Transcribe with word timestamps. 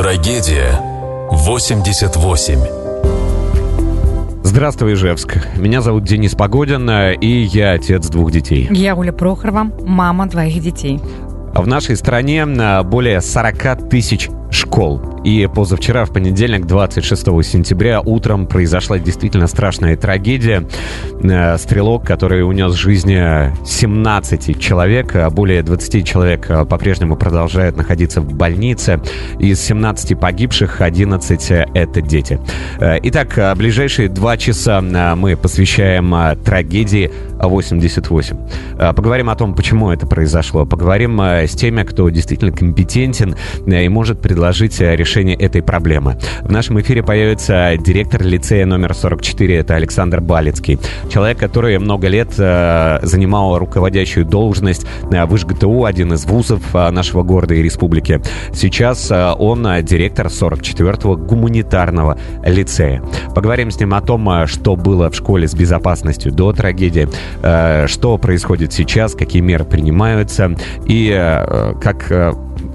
Трагедия 0.00 0.80
88. 1.30 2.58
Здравствуй, 4.42 4.94
Ижевск. 4.94 5.36
Меня 5.58 5.82
зовут 5.82 6.04
Денис 6.04 6.34
Погодин, 6.34 6.88
и 6.88 7.42
я 7.42 7.72
отец 7.72 8.08
двух 8.08 8.32
детей. 8.32 8.66
Я 8.70 8.96
Оля 8.96 9.12
Прохорова, 9.12 9.70
мама 9.84 10.26
двоих 10.26 10.62
детей. 10.62 11.00
В 11.52 11.66
нашей 11.66 11.96
стране 11.96 12.44
а, 12.44 12.82
более 12.82 13.20
40 13.20 13.90
тысяч 13.90 14.30
школ. 14.50 15.19
И 15.22 15.46
позавчера, 15.54 16.06
в 16.06 16.12
понедельник, 16.12 16.64
26 16.64 17.22
сентября, 17.44 18.00
утром 18.00 18.46
произошла 18.46 18.98
действительно 18.98 19.48
страшная 19.48 19.96
трагедия. 19.96 20.66
Э, 21.22 21.58
стрелок, 21.58 22.06
который 22.06 22.42
унес 22.42 22.72
жизни 22.72 23.20
17 23.66 24.58
человек, 24.58 25.14
а 25.14 25.28
более 25.28 25.62
20 25.62 26.06
человек 26.06 26.46
э, 26.48 26.64
по-прежнему 26.64 27.16
продолжают 27.16 27.76
находиться 27.76 28.22
в 28.22 28.32
больнице. 28.32 29.02
Из 29.38 29.60
17 29.60 30.18
погибших 30.18 30.80
11— 30.80 31.50
это 31.74 32.00
дети. 32.00 32.40
Э, 32.78 32.98
итак, 33.02 33.38
ближайшие 33.58 34.08
два 34.08 34.38
часа 34.38 34.80
мы 34.80 35.36
посвящаем 35.36 36.38
трагедии 36.42 37.10
88. 37.38 38.36
Поговорим 38.94 39.28
о 39.28 39.34
том, 39.34 39.54
почему 39.54 39.90
это 39.90 40.06
произошло. 40.06 40.64
Поговорим 40.64 41.20
с 41.20 41.52
теми, 41.52 41.82
кто 41.82 42.08
действительно 42.08 42.52
компетентен 42.52 43.34
и 43.66 43.88
может 43.88 44.20
предложить 44.20 44.80
решение 44.80 45.09
решения 45.10 45.34
этой 45.34 45.60
проблемы. 45.60 46.16
В 46.42 46.52
нашем 46.52 46.80
эфире 46.80 47.02
появится 47.02 47.72
директор 47.76 48.22
лицея 48.22 48.64
номер 48.64 48.94
44, 48.94 49.56
это 49.56 49.74
Александр 49.74 50.20
Балицкий. 50.20 50.78
Человек, 51.12 51.36
который 51.38 51.76
много 51.78 52.06
лет 52.06 52.32
э, 52.38 53.00
занимал 53.02 53.58
руководящую 53.58 54.24
должность 54.24 54.86
э, 55.10 55.24
в 55.26 55.34
ИЖГТУ, 55.34 55.84
один 55.84 56.12
из 56.12 56.26
вузов 56.26 56.62
э, 56.76 56.90
нашего 56.90 57.24
города 57.24 57.54
и 57.54 57.62
республики. 57.62 58.20
Сейчас 58.54 59.10
э, 59.10 59.34
он 59.36 59.66
э, 59.66 59.82
директор 59.82 60.28
44-го 60.28 61.16
гуманитарного 61.16 62.16
лицея. 62.44 63.02
Поговорим 63.34 63.72
с 63.72 63.80
ним 63.80 63.94
о 63.94 64.00
том, 64.02 64.46
что 64.46 64.76
было 64.76 65.10
в 65.10 65.16
школе 65.16 65.48
с 65.48 65.54
безопасностью 65.54 66.30
до 66.30 66.52
трагедии, 66.52 67.08
э, 67.42 67.88
что 67.88 68.16
происходит 68.16 68.72
сейчас, 68.72 69.14
какие 69.14 69.42
меры 69.42 69.64
принимаются 69.64 70.54
и 70.86 71.12
э, 71.12 71.74
как 71.82 72.12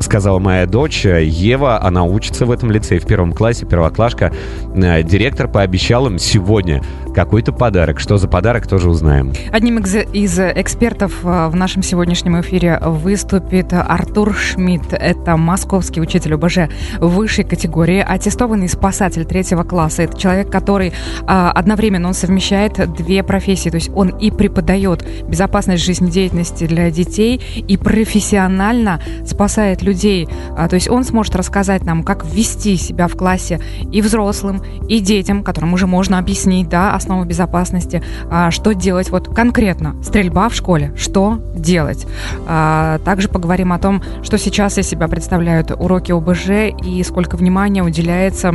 сказала 0.06 0.39
моя 0.39 0.66
дочь 0.66 1.06
Ева, 1.06 1.81
она 1.81 2.06
учится 2.06 2.45
в 2.45 2.52
этом 2.52 2.72
лицее 2.72 3.00
в 3.00 3.06
первом 3.06 3.34
классе, 3.34 3.66
первоклашка. 3.66 4.31
Э, 4.75 5.03
директор 5.03 5.47
пообещал 5.47 6.08
им 6.08 6.20
сегодня 6.20 6.81
какой-то 7.16 7.53
подарок. 7.53 7.99
Что 7.99 8.17
за 8.17 8.27
подарок, 8.27 8.67
тоже 8.67 8.89
узнаем. 8.89 9.33
Одним 9.52 9.77
из 9.80 10.39
экспертов 10.39 11.23
э, 11.23 11.47
в 11.47 11.55
нашем 11.55 11.81
сегодняшнем 11.81 12.39
эфире 12.41 12.80
выступит 12.81 13.72
Артур 13.72 14.35
Шмидт. 14.35 14.94
Это 14.94 15.38
московский 15.38 16.02
учитель 16.02 16.35
ОБЖ 16.35 16.69
высшей 16.99 17.45
категории, 17.45 18.03
аттестованный 18.05 18.67
спасатель 18.67 19.25
третьего 19.25 19.63
класса. 19.63 20.03
Это 20.03 20.17
человек, 20.17 20.52
который 20.52 20.94
а, 21.25 21.52
одновременно 21.52 22.09
он 22.09 22.13
совмещает 22.13 22.94
две 22.94 23.23
профессии. 23.23 23.69
То 23.69 23.75
есть 23.75 23.89
он 23.95 24.09
и 24.09 24.29
преподает 24.29 25.07
безопасность 25.27 25.83
жизнедеятельности 25.83 26.67
для 26.67 26.91
детей, 26.91 27.41
и 27.55 27.77
профессионально 27.77 29.00
спасает 29.25 29.81
людей. 29.81 30.27
А, 30.57 30.67
то 30.67 30.75
есть 30.75 30.89
он 30.89 31.05
сможет 31.05 31.35
рассказать 31.35 31.85
нам, 31.85 32.03
как 32.03 32.25
ввести 32.25 32.75
себя 32.75 33.07
в 33.07 33.16
классе 33.16 33.61
и 33.91 34.02
взрослым, 34.02 34.61
и 34.89 35.00
детям, 35.00 35.44
которым 35.44 35.73
уже 35.73 35.88
можно 35.88 36.19
объяснить, 36.19 36.67
да, 36.67 36.94
основы 37.06 37.25
безопасности, 37.25 38.02
а, 38.31 38.50
что 38.50 38.73
делать 38.73 39.11
вот 39.11 39.34
конкретно. 39.34 39.95
Стрельба 40.03 40.50
в 40.50 40.56
школе, 40.56 40.92
что 40.98 41.39
делать. 41.56 42.08
А, 42.47 43.00
также 43.06 43.30
поговорим 43.30 43.72
о 43.73 43.80
том, 43.80 44.02
что 44.23 44.38
сейчас 44.38 44.78
из 44.80 44.88
себя 44.88 45.08
представляют 45.08 45.72
уроки 45.72 46.12
ОБЖ 46.12 46.75
и 46.84 47.03
сколько 47.03 47.38
внимания 47.38 47.84
уделяется 47.84 48.53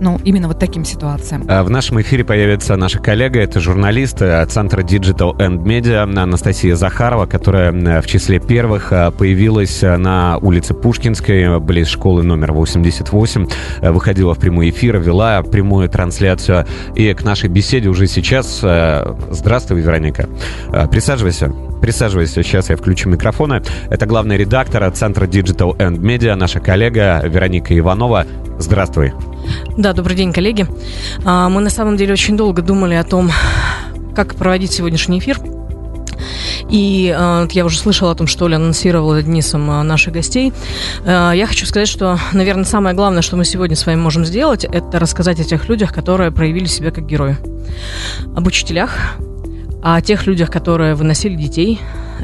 ну, 0.00 0.18
именно 0.24 0.48
вот 0.48 0.58
таким 0.58 0.84
ситуациям. 0.84 1.44
А, 1.48 1.62
в 1.62 1.70
нашем 1.70 2.00
эфире 2.00 2.24
появится 2.24 2.76
наша 2.76 2.98
коллега, 2.98 3.40
это 3.40 3.60
журналист 3.60 4.22
э, 4.22 4.44
Центра 4.46 4.82
Digital 4.82 5.36
and 5.36 5.62
Media 5.62 6.02
Анастасия 6.02 6.74
Захарова, 6.74 7.26
которая 7.26 8.00
в 8.00 8.06
числе 8.06 8.40
первых 8.40 8.92
э, 8.92 9.10
появилась 9.10 9.82
э, 9.82 9.96
на 9.96 10.38
улице 10.38 10.74
Пушкинской, 10.74 11.60
близ 11.60 11.88
школы 11.88 12.22
номер 12.22 12.52
88, 12.52 13.48
выходила 13.82 14.34
в 14.34 14.38
прямой 14.38 14.70
эфир, 14.70 14.98
вела 14.98 15.42
прямую 15.42 15.88
трансляцию. 15.88 16.66
И 16.94 17.12
к 17.12 17.22
нашей 17.22 17.48
беседе 17.48 17.88
уже 17.88 18.06
сейчас... 18.06 18.60
Здравствуй, 18.60 19.80
Вероника. 19.80 20.28
Присаживайся. 20.90 21.52
Присаживайся, 21.80 22.42
сейчас 22.42 22.70
я 22.70 22.76
включу 22.76 23.08
микрофоны. 23.08 23.62
Это 23.88 24.06
главный 24.06 24.36
редактор 24.36 24.90
Центра 24.92 25.26
Digital 25.26 25.76
and 25.76 25.98
Media, 25.98 26.34
наша 26.34 26.60
коллега 26.60 27.22
Вероника 27.24 27.76
Иванова. 27.76 28.26
Здравствуй. 28.58 29.12
Да, 29.76 29.92
добрый 29.92 30.16
день, 30.16 30.32
коллеги. 30.32 30.66
А, 31.24 31.48
мы 31.48 31.60
на 31.60 31.70
самом 31.70 31.96
деле 31.96 32.12
очень 32.12 32.36
долго 32.36 32.62
думали 32.62 32.94
о 32.94 33.04
том, 33.04 33.30
как 34.14 34.34
проводить 34.34 34.72
сегодняшний 34.72 35.18
эфир. 35.18 35.38
И 36.68 37.14
э, 37.16 37.48
я 37.50 37.64
уже 37.64 37.78
слышала 37.78 38.12
о 38.12 38.14
том, 38.14 38.26
что 38.26 38.44
Оля 38.44 38.56
анонсировала 38.56 39.22
Денисом 39.22 39.68
э, 39.70 39.82
наших 39.82 40.12
гостей. 40.12 40.52
Я 41.04 41.46
хочу 41.48 41.66
сказать, 41.66 41.88
что, 41.88 42.18
наверное, 42.32 42.64
самое 42.64 42.94
главное, 42.94 43.22
что 43.22 43.36
мы 43.36 43.44
сегодня 43.44 43.74
с 43.74 43.86
вами 43.86 43.96
можем 43.96 44.24
сделать, 44.24 44.64
это 44.64 44.98
рассказать 44.98 45.40
о 45.40 45.44
тех 45.44 45.68
людях, 45.68 45.92
которые 45.92 46.30
проявили 46.30 46.66
себя 46.66 46.90
как 46.90 47.06
герои. 47.06 47.36
Об 48.36 48.46
учителях, 48.46 49.16
о 49.82 50.00
тех 50.00 50.26
людях, 50.26 50.50
которые 50.50 50.94
выносили 50.94 51.34
детей. 51.34 51.80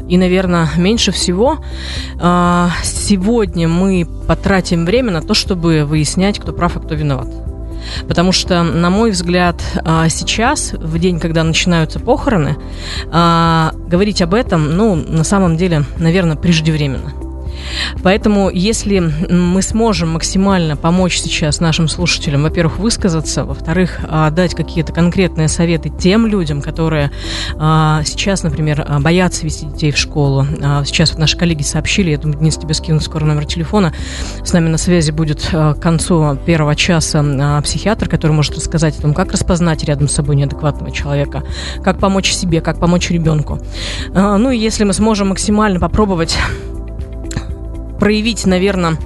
И, 0.07 0.17
наверное, 0.17 0.69
меньше 0.77 1.11
всего 1.11 1.57
э, 2.19 2.67
сегодня 2.83 3.67
мы 3.67 4.07
потратим 4.27 4.85
время 4.85 5.11
на 5.11 5.21
то, 5.21 5.33
чтобы 5.33 5.85
выяснять, 5.85 6.39
кто 6.39 6.53
прав, 6.53 6.77
а 6.77 6.79
кто 6.79 6.95
виноват. 6.95 7.27
Потому 8.07 8.31
что, 8.31 8.63
на 8.63 8.89
мой 8.89 9.11
взгляд, 9.11 9.61
а, 9.85 10.09
сейчас, 10.09 10.73
в 10.73 10.99
день, 10.99 11.19
когда 11.19 11.43
начинаются 11.43 11.99
похороны, 11.99 12.57
а, 13.11 13.71
говорить 13.87 14.21
об 14.21 14.33
этом, 14.33 14.75
ну, 14.75 14.95
на 14.95 15.23
самом 15.23 15.57
деле, 15.57 15.83
наверное, 15.97 16.35
преждевременно. 16.35 17.26
Поэтому, 18.03 18.49
если 18.49 18.99
мы 19.29 19.61
сможем 19.61 20.09
максимально 20.09 20.75
помочь 20.75 21.19
сейчас 21.19 21.59
нашим 21.59 21.87
слушателям, 21.87 22.43
во-первых, 22.43 22.79
высказаться, 22.79 23.43
во-вторых, 23.43 23.99
а, 24.03 24.29
дать 24.29 24.55
какие-то 24.55 24.93
конкретные 24.93 25.47
советы 25.47 25.89
тем 25.89 26.27
людям, 26.27 26.61
которые 26.61 27.11
а, 27.57 28.03
сейчас, 28.05 28.43
например, 28.43 28.85
а, 28.87 28.99
боятся 28.99 29.45
вести 29.45 29.65
детей 29.65 29.91
в 29.91 29.97
школу. 29.97 30.45
Сейчас 30.85 31.11
вот 31.11 31.19
наши 31.19 31.37
коллеги 31.37 31.63
сообщили, 31.63 32.11
я 32.11 32.17
думаю, 32.17 32.39
Денис 32.39 32.57
тебе 32.57 32.73
скинут 32.73 33.03
скоро 33.03 33.25
номер 33.25 33.45
телефона. 33.45 33.93
С 34.43 34.53
нами 34.53 34.69
на 34.69 34.77
связи 34.77 35.11
будет 35.11 35.45
к 35.49 35.75
концу 35.75 36.37
первого 36.45 36.75
часа 36.75 37.61
психиатр, 37.63 38.09
который 38.09 38.31
может 38.31 38.55
рассказать 38.55 38.97
о 38.99 39.01
том, 39.01 39.13
как 39.13 39.31
распознать 39.31 39.83
рядом 39.83 40.07
с 40.07 40.13
собой 40.13 40.35
неадекватного 40.35 40.91
человека, 40.91 41.43
как 41.83 41.99
помочь 41.99 42.31
себе, 42.31 42.61
как 42.61 42.79
помочь 42.79 43.09
ребенку. 43.09 43.59
Ну 44.13 44.51
и 44.51 44.57
если 44.57 44.83
мы 44.83 44.93
сможем 44.93 45.29
максимально 45.29 45.79
попробовать 45.79 46.37
проявить, 47.99 48.45
наверное, 48.45 48.97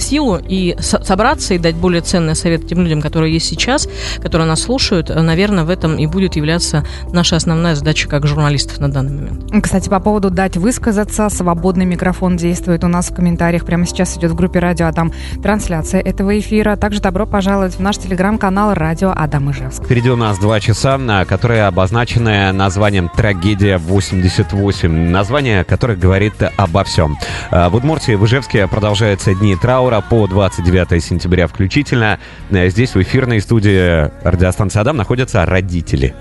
силу 0.00 0.38
и 0.38 0.76
собраться 0.80 1.54
и 1.54 1.58
дать 1.58 1.76
более 1.76 2.02
ценный 2.02 2.34
совет 2.34 2.66
тем 2.66 2.80
людям, 2.80 3.00
которые 3.00 3.32
есть 3.32 3.46
сейчас, 3.46 3.88
которые 4.22 4.46
нас 4.46 4.62
слушают, 4.62 5.08
наверное, 5.08 5.64
в 5.64 5.70
этом 5.70 5.96
и 5.96 6.06
будет 6.06 6.36
являться 6.36 6.84
наша 7.12 7.36
основная 7.36 7.74
задача 7.74 8.08
как 8.08 8.26
журналистов 8.26 8.78
на 8.78 8.90
данный 8.90 9.14
момент. 9.14 9.62
Кстати, 9.62 9.88
по 9.88 10.00
поводу 10.00 10.30
дать 10.30 10.56
высказаться, 10.56 11.28
свободный 11.28 11.84
микрофон 11.84 12.36
действует 12.36 12.84
у 12.84 12.88
нас 12.88 13.10
в 13.10 13.14
комментариях. 13.14 13.64
Прямо 13.64 13.86
сейчас 13.86 14.16
идет 14.16 14.30
в 14.30 14.34
группе 14.34 14.58
радио 14.58 14.86
Адам 14.86 15.12
трансляция 15.42 16.00
этого 16.00 16.38
эфира. 16.38 16.76
Также 16.76 17.00
добро 17.00 17.26
пожаловать 17.26 17.74
в 17.74 17.80
наш 17.80 17.98
телеграм-канал 17.98 18.74
радио 18.74 19.12
Адам 19.14 19.50
Ижевск. 19.50 19.84
Впереди 19.84 20.10
у 20.10 20.16
нас 20.16 20.38
два 20.38 20.60
часа, 20.60 20.98
которые 21.28 21.64
обозначены 21.64 22.52
названием 22.52 23.08
«Трагедия 23.08 23.78
88». 23.78 24.88
Название, 24.88 25.64
которое 25.64 25.96
говорит 25.96 26.34
обо 26.56 26.84
всем. 26.84 27.16
Э, 27.50 27.68
в 27.68 27.76
Удмуртии, 27.76 28.12
в 28.12 28.24
Ижевске 28.24 28.66
продолжаются 28.66 29.34
дни 29.34 29.56
траура 29.56 29.89
траура 29.90 30.00
по 30.00 30.26
29 30.28 31.02
сентября 31.02 31.46
включительно. 31.48 32.20
Э, 32.50 32.68
здесь 32.68 32.94
в 32.94 33.02
эфирной 33.02 33.40
студии 33.40 34.08
радиостанции 34.24 34.78
«Адам» 34.78 34.96
находятся 34.96 35.44
родители. 35.44 36.14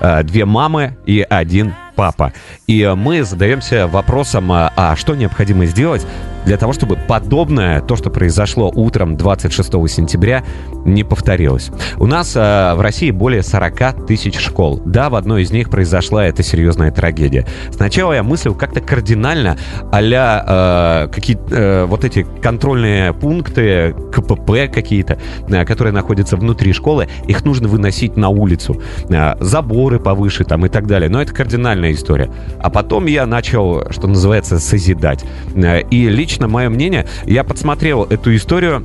Э, 0.00 0.22
две 0.22 0.44
мамы 0.44 0.96
и 1.06 1.26
один 1.28 1.74
папа. 1.96 2.32
И 2.68 2.86
мы 2.96 3.24
задаемся 3.24 3.88
вопросом, 3.88 4.52
а, 4.52 4.72
а 4.76 4.96
что 4.96 5.14
необходимо 5.14 5.66
сделать 5.66 6.06
для 6.46 6.56
того, 6.56 6.72
чтобы 6.72 6.96
подобное, 6.96 7.80
то, 7.80 7.96
что 7.96 8.08
произошло 8.08 8.70
утром 8.72 9.16
26 9.16 9.68
сентября, 9.90 10.44
не 10.84 11.02
повторилось. 11.02 11.70
У 11.98 12.06
нас 12.06 12.36
э, 12.36 12.74
в 12.74 12.80
России 12.80 13.10
более 13.10 13.42
40 13.42 14.06
тысяч 14.06 14.38
школ. 14.38 14.80
Да, 14.84 15.10
в 15.10 15.16
одной 15.16 15.42
из 15.42 15.50
них 15.50 15.68
произошла 15.68 16.24
эта 16.24 16.44
серьезная 16.44 16.92
трагедия. 16.92 17.46
Сначала 17.72 18.12
я 18.12 18.22
мыслил 18.22 18.54
как-то 18.54 18.80
кардинально 18.80 19.58
а-ля 19.90 21.06
э, 21.06 21.08
какие 21.12 21.36
э, 21.50 21.84
вот 21.86 22.04
эти 22.04 22.24
контрольные 22.40 23.12
пункты, 23.12 23.94
КПП 24.12 24.72
какие-то, 24.72 25.18
э, 25.48 25.64
которые 25.64 25.92
находятся 25.92 26.36
внутри 26.36 26.72
школы, 26.72 27.08
их 27.26 27.44
нужно 27.44 27.66
выносить 27.66 28.16
на 28.16 28.28
улицу. 28.28 28.80
Э, 29.10 29.34
заборы 29.40 29.98
повыше 29.98 30.44
там 30.44 30.64
и 30.64 30.68
так 30.68 30.86
далее. 30.86 31.10
Но 31.10 31.20
это 31.20 31.34
кардинальная 31.34 31.90
история. 31.90 32.30
А 32.60 32.70
потом 32.70 33.06
я 33.06 33.26
начал, 33.26 33.90
что 33.90 34.06
называется, 34.06 34.60
созидать. 34.60 35.24
Э, 35.56 35.80
и 35.90 36.08
лично 36.08 36.35
лично 36.36 36.48
мое 36.48 36.68
мнение, 36.68 37.06
я 37.26 37.44
подсмотрел 37.44 38.04
эту 38.04 38.36
историю 38.36 38.82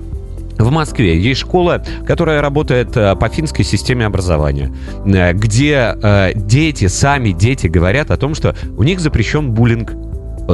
в 0.58 0.72
Москве. 0.72 1.20
Есть 1.20 1.42
школа, 1.42 1.84
которая 2.08 2.42
работает 2.42 2.96
э, 2.96 3.14
по 3.16 3.28
финской 3.28 3.66
системе 3.66 4.06
образования, 4.06 4.72
э, 5.06 5.34
где 5.34 5.96
э, 6.02 6.32
дети, 6.34 6.88
сами 6.88 7.32
дети 7.32 7.68
говорят 7.68 8.10
о 8.10 8.16
том, 8.18 8.36
что 8.36 8.56
у 8.78 8.84
них 8.84 9.02
запрещен 9.02 9.52
буллинг, 9.52 9.92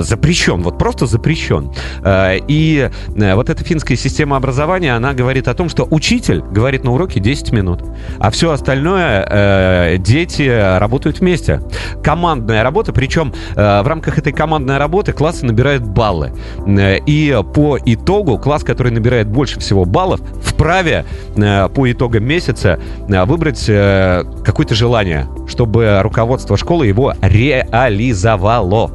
запрещен, 0.04 0.62
вот 0.62 0.78
просто 0.78 1.06
запрещен. 1.06 1.72
Э, 2.04 2.38
и 2.48 2.90
э, 3.16 3.36
вот 3.36 3.50
эта 3.50 3.64
финская 3.64 3.98
система 3.98 4.38
образования, 4.38 4.96
она 4.96 5.14
говорит 5.14 5.48
о 5.48 5.54
том, 5.54 5.70
что 5.70 5.88
учитель 5.90 6.42
говорит 6.42 6.84
на 6.84 6.92
уроке 6.92 7.20
10 7.20 7.52
минут, 7.52 7.84
а 8.20 8.32
все 8.32 8.52
остальное 8.52 9.28
э, 9.30 9.98
дети 9.98 10.78
работают 10.80 11.20
вместе. 11.20 11.62
Командная 12.04 12.64
работа, 12.64 12.94
причем 12.94 13.34
в 13.56 13.88
рамках 13.88 14.18
этой 14.18 14.34
командной 14.34 14.78
работы 14.78 15.14
классы 15.14 15.46
набирают 15.46 15.84
баллы. 15.84 16.32
И 16.68 17.38
по 17.54 17.78
итогу 17.84 18.38
класс, 18.38 18.64
который 18.64 18.92
набирает 18.92 19.28
больше 19.28 19.60
всего 19.60 19.86
баллов, 19.86 20.22
вправе 20.42 21.06
по 21.36 21.92
итогам 21.92 22.24
месяца 22.24 22.80
выбрать 23.08 23.66
какое-то 23.66 24.76
желание, 24.76 25.28
чтобы 25.48 26.02
руководство 26.02 26.58
школы 26.58 26.88
его 26.88 27.14
реализовало. 27.22 28.92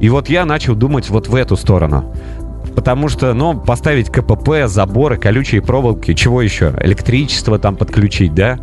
И 0.00 0.08
вот 0.08 0.28
я 0.28 0.44
начал 0.44 0.74
думать 0.74 1.10
вот 1.10 1.28
в 1.28 1.34
эту 1.34 1.56
сторону. 1.56 2.12
Потому 2.74 3.08
что, 3.08 3.34
ну, 3.34 3.58
поставить 3.58 4.10
КПП, 4.10 4.66
заборы, 4.66 5.18
колючие 5.18 5.60
проволоки, 5.60 6.14
чего 6.14 6.40
еще? 6.40 6.74
Электричество 6.80 7.58
там 7.58 7.76
подключить, 7.76 8.34
да? 8.34 8.58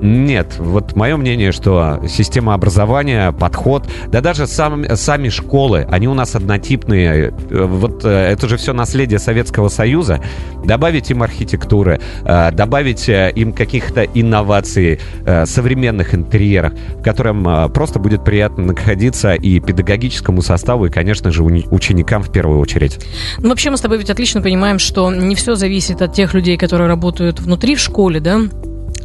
Нет, 0.00 0.56
вот 0.58 0.96
мое 0.96 1.16
мнение, 1.16 1.52
что 1.52 2.02
система 2.08 2.54
образования, 2.54 3.32
подход, 3.32 3.88
да 4.08 4.20
даже 4.20 4.46
сам, 4.46 4.84
сами 4.96 5.28
школы, 5.28 5.86
они 5.90 6.08
у 6.08 6.14
нас 6.14 6.34
однотипные. 6.34 7.30
Вот 7.50 8.04
э, 8.04 8.08
это 8.08 8.48
же 8.48 8.56
все 8.56 8.72
наследие 8.72 9.18
Советского 9.18 9.68
Союза. 9.68 10.20
Добавить 10.64 11.10
им 11.10 11.22
архитектуры, 11.22 12.00
э, 12.24 12.50
добавить 12.52 13.08
э, 13.08 13.32
им 13.34 13.52
каких-то 13.52 14.02
инноваций, 14.02 15.00
современных 15.44 16.14
интерьеров, 16.14 16.72
в 16.98 17.02
котором 17.02 17.72
просто 17.72 17.98
будет 17.98 18.24
приятно 18.24 18.64
находиться 18.64 19.34
и 19.34 19.60
педагогическому 19.60 20.42
составу, 20.42 20.86
и, 20.86 20.90
конечно 20.90 21.30
же, 21.30 21.42
ученикам 21.42 22.22
в 22.22 22.30
первую 22.30 22.60
очередь. 22.60 22.98
Ну, 23.38 23.48
вообще 23.48 23.70
мы 23.70 23.76
с 23.76 23.80
тобой 23.80 23.98
ведь 23.98 24.10
отлично 24.10 24.42
понимаем, 24.42 24.78
что 24.78 25.10
не 25.10 25.34
все 25.34 25.54
зависит 25.54 26.02
от 26.02 26.12
тех 26.12 26.34
людей, 26.34 26.56
которые 26.56 26.88
работают 26.88 27.40
внутри 27.40 27.74
в 27.74 27.80
школе, 27.80 28.20
да? 28.20 28.40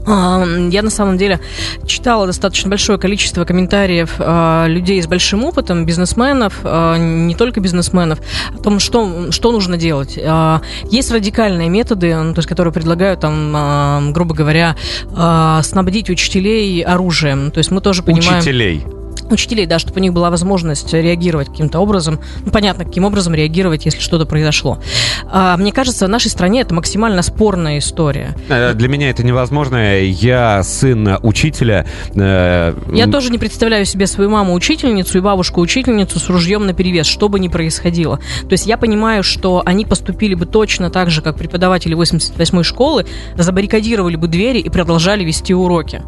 Я 0.10 0.82
на 0.82 0.90
самом 0.90 1.18
деле 1.18 1.40
читала 1.86 2.26
достаточно 2.26 2.70
большое 2.70 2.98
количество 2.98 3.46
комментариев 3.46 4.16
а, 4.20 4.66
людей 4.68 5.02
с 5.02 5.08
большим 5.08 5.44
опытом, 5.44 5.86
бизнесменов, 5.86 6.60
а, 6.64 6.98
не 6.98 7.36
только 7.36 7.60
бизнесменов, 7.60 8.20
о 8.54 8.58
том, 8.58 8.80
что, 8.80 9.32
что 9.32 9.52
нужно 9.52 9.78
делать. 9.78 10.20
А, 10.22 10.62
есть 10.90 11.12
радикальные 11.12 11.70
методы, 11.70 12.16
ну, 12.16 12.34
то 12.34 12.40
есть, 12.40 12.50
которые 12.50 12.74
предлагают, 12.74 13.20
там, 13.20 14.12
грубо 14.14 14.34
говоря, 14.34 14.76
снабдить 15.64 16.10
учителей 16.10 16.82
оружием. 16.82 17.52
То 17.52 17.60
есть 17.60 17.72
мы 17.72 17.82
тоже 17.82 18.04
понимаем... 18.04 18.40
Учителей? 18.40 18.86
Учителей, 19.34 19.66
да, 19.66 19.80
чтобы 19.80 20.00
у 20.00 20.02
них 20.02 20.14
была 20.14 20.30
возможность 20.30 20.94
реагировать 20.94 21.50
каким-то 21.50 21.80
образом, 21.80 22.20
ну, 22.46 22.52
понятно, 22.52 22.86
каким 22.86 23.06
образом 23.06 23.34
реагировать, 23.34 23.86
если 23.86 24.00
что-то 24.00 24.26
произошло. 24.26 24.80
А, 25.31 25.58
мне 25.58 25.72
кажется, 25.72 26.06
в 26.06 26.10
нашей 26.10 26.30
стране 26.31 26.62
это 26.62 26.74
максимально 26.74 27.22
спорная 27.22 27.80
история. 27.80 28.36
Э, 28.50 28.74
для 28.74 28.88
меня 28.88 29.10
это 29.10 29.24
невозможно. 29.24 30.00
Я 30.00 30.64
сын 30.64 31.18
учителя. 31.22 31.86
Э, 32.16 32.76
Я 32.94 33.08
тоже 33.08 33.31
не 33.31 33.38
представляю 33.38 33.86
себе 33.86 34.08
свою 34.08 34.30
маму 34.30 34.54
учительницу 34.54 35.18
и 35.18 35.22
бабушку 35.22 35.62
учительницу 35.62 36.20
с 36.20 36.30
ружьем 36.30 36.66
на 36.66 36.74
перевес, 36.74 37.06
что 37.06 37.30
бы 37.30 37.40
ни 37.40 37.48
происходило. 37.48 38.18
То 38.18 38.52
есть 38.52 38.66
я 38.66 38.78
понимаю, 38.78 39.24
что 39.24 39.62
они 39.66 39.86
поступили 39.86 40.36
бы 40.36 40.46
точно 40.46 40.90
так 40.90 41.10
же, 41.10 41.22
как 41.22 41.38
преподаватели 41.38 41.96
88-й 41.96 42.64
школы, 42.64 43.06
забаррикадировали 43.36 44.16
бы 44.16 44.28
двери 44.28 44.60
и 44.60 44.70
продолжали 44.70 45.24
вести 45.24 45.54
уроки. 45.54 46.02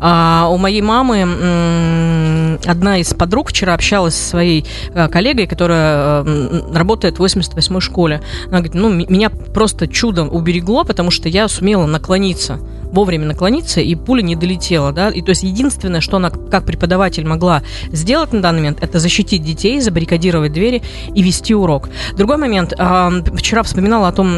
А 0.00 0.48
у 0.50 0.56
моей 0.58 0.82
мамы 0.82 2.58
одна 2.66 2.98
из 2.98 3.14
подруг 3.14 3.50
вчера 3.50 3.74
общалась 3.74 4.14
со 4.14 4.30
своей 4.30 4.66
э, 4.94 5.08
коллегой, 5.08 5.46
которая 5.46 6.24
э, 6.24 6.72
работает 6.72 7.18
в 7.18 7.24
88-й 7.24 7.80
школе. 7.80 8.20
Она 8.48 8.58
говорит, 8.58 8.74
ну, 8.74 8.90
меня 8.90 9.30
просто 9.30 9.88
чудом 9.88 10.32
уберегло, 10.32 10.84
потому 10.84 11.10
что 11.10 11.28
я 11.28 11.48
сумела 11.48 11.86
наклониться 11.86 12.58
вовремя 12.92 13.26
наклониться, 13.26 13.80
и 13.80 13.94
пуля 13.94 14.22
не 14.22 14.36
долетела, 14.36 14.92
да, 14.92 15.10
и 15.10 15.20
то 15.20 15.30
есть 15.30 15.42
единственное, 15.42 16.00
что 16.00 16.16
она 16.16 16.30
как 16.30 16.64
преподаватель 16.64 17.26
могла 17.26 17.62
сделать 17.90 18.32
на 18.32 18.40
данный 18.40 18.60
момент, 18.60 18.78
это 18.80 19.00
защитить 19.00 19.42
детей, 19.42 19.80
забаррикадировать 19.80 20.52
двери 20.52 20.82
и 21.14 21.22
вести 21.22 21.54
урок. 21.54 21.90
Другой 22.16 22.36
момент, 22.36 22.72
вчера 22.72 23.62
вспоминала 23.64 24.08
о 24.08 24.12
том, 24.12 24.28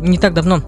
не 0.00 0.18
так 0.18 0.32
давно, 0.32 0.62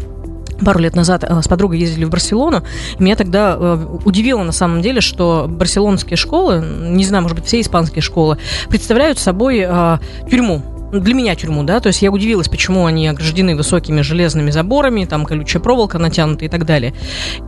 пару 0.65 0.81
лет 0.81 0.95
назад 0.95 1.25
э, 1.25 1.43
с 1.43 1.49
подругой 1.49 1.79
ездили 1.79 2.05
в 2.05 2.11
Барселону. 2.11 2.63
Меня 2.99 3.17
тогда 3.17 3.57
э, 3.59 3.87
удивило 4.05 4.43
на 4.43 4.53
самом 4.53 4.83
деле, 4.83 5.01
что 5.01 5.47
барселонские 5.49 6.17
школы, 6.17 6.65
не 6.65 7.05
знаю, 7.05 7.23
может 7.23 7.39
быть, 7.39 7.47
все 7.47 7.61
испанские 7.61 8.03
школы, 8.03 8.39
представляют 8.69 9.19
собой 9.19 9.65
э, 9.67 9.99
тюрьму 10.31 10.63
для 10.93 11.15
меня 11.15 11.35
тюрьму, 11.35 11.63
да, 11.63 11.81
то 11.81 11.87
есть 11.87 12.03
я 12.03 12.11
удивилась, 12.11 12.49
почему 12.49 12.85
они 12.85 13.09
ограждены 13.09 13.57
высокими 13.57 14.03
железными 14.03 14.51
заборами, 14.51 15.07
там 15.07 15.25
колючая 15.25 15.63
проволока 15.63 15.99
натянута 15.99 16.45
и 16.45 16.49
так 16.49 16.67
далее. 16.67 16.93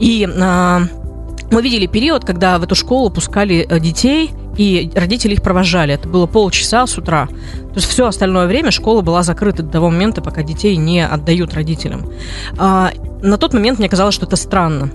И 0.01 0.27
мы 0.27 1.61
видели 1.61 1.85
период, 1.87 2.25
когда 2.25 2.59
в 2.59 2.63
эту 2.63 2.75
школу 2.75 3.11
пускали 3.11 3.69
детей, 3.81 4.31
и 4.57 4.91
родители 4.95 5.35
их 5.35 5.43
провожали. 5.43 5.95
Это 5.95 6.09
было 6.09 6.27
полчаса 6.27 6.87
с 6.87 6.97
утра. 6.99 7.27
То 7.27 7.77
есть 7.77 7.89
все 7.89 8.07
остальное 8.07 8.47
время 8.47 8.71
школа 8.71 9.01
была 9.01 9.23
закрыта 9.23 9.63
до 9.63 9.71
того 9.71 9.91
момента, 9.91 10.23
пока 10.23 10.43
детей 10.43 10.77
не 10.77 11.05
отдают 11.05 11.55
родителям. 11.55 12.11
А, 12.57 12.93
на 13.23 13.37
тот 13.39 13.53
момент 13.53 13.79
мне 13.79 13.89
казалось, 13.89 14.15
что 14.15 14.27
это 14.27 14.37
странно. 14.37 14.91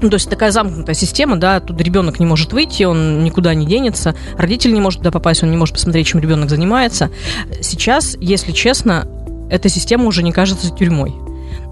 Ну, 0.00 0.10
то 0.10 0.14
есть 0.14 0.28
такая 0.28 0.50
замкнутая 0.50 0.96
система, 0.96 1.36
да, 1.36 1.60
тут 1.60 1.80
ребенок 1.80 2.18
не 2.18 2.26
может 2.26 2.52
выйти, 2.52 2.82
он 2.82 3.22
никуда 3.22 3.54
не 3.54 3.66
денется, 3.66 4.16
родитель 4.36 4.74
не 4.74 4.80
может 4.80 4.98
туда 4.98 5.12
попасть, 5.12 5.44
он 5.44 5.52
не 5.52 5.56
может 5.56 5.76
посмотреть, 5.76 6.08
чем 6.08 6.20
ребенок 6.20 6.50
занимается. 6.50 7.10
Сейчас, 7.60 8.16
если 8.20 8.50
честно, 8.50 9.06
эта 9.48 9.68
система 9.68 10.06
уже 10.06 10.24
не 10.24 10.32
кажется 10.32 10.74
тюрьмой. 10.74 11.14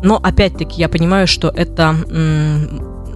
Но 0.02 0.16
опять-таки 0.22 0.80
я 0.80 0.88
понимаю, 0.88 1.26
что 1.26 1.48
это, 1.48 1.96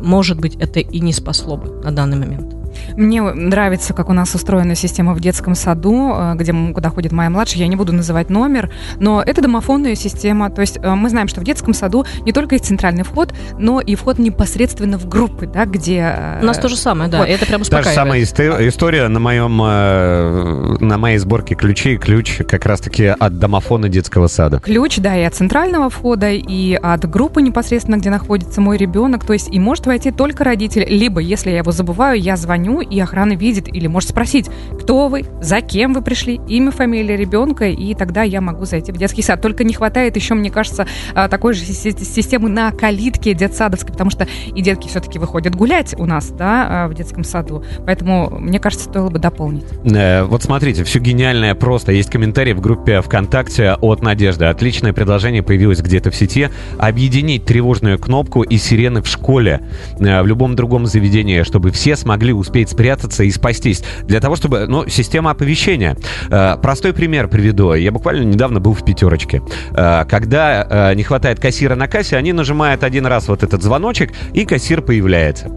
может 0.01 0.41
быть, 0.41 0.57
это 0.57 0.81
и 0.81 0.99
не 0.99 1.13
спасло 1.13 1.57
бы 1.57 1.81
на 1.85 1.93
данный 1.93 2.17
момент. 2.17 2.64
Мне 2.97 3.23
нравится, 3.23 3.95
как 3.95 4.09
у 4.09 4.13
нас 4.13 4.35
устроена 4.35 4.75
система 4.75 5.15
в 5.15 5.21
детском 5.21 5.55
саду, 5.55 6.15
э, 6.15 6.35
где, 6.37 6.53
куда 6.73 6.91
ходит 6.91 7.13
моя 7.13 7.31
младшая. 7.31 7.61
Я 7.61 7.69
не 7.69 7.77
буду 7.77 7.93
называть 7.93 8.31
номер, 8.31 8.73
но 8.99 9.23
это 9.23 9.43
домофонная 9.43 9.95
система. 9.95 10.51
То 10.51 10.61
есть 10.61 10.79
э, 10.83 10.95
мы 10.95 11.09
знаем, 11.09 11.29
что 11.29 11.41
в 11.41 11.45
детском 11.45 11.75
саду 11.75 12.05
не 12.25 12.33
только 12.33 12.55
есть 12.55 12.67
центральный 12.67 13.05
вход, 13.05 13.35
но 13.59 13.81
и 13.81 13.95
вход 13.95 14.19
непосредственно 14.19 14.99
в 14.99 15.09
группы, 15.09 15.47
да, 15.47 15.65
где... 15.65 16.15
Э, 16.17 16.41
у 16.43 16.47
нас 16.47 16.59
то 16.59 16.69
же 16.69 16.77
самое, 16.77 17.11
да, 17.11 17.19
вот. 17.19 17.29
это 17.29 17.47
прям 17.47 17.63
успокаивает. 17.63 17.95
Та 17.95 18.03
же 18.05 18.27
самая 18.27 18.69
история 18.69 19.09
на 19.09 19.21
моем, 19.21 19.57
на 19.57 20.99
моей 20.99 21.19
сборке 21.19 21.55
ключей. 21.55 21.97
Ключ 21.97 22.39
как 22.49 22.67
раз-таки 22.67 23.07
от 23.07 23.39
домофона 23.39 23.89
детского 23.89 24.27
сада. 24.27 24.61
Ключ, 24.61 24.99
да, 24.99 25.17
и 25.17 25.23
от 25.23 25.35
центрального 25.35 25.91
входа, 25.91 26.31
и 26.31 26.75
от 26.75 27.09
группы 27.09 27.43
непосредственно, 27.43 27.97
где 27.97 28.11
находится 28.11 28.61
мой 28.61 28.77
ребенок. 28.77 29.25
То 29.25 29.33
есть 29.33 29.49
и 29.53 29.59
может 29.59 29.87
войти 29.87 30.11
только 30.11 30.45
родитель. 30.45 30.85
Либо, 30.89 31.21
если 31.21 31.51
я 31.51 31.59
его 31.59 31.73
забываю, 31.73 32.21
я 32.21 32.37
звоню 32.37 32.74
звоню, 32.75 32.81
и 32.81 33.01
охрана 33.01 33.35
видит 33.35 33.69
или 33.69 33.87
может 33.87 34.11
спросить, 34.11 34.49
кто 34.81 35.09
вы, 35.09 35.25
за 35.41 35.61
кем 35.61 35.93
вы 35.95 36.03
пришли, 36.03 36.41
имя, 36.49 36.71
фамилия 36.71 37.17
ребенка, 37.17 37.67
и 37.67 37.95
тогда 37.95 38.23
я 38.23 38.41
могу 38.41 38.65
зайти 38.65 38.93
в 38.93 38.97
детский 38.97 39.23
сад. 39.23 39.41
Только 39.41 39.65
не 39.65 39.75
хватает 39.75 40.17
еще, 40.17 40.35
мне 40.35 40.51
кажется, 40.51 40.87
а, 41.15 41.29
такой 41.29 41.55
же 41.55 41.65
системы 41.65 42.49
на 42.49 42.71
калитке 42.73 43.35
детсадовской, 43.35 43.93
потому 43.93 44.11
что 44.11 44.27
и 44.55 44.63
детки 44.63 44.89
все-таки 44.89 45.19
выходят 45.19 45.55
гулять 45.55 45.95
у 45.99 46.07
нас, 46.07 46.31
да, 46.31 46.85
а, 46.85 46.89
в 46.89 46.95
детском 46.95 47.25
саду. 47.25 47.65
Поэтому, 47.87 48.31
мне 48.39 48.59
кажется, 48.59 48.87
стоило 48.87 49.11
бы 49.11 49.19
дополнить. 49.19 49.65
Э, 49.85 50.25
вот 50.25 50.43
смотрите, 50.43 50.85
все 50.85 50.99
гениальное 50.99 51.55
просто. 51.55 51.93
Есть 51.93 52.11
комментарий 52.11 52.53
в 52.53 52.61
группе 52.61 53.01
ВКонтакте 53.01 53.77
от 53.81 54.03
Надежды. 54.03 54.47
Отличное 54.47 54.93
предложение 54.93 55.43
появилось 55.43 55.81
где-то 55.81 56.11
в 56.11 56.17
сети. 56.17 56.49
Объединить 56.79 57.45
тревожную 57.45 57.99
кнопку 57.99 58.43
и 58.43 58.57
сирены 58.57 59.03
в 59.03 59.07
школе, 59.07 59.63
э, 59.99 60.23
в 60.23 60.27
любом 60.27 60.57
другом 60.57 60.87
заведении, 60.87 61.43
чтобы 61.43 61.71
все 61.71 61.97
смогли 61.97 62.33
успеть 62.33 62.64
успеть 62.65 62.71
спрятаться 62.71 63.25
и 63.25 63.31
спастись. 63.31 63.83
Для 64.05 64.21
того, 64.21 64.37
чтобы... 64.37 64.67
Ну, 64.67 64.89
система 64.89 65.31
оповещения. 65.31 65.97
Э, 66.31 66.57
простой 66.61 66.93
пример 66.93 67.29
приведу. 67.29 67.75
Я 67.75 67.93
буквально 67.93 68.25
недавно 68.25 68.61
был 68.61 68.75
в 68.75 68.85
пятерочке. 68.85 69.43
Э, 69.73 70.05
когда 70.09 70.91
э, 70.91 70.95
не 70.95 71.03
хватает 71.03 71.41
кассира 71.41 71.75
на 71.75 71.89
кассе, 71.89 72.17
они 72.17 72.33
нажимают 72.33 72.85
один 72.85 73.07
раз 73.07 73.29
вот 73.29 73.43
этот 73.43 73.63
звоночек, 73.63 74.13
и 74.33 74.45
кассир 74.45 74.83
появляется. 74.83 75.51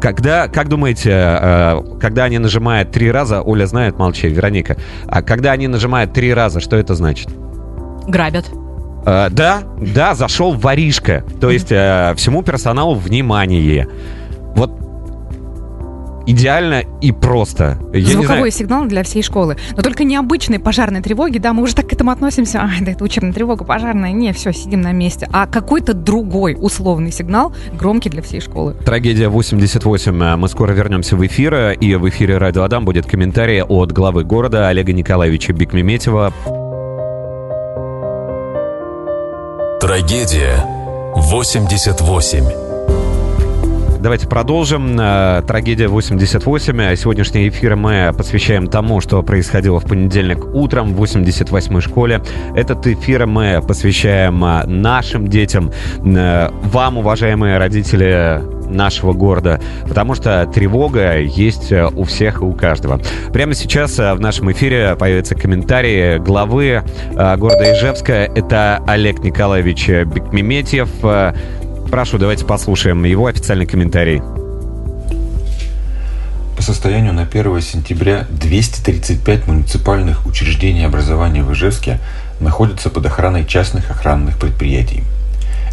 Когда, 0.00 0.48
как 0.48 0.68
думаете, 0.68 1.82
когда 2.00 2.24
они 2.24 2.38
нажимают 2.38 2.90
три 2.90 3.10
раза, 3.10 3.42
Оля 3.42 3.66
знает, 3.66 3.98
молчи, 3.98 4.28
Вероника, 4.28 4.76
а 5.06 5.22
когда 5.22 5.52
они 5.52 5.68
нажимают 5.68 6.14
три 6.14 6.32
раза, 6.32 6.60
что 6.60 6.76
это 6.76 6.94
значит? 6.94 7.28
Грабят. 8.08 8.46
да, 9.04 9.62
да, 9.78 10.14
зашел 10.14 10.52
воришка. 10.52 11.22
То 11.40 11.50
есть 11.50 11.66
всему 11.68 12.42
персоналу 12.42 12.94
внимание. 12.94 13.88
Идеально 16.30 16.84
и 17.00 17.10
просто. 17.10 17.76
Я 17.92 18.12
Звуковой 18.12 18.52
сигнал 18.52 18.84
для 18.84 19.02
всей 19.02 19.20
школы. 19.20 19.56
Но 19.76 19.82
только 19.82 20.04
необычной 20.04 20.60
пожарной 20.60 21.02
тревоги, 21.02 21.38
да, 21.38 21.52
мы 21.52 21.64
уже 21.64 21.74
так 21.74 21.88
к 21.88 21.92
этому 21.92 22.12
относимся. 22.12 22.60
Ай, 22.60 22.78
да 22.82 22.92
это 22.92 23.02
учебная 23.02 23.32
тревога, 23.32 23.64
пожарная. 23.64 24.12
Не, 24.12 24.32
все, 24.32 24.52
сидим 24.52 24.80
на 24.80 24.92
месте. 24.92 25.28
А 25.32 25.48
какой-то 25.48 25.92
другой 25.92 26.56
условный 26.56 27.10
сигнал, 27.10 27.52
громкий 27.72 28.10
для 28.10 28.22
всей 28.22 28.40
школы. 28.40 28.76
Трагедия 28.84 29.28
88. 29.28 30.36
Мы 30.36 30.48
скоро 30.48 30.70
вернемся 30.70 31.16
в 31.16 31.26
эфир. 31.26 31.72
И 31.72 31.96
в 31.96 32.08
эфире 32.08 32.38
Радио 32.38 32.62
Адам 32.62 32.84
будет 32.84 33.06
комментарий 33.06 33.64
от 33.64 33.90
главы 33.90 34.22
города 34.22 34.68
Олега 34.68 34.92
Николаевича 34.92 35.52
Бекмеметьева. 35.52 36.32
Трагедия 39.80 40.64
88. 41.16 42.69
Давайте 44.00 44.26
продолжим. 44.26 44.98
Э, 44.98 45.42
Трагедия 45.46 45.86
88. 45.86 46.96
Сегодняшний 46.96 47.50
эфир 47.50 47.76
мы 47.76 48.14
посвящаем 48.16 48.66
тому, 48.66 49.02
что 49.02 49.22
происходило 49.22 49.78
в 49.78 49.84
понедельник 49.84 50.42
утром 50.54 50.94
в 50.94 51.02
88-й 51.02 51.82
школе. 51.82 52.22
Этот 52.56 52.86
эфир 52.86 53.26
мы 53.26 53.60
посвящаем 53.60 54.42
э, 54.42 54.64
нашим 54.64 55.28
детям, 55.28 55.70
э, 55.98 56.48
вам, 56.62 56.96
уважаемые 56.96 57.58
родители 57.58 58.42
нашего 58.70 59.12
города, 59.12 59.60
потому 59.86 60.14
что 60.14 60.46
тревога 60.46 61.18
есть 61.18 61.72
у 61.72 62.04
всех 62.04 62.40
и 62.40 62.44
у 62.44 62.52
каждого. 62.52 63.00
Прямо 63.32 63.52
сейчас 63.52 63.98
в 63.98 64.18
нашем 64.20 64.52
эфире 64.52 64.94
появится 64.96 65.34
комментарий 65.34 66.18
главы 66.18 66.84
города 67.10 67.74
Ижевска. 67.74 68.12
Это 68.12 68.80
Олег 68.86 69.24
Николаевич 69.24 69.88
Бекмеметьев. 69.88 70.88
Прошу, 71.90 72.18
давайте 72.18 72.44
послушаем 72.44 73.02
его 73.02 73.26
официальный 73.26 73.66
комментарий. 73.66 74.22
По 76.56 76.62
состоянию 76.62 77.12
на 77.12 77.22
1 77.22 77.60
сентября 77.62 78.28
235 78.30 79.48
муниципальных 79.48 80.24
учреждений 80.24 80.86
образования 80.86 81.42
в 81.42 81.52
Ижевске 81.52 81.98
находятся 82.38 82.90
под 82.90 83.06
охраной 83.06 83.44
частных 83.44 83.90
охранных 83.90 84.38
предприятий. 84.38 85.02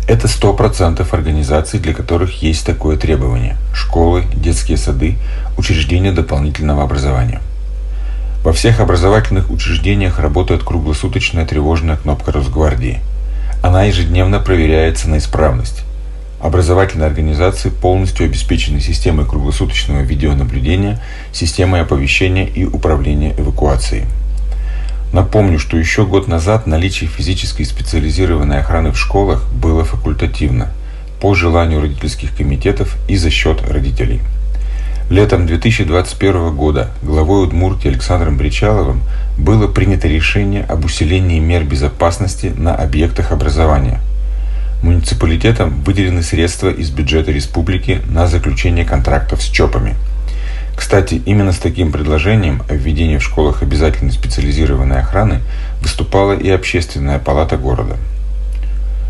Это 0.08 0.26
100% 0.26 1.08
организаций, 1.12 1.80
для 1.80 1.94
которых 1.94 2.42
есть 2.42 2.66
такое 2.66 2.98
требование– 2.98 3.56
школы, 3.76 4.24
детские 4.34 4.78
сады, 4.78 5.18
учреждения 5.56 6.14
дополнительного 6.14 6.82
образования. 6.82 7.42
Во 8.44 8.54
всех 8.54 8.80
образовательных 8.80 9.52
учреждениях 9.52 10.18
работает 10.18 10.64
круглосуточная 10.64 11.46
тревожная 11.46 11.96
кнопка 11.96 12.32
Росгвардии. 12.32 13.02
Она 13.62 13.84
ежедневно 13.84 14.40
проверяется 14.40 15.10
на 15.10 15.20
исправность. 15.20 15.84
Образовательные 16.48 17.08
организации 17.08 17.68
полностью 17.68 18.26
обеспечены 18.26 18.80
системой 18.80 19.26
круглосуточного 19.26 20.00
видеонаблюдения, 20.00 21.04
системой 21.34 21.82
оповещения 21.82 22.46
и 22.46 22.64
управления 22.64 23.36
эвакуацией. 23.38 24.06
Напомню, 25.12 25.60
что 25.60 25.76
еще 25.76 26.06
год 26.06 26.30
назад 26.30 26.66
наличие 26.66 27.10
физической 27.10 27.66
специализированной 27.66 28.60
охраны 28.60 28.94
в 28.94 28.98
школах 28.98 29.46
было 29.52 29.84
факультативно, 29.84 30.72
по 31.20 31.36
желанию 31.36 31.82
родительских 31.82 32.34
комитетов 32.34 32.96
и 33.10 33.18
за 33.18 33.30
счет 33.30 33.70
родителей. 33.70 34.22
Летом 35.10 35.48
2021 35.48 36.56
года 36.56 36.92
главой 37.04 37.44
Удмуртии 37.44 37.90
Александром 37.90 38.38
Бричаловым 38.38 39.02
было 39.38 39.68
принято 39.68 40.08
решение 40.08 40.64
об 40.64 40.86
усилении 40.86 41.40
мер 41.40 41.66
безопасности 41.66 42.54
на 42.56 42.74
объектах 42.74 43.34
образования– 43.34 44.00
Муниципалитетам 44.84 45.82
выделены 45.82 46.22
средства 46.22 46.70
из 46.70 46.92
бюджета 46.92 47.32
республики 47.32 48.02
на 48.10 48.28
заключение 48.28 48.86
контрактов 48.86 49.42
с 49.42 49.46
ЧОПами. 49.46 49.96
Кстати, 50.76 51.20
именно 51.26 51.52
с 51.52 51.58
таким 51.58 51.92
предложением 51.92 52.62
о 52.70 52.76
введении 52.76 53.18
в 53.18 53.24
школах 53.24 53.64
обязательной 53.64 54.12
специализированной 54.12 55.00
охраны 55.00 55.42
выступала 55.82 56.34
и 56.34 56.50
общественная 56.50 57.18
палата 57.18 57.58
города. 57.58 57.98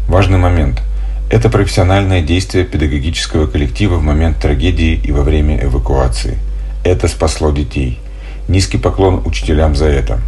Важный 0.08 0.38
момент– 0.38 0.82
это 1.30 1.50
профессиональное 1.50 2.22
действие 2.22 2.64
педагогического 2.64 3.48
коллектива 3.48 3.96
в 3.96 4.04
момент 4.04 4.40
трагедии 4.40 4.94
и 4.94 5.12
во 5.12 5.24
время 5.24 5.62
эвакуации. 5.62 6.38
Это 6.86 7.10
спасло 7.10 7.52
детей. 7.52 8.00
Низкий 8.48 8.78
поклон 8.78 9.22
учителям 9.26 9.76
за 9.76 9.88
это. 9.88 10.22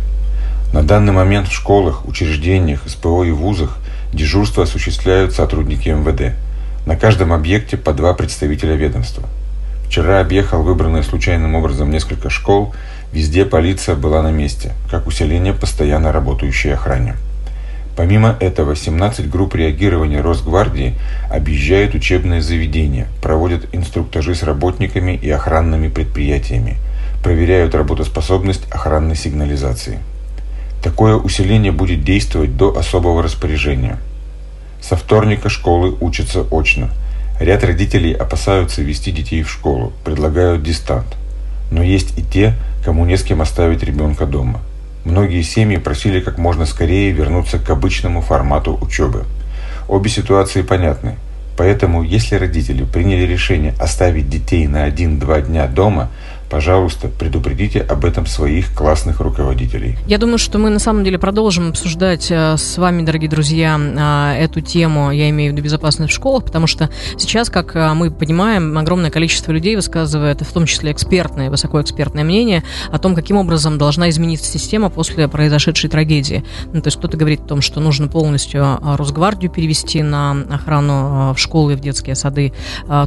На 0.74 0.84
данный 0.84 1.14
момент 1.14 1.48
в 1.48 1.54
школах, 1.54 2.06
учреждениях, 2.06 2.82
СПО 2.86 3.24
и 3.24 3.32
вузах– 3.32 3.78
Дежурство 4.12 4.64
осуществляют 4.64 5.34
сотрудники 5.34 5.90
МВД. 5.90 6.36
На 6.88 6.96
каждом 6.96 7.32
объекте 7.32 7.78
по 7.78 7.94
два 7.94 8.14
представителя 8.14 8.76
ведомства. 8.76 9.24
Вчера 9.86 10.20
объехал 10.20 10.64
выбранные 10.64 11.04
случайным 11.04 11.54
образом 11.54 11.92
несколько 11.92 12.30
школ. 12.30 12.74
Везде 13.14 13.46
полиция 13.46 13.96
была 13.96 14.24
на 14.24 14.32
месте, 14.32 14.74
как 14.90 15.06
усиление 15.06 15.54
постоянно 15.54 16.12
работающей 16.12 16.72
охране. 16.72 17.16
Помимо 17.96 18.36
этого, 18.40 18.76
17 18.76 19.30
групп 19.30 19.56
реагирования 19.56 20.22
Росгвардии 20.22 20.96
объезжают 21.30 21.94
учебные 21.94 22.42
заведения, 22.42 23.08
проводят 23.22 23.68
инструктажи 23.74 24.34
с 24.36 24.42
работниками 24.42 25.20
и 25.22 25.30
охранными 25.30 25.90
предприятиями, 25.90 26.78
проверяют 27.24 27.76
работоспособность 27.76 28.72
охранной 28.72 29.16
сигнализации. 29.16 30.00
Такое 30.82 31.16
усиление 31.16 31.72
будет 31.72 32.04
действовать 32.04 32.56
до 32.56 32.78
особого 32.78 33.22
распоряжения. 33.22 33.98
Со 34.82 34.96
вторника 34.96 35.50
школы 35.50 35.96
учатся 36.00 36.46
очно. 36.52 36.90
Ряд 37.40 37.64
родителей 37.64 38.14
опасаются 38.14 38.82
вести 38.82 39.12
детей 39.12 39.44
в 39.44 39.50
школу, 39.52 39.92
предлагают 40.06 40.64
дистант. 40.64 41.18
Но 41.72 41.84
есть 41.84 42.18
и 42.18 42.24
те, 42.24 42.54
кому 42.84 43.06
не 43.06 43.18
с 43.18 43.24
кем 43.24 43.42
оставить 43.42 43.84
ребенка 43.84 44.26
дома. 44.26 44.62
Многие 45.06 45.42
семьи 45.42 45.78
просили 45.78 46.20
как 46.22 46.38
можно 46.38 46.66
скорее 46.66 47.12
вернуться 47.12 47.60
к 47.60 47.70
обычному 47.70 48.22
формату 48.22 48.78
учебы. 48.82 49.26
Обе 49.88 50.10
ситуации 50.10 50.62
понятны. 50.62 51.16
Поэтому, 51.58 52.04
если 52.04 52.36
родители 52.36 52.86
приняли 52.86 53.26
решение 53.26 53.74
оставить 53.80 54.30
детей 54.30 54.66
на 54.68 54.88
1-2 54.88 55.48
дня 55.48 55.68
дома, 55.68 56.10
пожалуйста, 56.50 57.08
предупредите 57.08 57.80
об 57.82 58.06
этом 58.06 58.26
своих 58.26 58.74
классных 58.74 59.20
руководителей. 59.20 59.98
Я 60.08 60.18
думаю, 60.18 60.38
что 60.38 60.58
мы 60.58 60.70
на 60.70 60.80
самом 60.80 61.04
деле 61.04 61.20
продолжим 61.20 61.70
обсуждать 61.70 62.32
э, 62.32 62.58
с 62.58 62.78
вами, 62.78 63.04
дорогие 63.04 63.30
друзья, 63.30 63.80
э, 63.80 64.44
эту 64.44 64.62
тему, 64.62 65.12
я 65.12 65.30
имею 65.30 65.52
в 65.52 65.56
виду 65.56 65.64
безопасность 65.64 66.12
в 66.12 66.16
школах, 66.16 66.46
потому 66.46 66.68
что 66.68 66.90
сейчас, 67.18 67.50
как 67.50 67.76
э, 67.76 67.94
мы 67.94 68.10
понимаем, 68.10 68.78
огромное 68.78 69.12
количество 69.12 69.52
людей 69.52 69.76
высказывает, 69.76 70.42
в 70.42 70.52
том 70.52 70.66
числе 70.66 70.92
экспертное, 70.92 71.50
высокоэкспертное 71.50 72.24
мнение 72.24 72.64
о 72.92 72.98
том, 72.98 73.16
каким 73.16 73.38
образом 73.38 73.78
должна 73.78 74.10
измениться 74.10 74.46
система 74.46 74.90
после 74.90 75.28
произошедшей 75.28 75.90
трагедии. 75.90 76.44
Ну, 76.74 76.82
то 76.82 76.88
есть 76.88 76.98
кто-то 76.98 77.18
говорит 77.18 77.42
о 77.42 77.48
том, 77.48 77.62
что 77.62 77.80
нужно 77.80 78.08
полностью 78.08 78.80
Росгвардию 78.82 79.52
перевести 79.52 80.02
на 80.02 80.32
охрану 80.50 81.34
в 81.34 81.38
школы 81.38 81.74
и 81.74 81.76
в 81.76 81.80
детские 81.80 82.16
сады. 82.16 82.54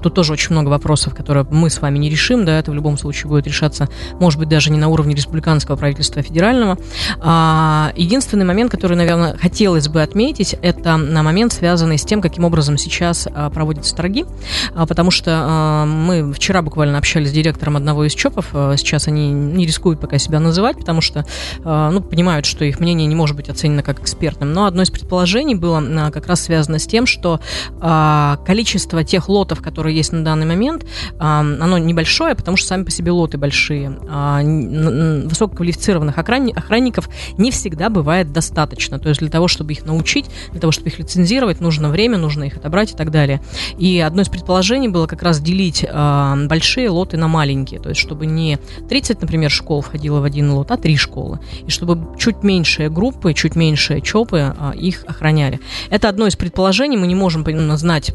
Тут 0.03 0.15
тоже 0.15 0.33
очень 0.33 0.53
много 0.53 0.69
вопросов, 0.69 1.15
которые 1.15 1.47
мы 1.51 1.71
с 1.71 1.81
вами 1.81 1.99
не 1.99 2.11
решим, 2.11 2.45
да, 2.45 2.59
это 2.59 2.71
в 2.71 2.75
любом 2.75 2.97
случае 2.97 3.32
будет 3.33 3.47
решаться, 3.47 3.89
может 4.21 4.39
быть, 4.39 4.49
даже 4.49 4.71
не 4.71 4.79
на 4.79 4.89
уровне 4.89 5.15
республиканского 5.15 5.77
правительства, 5.77 6.21
а 6.21 6.23
федерального. 6.23 6.79
А, 7.21 7.93
единственный 7.97 8.45
момент, 8.45 8.71
который, 8.71 8.97
наверное, 8.97 9.37
хотелось 9.39 9.89
бы 9.89 10.03
отметить, 10.03 10.55
это 10.61 10.99
на 10.99 11.23
момент, 11.23 11.53
связанный 11.55 11.97
с 11.97 12.05
тем, 12.05 12.21
каким 12.21 12.45
образом 12.45 12.77
сейчас 12.77 13.27
а, 13.33 13.49
проводятся 13.49 13.97
торги, 13.97 14.27
а, 14.75 14.87
потому 14.87 15.11
что 15.11 15.85
мы 15.87 16.33
вчера 16.35 16.61
буквально 16.61 16.99
общались 16.99 17.31
с 17.31 17.33
директором 17.33 17.77
одного 17.77 18.05
из 18.05 18.13
ЧОПов, 18.15 18.49
сейчас 18.77 19.09
они 19.09 19.31
не 19.33 19.67
рискуют 19.67 20.01
пока 20.01 20.19
себя 20.19 20.39
называть, 20.41 20.77
потому 20.77 21.01
что, 21.01 21.25
ну, 21.65 22.01
понимают, 22.03 22.45
что 22.45 22.65
их 22.65 22.81
мнение 22.81 23.07
не 23.07 23.15
может 23.15 23.37
быть 23.37 23.49
оценено 23.49 23.83
как 23.83 24.01
экспертным, 24.01 24.53
но 24.53 24.67
одно 24.67 24.83
из 24.83 24.91
предположений 24.91 25.55
было 25.55 26.11
как 26.13 26.27
раз 26.27 26.43
связано 26.43 26.79
с 26.79 26.87
тем, 26.87 27.07
что 27.07 27.41
количество 28.45 29.05
тех 29.05 29.29
лотов, 29.29 29.63
которые 29.63 29.97
есть 29.97 30.13
на 30.13 30.23
данный 30.25 30.47
момент, 30.47 30.85
оно 31.19 31.79
небольшое, 31.79 32.35
потому 32.35 32.57
что 32.57 32.69
сами 32.69 32.85
по 32.85 32.91
себе 32.91 33.13
лоты 33.13 33.22
пилоты 33.23 33.39
большие, 33.39 33.99
а, 34.09 34.43
высококвалифицированных 34.43 36.19
охранников 36.19 37.09
не 37.39 37.51
всегда 37.51 37.89
бывает 37.89 38.33
достаточно. 38.33 38.99
То 38.99 39.09
есть 39.11 39.21
для 39.21 39.31
того, 39.31 39.47
чтобы 39.47 39.73
их 39.73 39.85
научить, 39.85 40.27
для 40.51 40.61
того, 40.61 40.73
чтобы 40.73 40.89
их 40.89 40.99
лицензировать, 40.99 41.61
нужно 41.61 41.89
время, 41.89 42.19
нужно 42.19 42.45
их 42.45 42.57
отобрать 42.57 42.93
и 42.93 42.97
так 42.97 43.11
далее. 43.11 43.41
И 43.79 44.01
одно 44.01 44.23
из 44.23 44.29
предположений 44.29 44.89
было 44.89 45.07
как 45.07 45.23
раз 45.23 45.41
делить 45.41 45.87
а, 45.89 46.37
большие 46.49 46.91
лоты 46.91 47.17
на 47.17 47.29
маленькие. 47.29 47.81
То 47.81 47.91
есть 47.91 48.01
чтобы 48.01 48.27
не 48.27 48.59
30, 48.89 49.21
например, 49.21 49.51
школ 49.51 49.83
входило 49.83 50.21
в 50.21 50.25
один 50.25 50.51
лот, 50.51 50.71
а 50.73 50.77
три 50.77 50.97
школы. 50.97 51.39
И 51.67 51.71
чтобы 51.71 52.17
чуть 52.19 52.43
меньшие 52.43 52.91
группы, 52.91 53.35
чуть 53.35 53.55
меньшие 53.55 54.01
ЧОПы 54.01 54.55
а, 54.59 54.73
их 54.73 55.05
охраняли. 55.07 55.61
Это 55.91 56.09
одно 56.09 56.27
из 56.27 56.35
предположений. 56.35 56.97
Мы 56.97 57.07
не 57.07 57.15
можем 57.15 57.45
знать, 57.77 58.13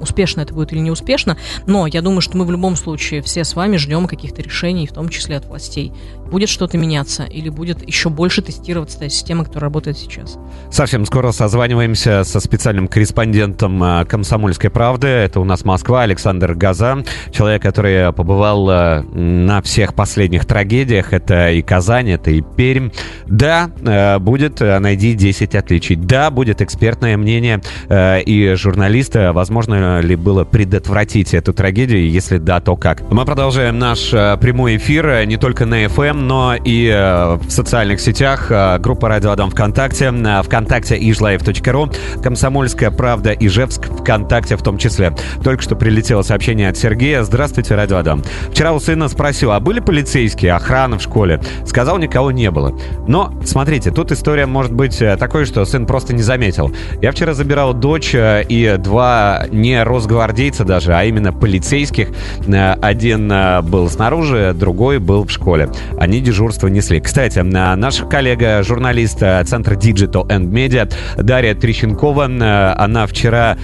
успешно 0.00 0.42
это 0.42 0.54
будет 0.54 0.72
или 0.72 0.80
не 0.80 0.90
успешно, 0.90 1.36
но 1.66 1.86
я 1.86 2.02
думаю, 2.02 2.20
что 2.20 2.36
мы 2.36 2.44
в 2.44 2.50
любом 2.50 2.76
случае 2.76 3.22
все 3.22 3.44
с 3.48 3.56
вами 3.56 3.76
ждем 3.76 4.06
каких 4.06 4.27
каких-то 4.28 4.42
решений, 4.42 4.86
в 4.86 4.92
том 4.92 5.08
числе 5.08 5.36
от 5.36 5.46
властей. 5.46 5.92
Будет 6.30 6.50
что-то 6.50 6.76
меняться 6.76 7.24
или 7.24 7.48
будет 7.48 7.86
еще 7.86 8.10
больше 8.10 8.42
тестироваться 8.42 8.98
та 8.98 9.08
система, 9.08 9.44
которая 9.44 9.68
работает 9.68 9.96
сейчас? 9.96 10.38
Совсем 10.70 11.06
скоро 11.06 11.32
созваниваемся 11.32 12.22
со 12.24 12.40
специальным 12.40 12.86
корреспондентом 12.86 13.82
э, 13.82 14.04
«Комсомольской 14.04 14.68
правды». 14.68 15.06
Это 15.06 15.40
у 15.40 15.44
нас 15.44 15.64
Москва, 15.64 16.02
Александр 16.02 16.54
Газа, 16.54 17.02
человек, 17.30 17.62
который 17.62 18.12
побывал 18.12 18.68
э, 18.68 19.00
на 19.00 19.62
всех 19.62 19.94
последних 19.94 20.44
трагедиях. 20.44 21.14
Это 21.14 21.50
и 21.50 21.62
Казань, 21.62 22.10
это 22.10 22.30
и 22.30 22.42
Пермь. 22.42 22.90
Да, 23.26 23.70
э, 23.80 24.18
будет 24.18 24.60
«Найди 24.60 25.14
10 25.14 25.54
отличий». 25.54 25.96
Да, 25.96 26.30
будет 26.30 26.60
экспертное 26.60 27.16
мнение 27.16 27.62
и 27.90 28.54
журналиста. 28.56 29.32
Возможно 29.32 30.00
ли 30.00 30.16
было 30.16 30.44
предотвратить 30.44 31.32
эту 31.32 31.52
трагедию? 31.52 32.10
Если 32.10 32.38
да, 32.38 32.60
то 32.60 32.76
как? 32.76 33.10
Мы 33.10 33.24
продолжаем 33.24 33.78
наш 33.78 34.10
прямой 34.10 34.76
эфир 34.76 35.26
не 35.26 35.36
только 35.36 35.64
на 35.64 35.84
FM, 35.84 36.17
но 36.18 36.54
и 36.54 36.88
э, 36.88 37.36
в 37.36 37.50
социальных 37.50 38.00
сетях. 38.00 38.50
Э, 38.50 38.78
группа 38.78 39.08
«Радио 39.08 39.30
Адам» 39.30 39.50
ВКонтакте, 39.50 40.12
э, 40.12 40.42
ВКонтакте 40.42 40.96
ижлайв.ру, 40.98 41.90
«Комсомольская 42.22 42.90
правда» 42.90 43.32
Ижевск 43.32 43.86
ВКонтакте 44.00 44.56
в 44.56 44.62
том 44.62 44.78
числе. 44.78 45.14
Только 45.42 45.62
что 45.62 45.76
прилетело 45.76 46.22
сообщение 46.22 46.68
от 46.68 46.76
Сергея. 46.76 47.22
Здравствуйте, 47.22 47.74
Радио 47.74 47.98
Адам. 47.98 48.22
Вчера 48.50 48.72
у 48.72 48.80
сына 48.80 49.08
спросил, 49.08 49.52
а 49.52 49.60
были 49.60 49.80
полицейские, 49.80 50.54
охрана 50.54 50.98
в 50.98 51.02
школе? 51.02 51.40
Сказал, 51.66 51.98
никого 51.98 52.30
не 52.32 52.50
было. 52.50 52.76
Но, 53.06 53.32
смотрите, 53.44 53.90
тут 53.90 54.12
история 54.12 54.46
может 54.46 54.72
быть 54.72 54.98
такой, 55.18 55.44
что 55.44 55.64
сын 55.64 55.86
просто 55.86 56.14
не 56.14 56.22
заметил. 56.22 56.72
Я 57.00 57.12
вчера 57.12 57.34
забирал 57.34 57.74
дочь 57.74 58.14
и 58.14 58.76
два 58.78 59.46
не 59.50 59.82
росгвардейца 59.82 60.64
даже, 60.64 60.94
а 60.94 61.04
именно 61.04 61.32
полицейских. 61.32 62.08
Один 62.46 63.32
был 63.64 63.88
снаружи, 63.88 64.54
другой 64.54 64.98
был 64.98 65.24
в 65.24 65.30
школе. 65.30 65.70
Они 65.98 66.07
они 66.08 66.20
дежурство 66.20 66.68
несли. 66.68 67.00
Кстати, 67.00 67.38
наша 67.40 68.06
коллега, 68.06 68.62
журналист 68.62 69.22
э, 69.22 69.44
Центра 69.44 69.74
Digital 69.76 70.26
and 70.28 70.46
Media 70.50 70.90
Дарья 71.18 71.54
Трещенкова, 71.54 72.28
э, 72.28 72.72
она 72.78 73.06
вчера 73.06 73.58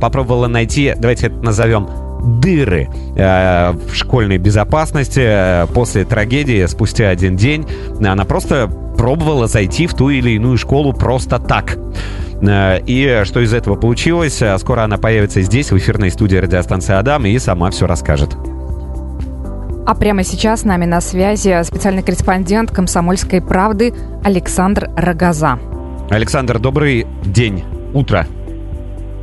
попробовала 0.00 0.48
найти, 0.48 0.94
давайте 0.96 1.28
это 1.28 1.36
назовем, 1.36 1.88
дыры 2.40 2.88
э, 3.16 3.72
в 3.72 3.94
школьной 3.94 4.38
безопасности 4.38 5.64
после 5.74 6.04
трагедии 6.04 6.66
спустя 6.66 7.08
один 7.08 7.36
день. 7.36 7.64
Она 8.04 8.24
просто 8.24 8.68
пробовала 8.98 9.46
зайти 9.46 9.86
в 9.86 9.94
ту 9.94 10.10
или 10.10 10.30
иную 10.30 10.58
школу 10.58 10.92
просто 10.92 11.38
так. 11.38 11.78
И 12.42 13.22
что 13.24 13.40
из 13.40 13.54
этого 13.54 13.76
получилось, 13.76 14.42
скоро 14.58 14.82
она 14.82 14.98
появится 14.98 15.40
здесь, 15.40 15.70
в 15.70 15.78
эфирной 15.78 16.10
студии 16.10 16.36
радиостанции 16.36 16.94
«Адам», 16.94 17.24
и 17.24 17.38
сама 17.38 17.70
все 17.70 17.86
расскажет. 17.86 18.36
А 19.86 19.94
прямо 19.94 20.24
сейчас 20.24 20.62
с 20.62 20.64
нами 20.64 20.84
на 20.84 21.00
связи 21.00 21.62
специальный 21.62 22.02
корреспондент 22.02 22.72
«Комсомольской 22.72 23.40
правды» 23.40 23.94
Александр 24.24 24.90
Рогоза. 24.96 25.60
Александр, 26.10 26.58
добрый 26.58 27.06
день, 27.24 27.62
утро. 27.94 28.26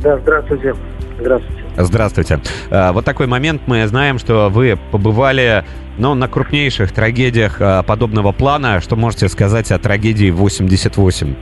Да, 0.02 0.18
здравствуйте. 0.20 0.74
Здравствуйте. 1.20 1.64
Здравствуйте. 1.76 2.40
А, 2.72 2.94
вот 2.94 3.04
такой 3.04 3.28
момент. 3.28 3.64
Мы 3.68 3.86
знаем, 3.88 4.18
что 4.20 4.48
вы 4.50 4.80
побывали 4.92 5.66
ну, 5.98 6.14
на 6.14 6.30
крупнейших 6.30 6.94
трагедиях 6.94 7.58
а, 7.60 7.84
подобного 7.84 8.32
плана. 8.32 8.80
Что 8.80 8.96
можете 8.96 9.28
сказать 9.28 9.70
о 9.70 9.78
трагедии 9.80 10.32
88? 10.32 11.36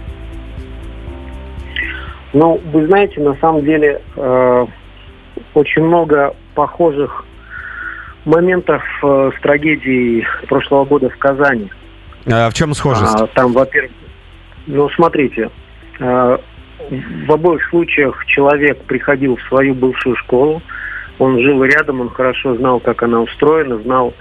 Ну, 2.34 2.60
вы 2.74 2.88
знаете, 2.88 3.22
на 3.22 3.36
самом 3.36 3.64
деле 3.66 4.02
э, 4.16 4.66
очень 5.54 5.84
много 5.84 6.34
похожих 6.56 7.26
моментов 8.26 8.84
э, 9.04 9.32
с 9.38 9.42
трагедией 9.42 10.26
прошлого 10.48 10.86
года 10.86 11.10
в 11.10 11.18
Казани. 11.18 11.70
А 12.32 12.50
в 12.50 12.54
чем 12.54 12.74
схожесть? 12.74 13.20
А, 13.20 13.28
там, 13.28 13.54
во-первых, 13.54 13.92
ну, 14.68 14.90
смотрите, 14.92 15.50
э, 16.00 16.38
в 17.28 17.32
обоих 17.32 17.68
случаях 17.70 18.26
человек 18.26 18.84
приходил 18.84 19.38
в 19.38 19.42
свою 19.44 19.74
бывшую 19.74 20.16
школу, 20.18 20.62
он 21.18 21.40
жил 21.40 21.64
рядом, 21.64 22.02
он 22.02 22.10
хорошо 22.10 22.56
знал, 22.56 22.80
как 22.80 23.04
она 23.04 23.22
устроена, 23.22 23.78
знал 23.80 24.14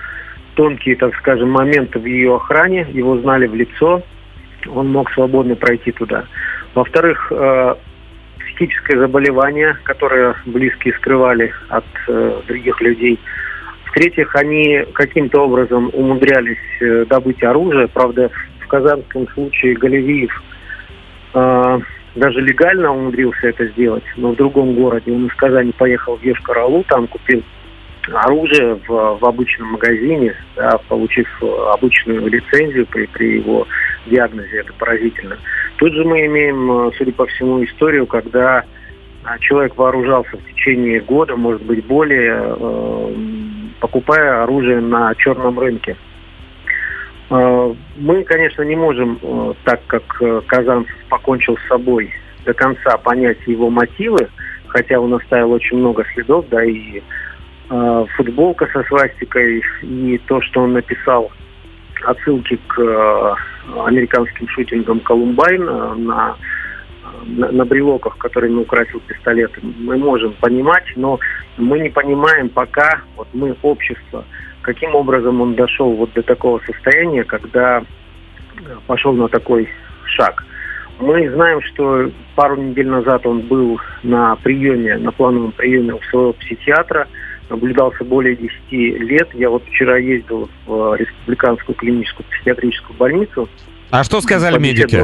тонкие, 0.54 0.96
так 0.96 1.14
скажем, 1.16 1.50
моменты 1.50 1.98
в 1.98 2.04
ее 2.04 2.36
охране, 2.36 2.86
его 2.92 3.18
знали 3.18 3.46
в 3.46 3.54
лицо, 3.54 4.02
он 4.66 4.90
мог 4.90 5.10
свободно 5.12 5.56
пройти 5.56 5.92
туда. 5.92 6.24
Во-вторых, 6.74 7.30
э, 7.30 7.74
психическое 8.38 8.98
заболевание, 8.98 9.76
которое 9.84 10.36
близкие 10.46 10.94
скрывали 10.94 11.52
от 11.68 11.84
э, 12.08 12.40
других 12.46 12.80
людей– 12.80 13.18
в-третьих, 13.90 14.34
они 14.36 14.84
каким-то 14.94 15.44
образом 15.44 15.90
умудрялись 15.92 16.58
э, 16.80 17.04
добыть 17.06 17.42
оружие. 17.42 17.88
Правда, 17.88 18.30
в 18.60 18.68
казанском 18.68 19.28
случае 19.28 19.74
Галевиев 19.74 20.42
э, 21.34 21.78
даже 22.14 22.40
легально 22.40 22.92
умудрился 22.92 23.48
это 23.48 23.66
сделать, 23.66 24.04
но 24.16 24.30
в 24.30 24.36
другом 24.36 24.74
городе. 24.74 25.12
Он 25.12 25.26
из 25.26 25.34
Казани 25.34 25.72
поехал 25.72 26.16
в 26.16 26.22
Ешкар-Алу, 26.22 26.84
там 26.84 27.08
купил 27.08 27.42
оружие 28.12 28.78
в, 28.86 29.18
в 29.18 29.24
обычном 29.24 29.72
магазине, 29.72 30.34
да, 30.56 30.78
получив 30.88 31.28
обычную 31.42 32.26
лицензию 32.28 32.86
при, 32.86 33.06
при 33.06 33.38
его 33.38 33.66
диагнозе. 34.06 34.58
Это 34.58 34.72
поразительно. 34.74 35.36
Тут 35.76 35.92
же 35.94 36.04
мы 36.04 36.26
имеем, 36.26 36.70
э, 36.70 36.90
судя 36.96 37.12
по 37.12 37.26
всему, 37.26 37.64
историю, 37.64 38.06
когда 38.06 38.64
человек 39.40 39.76
вооружался 39.76 40.36
в 40.36 40.44
течение 40.52 41.00
года, 41.00 41.36
может 41.36 41.62
быть, 41.62 41.84
более, 41.84 42.56
э, 42.56 43.14
покупая 43.80 44.42
оружие 44.42 44.80
на 44.80 45.14
черном 45.14 45.58
рынке. 45.58 45.96
Э, 47.30 47.74
мы, 47.96 48.24
конечно, 48.24 48.62
не 48.62 48.76
можем, 48.76 49.18
э, 49.22 49.54
так 49.64 49.80
как 49.86 50.02
э, 50.20 50.42
Казанцев 50.46 50.94
покончил 51.08 51.56
с 51.56 51.68
собой, 51.68 52.12
до 52.44 52.52
конца 52.52 52.96
понять 52.98 53.38
его 53.46 53.70
мотивы, 53.70 54.28
хотя 54.66 54.98
он 54.98 55.14
оставил 55.14 55.52
очень 55.52 55.78
много 55.78 56.04
следов, 56.14 56.46
да, 56.50 56.64
и 56.64 57.02
футболка 58.16 58.66
со 58.72 58.82
свастикой, 58.82 59.62
и 59.82 60.20
то, 60.26 60.42
что 60.42 60.62
он 60.62 60.72
написал 60.72 61.30
отсылки 62.04 62.58
к 62.66 63.36
американским 63.86 64.48
шутингам 64.48 64.98
Колумбайн 64.98 65.64
на 66.04 66.34
на, 67.24 67.50
на 67.50 67.64
брелоках, 67.64 68.16
которыми 68.18 68.60
украсил 68.60 69.00
пистолет, 69.00 69.52
мы 69.62 69.96
можем 69.96 70.34
понимать, 70.34 70.84
но 70.96 71.18
мы 71.56 71.80
не 71.80 71.88
понимаем 71.88 72.48
пока, 72.48 73.02
вот 73.16 73.28
мы, 73.32 73.56
общество, 73.62 74.24
каким 74.62 74.94
образом 74.94 75.40
он 75.40 75.54
дошел 75.54 75.92
вот 75.92 76.12
до 76.12 76.22
такого 76.22 76.60
состояния, 76.66 77.24
когда 77.24 77.82
пошел 78.86 79.12
на 79.12 79.28
такой 79.28 79.68
шаг. 80.04 80.44
Мы 80.98 81.30
знаем, 81.30 81.62
что 81.62 82.10
пару 82.36 82.56
недель 82.56 82.88
назад 82.88 83.26
он 83.26 83.40
был 83.40 83.80
на 84.02 84.36
приеме, 84.36 84.98
на 84.98 85.12
плановом 85.12 85.52
приеме 85.52 85.94
у 85.94 86.02
своего 86.02 86.34
психиатра, 86.34 87.08
наблюдался 87.48 88.04
более 88.04 88.36
10 88.36 88.72
лет. 89.00 89.28
Я 89.34 89.48
вот 89.48 89.64
вчера 89.64 89.96
ездил 89.96 90.50
в 90.66 90.94
республиканскую 90.96 91.74
клиническую 91.74 92.26
психиатрическую 92.28 92.96
больницу, 92.98 93.48
а 93.90 94.04
что 94.04 94.20
сказали 94.20 94.58
медики? 94.58 95.02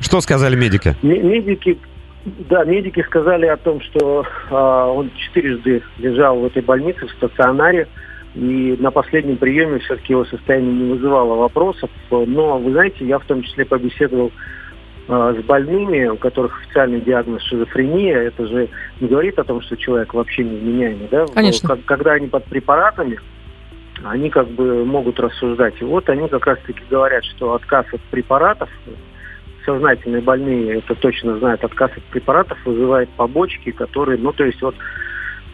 Что 0.00 0.20
сказали 0.20 0.56
медики? 0.56 0.96
Медики, 1.02 1.78
да, 2.24 2.64
медики 2.64 3.02
сказали 3.02 3.46
о 3.46 3.56
том, 3.56 3.80
что 3.82 4.24
а, 4.50 4.86
он 4.86 5.10
четырежды 5.16 5.82
лежал 5.98 6.38
в 6.38 6.46
этой 6.46 6.62
больнице, 6.62 7.06
в 7.06 7.10
стационаре, 7.12 7.86
и 8.34 8.76
на 8.80 8.90
последнем 8.90 9.36
приеме 9.36 9.78
все-таки 9.80 10.12
его 10.12 10.24
состояние 10.24 10.72
не 10.72 10.92
вызывало 10.92 11.36
вопросов. 11.36 11.90
Но, 12.10 12.58
вы 12.58 12.72
знаете, 12.72 13.06
я 13.06 13.18
в 13.18 13.24
том 13.26 13.42
числе 13.42 13.64
побеседовал 13.64 14.32
а, 15.06 15.34
с 15.34 15.44
больными, 15.44 16.06
у 16.06 16.16
которых 16.16 16.62
официальный 16.62 17.00
диагноз 17.00 17.42
шизофрения. 17.42 18.16
Это 18.16 18.46
же 18.46 18.68
не 19.00 19.08
говорит 19.08 19.38
о 19.38 19.44
том, 19.44 19.60
что 19.60 19.76
человек 19.76 20.14
вообще 20.14 20.44
невменяемый, 20.44 21.08
да? 21.10 21.26
Конечно. 21.32 21.78
Когда 21.84 22.12
они 22.12 22.26
под 22.26 22.44
препаратами, 22.44 23.20
они 24.02 24.30
как 24.30 24.48
бы 24.48 24.84
могут 24.84 25.20
рассуждать. 25.20 25.74
И 25.80 25.84
вот 25.84 26.08
они 26.08 26.28
как 26.28 26.46
раз-таки 26.46 26.80
говорят, 26.90 27.24
что 27.24 27.54
отказ 27.54 27.86
от 27.92 28.00
препаратов, 28.10 28.68
сознательные 29.64 30.20
больные 30.20 30.78
это 30.78 30.94
точно 30.94 31.38
знают, 31.38 31.64
отказ 31.64 31.90
от 31.96 32.02
препаратов 32.04 32.58
вызывает 32.64 33.08
побочки, 33.10 33.70
которые, 33.70 34.18
ну 34.18 34.32
то 34.32 34.44
есть 34.44 34.60
вот 34.60 34.74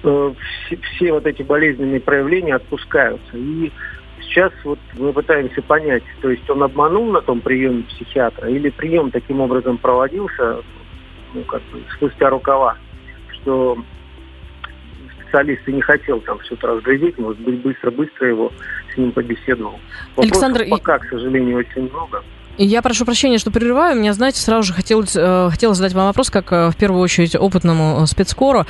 э, 0.02 0.32
все, 0.66 0.76
все 0.76 1.12
вот 1.12 1.26
эти 1.26 1.42
болезненные 1.42 2.00
проявления 2.00 2.56
отпускаются. 2.56 3.36
И 3.36 3.70
сейчас 4.22 4.52
вот 4.64 4.78
мы 4.94 5.12
пытаемся 5.12 5.62
понять, 5.62 6.02
то 6.22 6.30
есть 6.30 6.48
он 6.50 6.62
обманул 6.62 7.10
на 7.12 7.20
том 7.20 7.40
приеме 7.40 7.84
психиатра 7.84 8.48
или 8.48 8.70
прием 8.70 9.10
таким 9.10 9.40
образом 9.40 9.78
проводился, 9.78 10.58
ну 11.34 11.42
как 11.44 11.62
бы 11.72 11.80
спустя 11.94 12.30
рукава, 12.30 12.76
что 13.40 13.78
специалист 15.30 15.66
и 15.66 15.72
не 15.72 15.80
хотел 15.80 16.20
там 16.20 16.38
все 16.40 16.54
это 16.54 16.66
разглядеть, 16.66 17.18
может 17.18 17.40
быть, 17.40 17.60
быстро-быстро 17.62 18.28
его 18.28 18.52
с 18.92 18.96
ним 18.96 19.12
побеседовал. 19.12 19.78
Вопросов 20.16 20.32
Александр, 20.32 20.64
пока, 20.68 20.98
к 20.98 21.08
сожалению, 21.08 21.58
очень 21.58 21.88
много. 21.90 22.22
Я 22.58 22.82
прошу 22.82 23.04
прощения, 23.04 23.38
что 23.38 23.50
прерываю. 23.50 23.98
Меня, 23.98 24.12
знаете, 24.12 24.38
сразу 24.40 24.64
же 24.64 24.74
хотелось, 24.74 25.16
э, 25.16 25.48
хотела 25.50 25.72
задать 25.74 25.94
вам 25.94 26.08
вопрос, 26.08 26.30
как 26.30 26.52
э, 26.52 26.70
в 26.70 26.76
первую 26.76 27.00
очередь 27.00 27.34
опытному 27.34 28.02
э, 28.02 28.06
спецкору. 28.06 28.66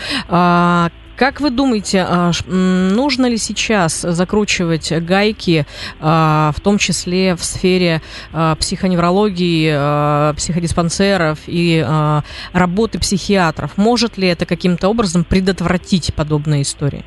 Как 1.21 1.43
вы 1.43 1.51
думаете, 1.51 2.03
а, 2.09 2.31
нужно 2.49 3.27
ли 3.27 3.37
сейчас 3.37 4.01
закручивать 4.01 4.91
гайки, 5.03 5.67
а, 6.01 6.51
в 6.57 6.63
том 6.63 6.79
числе 6.79 7.35
в 7.35 7.45
сфере 7.45 8.01
а, 8.33 8.55
психоневрологии, 8.55 10.35
психодиспансеров 10.35 11.41
и 11.47 11.87
работы 12.55 12.99
психиатров? 12.99 13.77
Может 13.77 14.17
ли 14.17 14.29
это 14.29 14.47
каким-то 14.47 14.89
образом 14.89 15.25
предотвратить 15.25 16.15
подобные 16.15 16.63
истории? 16.63 17.05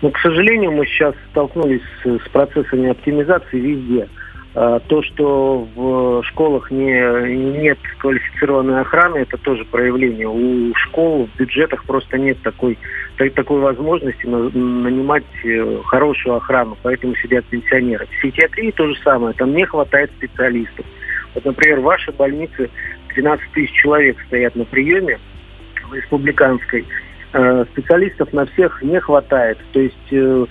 Но, 0.00 0.10
к 0.10 0.18
сожалению, 0.20 0.72
мы 0.72 0.86
сейчас 0.86 1.14
столкнулись 1.30 1.82
с, 2.04 2.28
процессами 2.30 2.88
оптимизации 2.88 3.60
везде. 3.60 4.08
То, 4.54 5.02
что 5.02 5.66
в 5.74 6.22
школах 6.24 6.70
не, 6.70 7.58
нет 7.58 7.78
квалифицированной 7.98 8.82
охраны, 8.82 9.18
это 9.18 9.36
тоже 9.36 9.64
проявление. 9.64 10.28
У 10.28 10.72
школ 10.76 11.26
в 11.26 11.38
бюджетах 11.38 11.84
просто 11.84 12.18
нет 12.18 12.40
такой, 12.42 12.78
такой 13.16 13.60
возможности 13.60 14.26
нанимать 14.26 15.24
э, 15.44 15.80
хорошую 15.86 16.36
охрану, 16.36 16.76
поэтому 16.82 17.16
сидят 17.16 17.44
пенсионеры. 17.46 18.06
В 18.06 18.20
психиатрии 18.20 18.70
то 18.70 18.86
же 18.86 18.94
самое, 19.02 19.34
там 19.34 19.52
не 19.54 19.64
хватает 19.66 20.12
специалистов. 20.18 20.86
Вот, 21.34 21.44
например, 21.44 21.80
в 21.80 21.84
вашей 21.84 22.14
больнице 22.14 22.70
13 23.08 23.52
тысяч 23.52 23.72
человек 23.72 24.16
стоят 24.28 24.54
на 24.54 24.64
приеме 24.64 25.18
в 25.88 25.94
республиканской, 25.94 26.86
Э, 27.36 27.64
специалистов 27.72 28.32
на 28.32 28.46
всех 28.46 28.80
не 28.80 29.00
хватает. 29.00 29.58
То 29.72 29.80
есть 29.80 30.12
э, 30.12 30.16
э, 30.16 30.46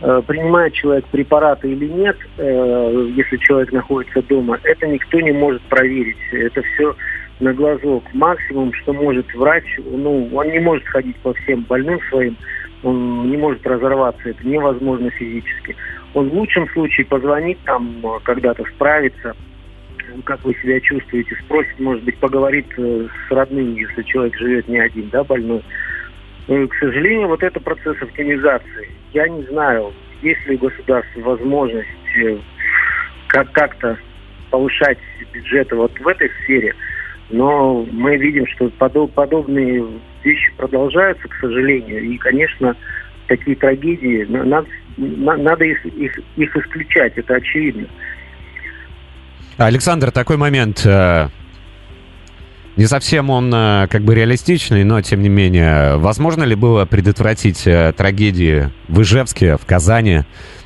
принимает 0.00 0.74
человек 0.74 1.06
препараты 1.06 1.72
или 1.72 1.86
нет, 1.86 2.16
если 2.36 3.36
человек 3.38 3.72
находится 3.72 4.22
дома, 4.22 4.58
это 4.62 4.86
никто 4.86 5.20
не 5.20 5.32
может 5.32 5.62
проверить. 5.62 6.16
Это 6.32 6.62
все 6.62 6.94
на 7.40 7.52
глазок. 7.52 8.04
Максимум, 8.12 8.72
что 8.74 8.92
может 8.92 9.32
врач, 9.34 9.64
ну, 9.78 10.28
он 10.34 10.48
не 10.50 10.58
может 10.58 10.86
ходить 10.86 11.16
по 11.16 11.32
всем 11.34 11.62
больным 11.62 12.00
своим, 12.10 12.36
он 12.82 13.30
не 13.30 13.36
может 13.36 13.66
разорваться, 13.66 14.28
это 14.28 14.46
невозможно 14.46 15.10
физически. 15.10 15.76
Он 16.14 16.28
в 16.30 16.34
лучшем 16.34 16.68
случае 16.70 17.06
позвонит 17.06 17.58
там, 17.64 18.02
когда-то 18.22 18.64
справится, 18.74 19.34
как 20.24 20.44
вы 20.44 20.54
себя 20.62 20.80
чувствуете, 20.80 21.36
спросит, 21.44 21.78
может 21.78 22.04
быть, 22.04 22.16
поговорит 22.18 22.66
с 22.76 23.30
родными, 23.30 23.80
если 23.80 24.02
человек 24.02 24.36
живет 24.36 24.68
не 24.68 24.78
один, 24.78 25.08
да, 25.10 25.24
больной. 25.24 25.62
К 26.46 26.74
сожалению, 26.78 27.28
вот 27.28 27.42
это 27.42 27.58
процесс 27.60 28.00
оптимизации. 28.00 28.88
Я 29.16 29.26
не 29.28 29.42
знаю, 29.44 29.94
есть 30.20 30.46
ли 30.46 30.56
у 30.56 30.58
государства 30.58 31.20
возможность 31.20 31.88
э, 32.22 32.36
как- 33.28 33.50
как-то 33.52 33.96
повышать 34.50 34.98
бюджеты 35.32 35.74
вот 35.74 35.98
в 35.98 36.06
этой 36.06 36.30
сфере, 36.42 36.74
но 37.30 37.86
мы 37.92 38.18
видим, 38.18 38.46
что 38.46 38.66
подоб- 38.78 39.12
подобные 39.12 39.82
вещи 40.22 40.52
продолжаются, 40.58 41.26
к 41.28 41.34
сожалению, 41.40 42.02
и, 42.02 42.18
конечно, 42.18 42.76
такие 43.26 43.56
трагедии, 43.56 44.26
надо, 44.28 44.68
надо 44.98 45.64
их, 45.64 45.86
их, 45.86 46.20
их 46.36 46.54
исключать, 46.54 47.16
это 47.16 47.36
очевидно. 47.36 47.88
Александр, 49.56 50.10
такой 50.10 50.36
момент. 50.36 50.86
Не 52.76 52.84
совсем 52.84 53.30
он 53.30 53.50
э, 53.54 53.86
как 53.88 54.02
бы 54.02 54.14
реалистичный, 54.14 54.84
но 54.84 55.00
тем 55.00 55.22
не 55.22 55.30
менее, 55.30 55.96
возможно 55.96 56.44
ли 56.44 56.54
было 56.54 56.84
предотвратить 56.84 57.66
э, 57.66 57.94
трагедии 57.96 58.70
в 58.88 59.00
Ижевске, 59.00 59.56
в 59.56 59.64
Казани? 59.64 60.24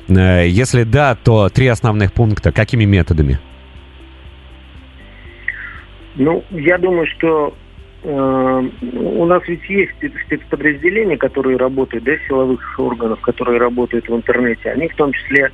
Э, 0.09 0.45
если 0.45 0.83
да, 0.83 1.15
то 1.15 1.47
три 1.47 1.67
основных 1.67 2.11
пункта. 2.11 2.51
Какими 2.51 2.83
методами? 2.83 3.39
Ну, 6.15 6.43
я 6.51 6.77
думаю, 6.77 7.07
что 7.07 7.55
у 8.03 9.25
нас 9.25 9.43
ведь 9.47 9.69
есть 9.69 9.91
спецподразделения, 10.25 11.17
которые 11.17 11.57
работают, 11.57 12.03
да, 12.03 12.13
силовых 12.27 12.79
органов, 12.79 13.21
которые 13.21 13.59
работают 13.59 14.09
в 14.09 14.15
интернете. 14.15 14.71
Они 14.71 14.87
в 14.89 14.95
том 14.95 15.13
числе 15.13 15.51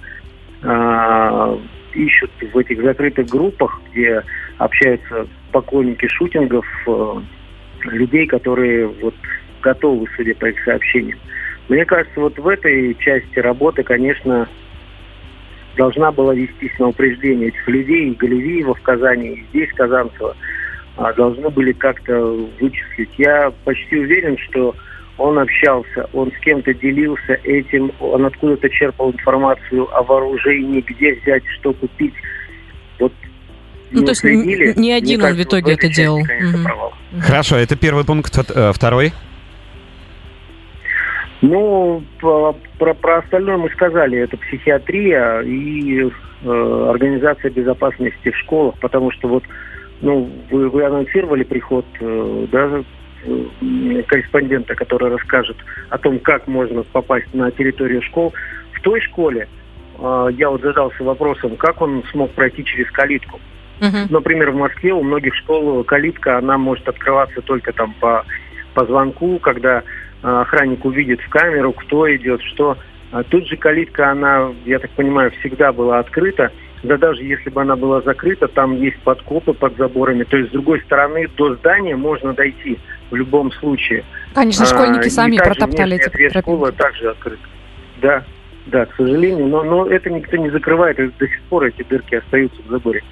ищут 1.97 2.31
в 2.53 2.57
этих 2.57 2.81
закрытых 2.81 3.27
группах, 3.27 3.81
где 3.91 4.23
общаются 4.57 5.27
поклонники 5.51 6.07
шутингов, 6.07 6.65
э, 6.87 7.13
людей, 7.83 8.27
которые 8.27 8.87
вот 8.87 9.15
готовы, 9.61 10.07
судя 10.15 10.35
по 10.35 10.45
их 10.45 10.63
сообщениям. 10.63 11.17
Мне 11.69 11.85
кажется, 11.85 12.19
вот 12.19 12.37
в 12.37 12.47
этой 12.47 12.95
части 12.95 13.39
работы, 13.39 13.83
конечно, 13.83 14.47
должна 15.75 16.11
была 16.11 16.33
вестись 16.33 16.77
на 16.79 16.87
упреждение 16.87 17.49
этих 17.49 17.67
людей, 17.67 18.11
и 18.11 18.15
Галевиева 18.15 18.73
в 18.73 18.81
Казани, 18.81 19.29
и 19.29 19.45
здесь 19.49 19.69
Казанцева, 19.73 20.35
а, 20.95 21.13
должны 21.13 21.49
были 21.49 21.73
как-то 21.73 22.47
вычислить. 22.59 23.09
Я 23.17 23.51
почти 23.65 23.97
уверен, 23.97 24.37
что 24.37 24.75
он 25.17 25.39
общался, 25.39 26.07
он 26.13 26.31
с 26.31 26.39
кем-то 26.43 26.73
делился 26.73 27.33
этим, 27.43 27.91
он 27.99 28.25
откуда-то 28.25 28.69
черпал 28.69 29.11
информацию 29.11 29.87
о 29.95 30.03
вооружении, 30.03 30.81
где 30.81 31.15
взять, 31.15 31.43
что 31.59 31.73
купить. 31.73 32.13
Вот 32.99 33.11
ну, 33.91 34.03
то 34.03 34.09
есть 34.09 34.21
следили, 34.21 34.73
не 34.75 34.91
один 34.91 35.21
он 35.21 35.27
кажется, 35.27 35.43
в 35.43 35.47
итоге 35.47 35.73
это 35.73 35.89
делал. 35.89 36.19
угу. 36.19 37.21
Хорошо, 37.21 37.55
это 37.55 37.75
первый 37.75 38.05
пункт. 38.05 38.37
Э, 38.53 38.71
второй? 38.73 39.13
Ну, 41.41 42.03
про, 42.19 42.53
про 42.79 43.19
остальное 43.19 43.57
мы 43.57 43.69
сказали. 43.69 44.19
Это 44.19 44.37
психиатрия 44.37 45.41
и 45.41 46.01
э, 46.01 46.87
организация 46.89 47.51
безопасности 47.51 48.31
в 48.31 48.37
школах, 48.37 48.75
потому 48.79 49.11
что 49.11 49.27
вот, 49.27 49.43
ну, 50.01 50.29
вы, 50.49 50.69
вы 50.69 50.83
анонсировали 50.83 51.43
приход, 51.43 51.85
э, 52.01 52.47
да, 52.51 52.83
корреспондента, 54.07 54.75
который 54.75 55.09
расскажет 55.09 55.57
о 55.89 55.97
том, 55.97 56.19
как 56.19 56.47
можно 56.47 56.83
попасть 56.83 57.33
на 57.33 57.51
территорию 57.51 58.01
школ. 58.01 58.33
В 58.73 58.81
той 58.81 59.01
школе 59.01 59.47
э, 59.97 60.27
я 60.33 60.49
вот 60.49 60.61
задался 60.61 61.03
вопросом, 61.03 61.55
как 61.57 61.81
он 61.81 62.03
смог 62.11 62.31
пройти 62.31 62.63
через 62.63 62.89
калитку. 62.91 63.39
Uh-huh. 63.79 64.07
Например, 64.09 64.51
в 64.51 64.55
Москве 64.55 64.93
у 64.93 65.03
многих 65.03 65.35
школ 65.35 65.83
калитка, 65.83 66.37
она 66.37 66.57
может 66.57 66.87
открываться 66.87 67.41
только 67.41 67.73
там 67.73 67.93
по, 67.99 68.25
по 68.73 68.85
звонку, 68.85 69.39
когда 69.39 69.79
э, 69.79 69.81
охранник 70.27 70.83
увидит 70.85 71.21
в 71.21 71.29
камеру, 71.29 71.73
кто 71.73 72.13
идет, 72.15 72.41
что. 72.41 72.77
А 73.11 73.23
тут 73.23 73.47
же 73.47 73.55
калитка, 73.55 74.11
она, 74.11 74.51
я 74.65 74.79
так 74.79 74.91
понимаю, 74.91 75.31
всегда 75.39 75.71
была 75.71 75.99
открыта. 75.99 76.51
Да 76.83 76.97
даже 76.97 77.23
если 77.23 77.49
бы 77.49 77.61
она 77.61 77.75
была 77.75 78.01
закрыта, 78.01 78.47
там 78.47 78.75
есть 78.75 78.99
подкопы 78.99 79.53
под 79.53 79.75
заборами. 79.77 80.23
То 80.23 80.37
есть, 80.37 80.49
с 80.49 80.51
другой 80.53 80.81
стороны, 80.81 81.27
до 81.35 81.55
здания 81.55 81.95
можно 81.95 82.33
дойти 82.33 82.77
в 83.09 83.15
любом 83.15 83.51
случае. 83.53 84.03
Конечно, 84.33 84.63
а, 84.63 84.67
школьники 84.67 85.09
сами 85.09 85.37
протоптали 85.37 85.95
эти 85.95 86.09
тропинки. 86.09 86.39
школа 86.39 86.71
также 86.71 87.09
открыта. 87.09 87.41
Да, 88.01 88.23
да, 88.67 88.85
к 88.85 88.95
сожалению. 88.95 89.47
Но, 89.47 89.63
но 89.63 89.87
это 89.87 90.09
никто 90.09 90.37
не 90.37 90.49
закрывает. 90.49 90.97
До 90.97 91.27
сих 91.27 91.41
пор 91.49 91.65
эти 91.65 91.83
дырки 91.83 92.15
остаются 92.15 92.61
в 92.61 92.69
заборе. 92.69 93.03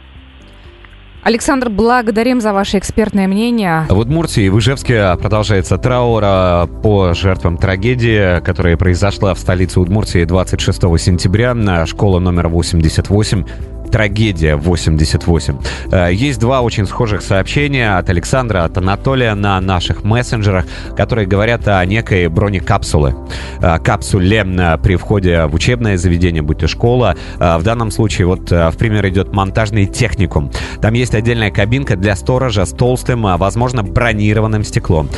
Александр, 1.25 1.69
благодарим 1.69 2.39
за 2.39 2.53
ваше 2.53 2.77
экспертное 2.77 3.27
мнение. 3.27 3.87
В 3.89 3.97
Удмуртии 3.97 4.43
и 4.43 4.49
в 4.49 4.59
Ижевске 4.59 5.17
продолжается 5.19 5.79
траур 5.79 6.21
а, 6.23 6.67
по 6.67 7.15
жертвам 7.15 7.57
трагедии, 7.57 8.39
которая 8.41 8.77
произошла 8.77 9.33
в 9.33 9.39
столице 9.39 9.79
Удмуртии 9.79 10.23
26 10.23 10.79
сентября. 10.99 11.55
Школа 11.87 12.19
номер 12.19 12.49
88 12.49 13.74
Трагедия 13.91 14.55
88. 14.55 15.57
Э, 15.91 16.13
есть 16.13 16.39
два 16.39 16.61
очень 16.61 16.85
схожих 16.85 17.21
сообщения 17.21 17.97
от 17.97 18.09
Александра, 18.09 18.63
от 18.63 18.77
Анатолия 18.77 19.33
на 19.35 19.59
наших 19.61 20.03
мессенджерах, 20.03 20.65
которые 20.95 21.27
говорят 21.27 21.67
о 21.67 21.83
некой 21.85 22.27
бронекапсулы. 22.27 23.15
Э, 23.61 23.79
капсуле 23.79 24.45
э, 24.45 24.77
при 24.77 24.95
входе 24.95 25.45
в 25.45 25.55
учебное 25.55 25.97
заведение, 25.97 26.41
будь 26.41 26.59
то 26.59 26.67
школа. 26.67 27.15
В 27.37 27.61
данном 27.63 27.91
случае 27.91 28.27
вот 28.27 28.49
в 28.49 28.73
пример 28.77 29.07
идет 29.09 29.33
монтажный 29.33 29.85
техникум. 29.85 30.51
Там 30.81 30.93
есть 30.93 31.13
отдельная 31.13 31.51
кабинка 31.51 31.95
для 31.95 32.15
сторожа 32.15 32.65
с 32.65 32.71
толстым, 32.71 33.23
возможно, 33.37 33.83
бронированным 33.83 34.63
стеклом. 34.63 35.09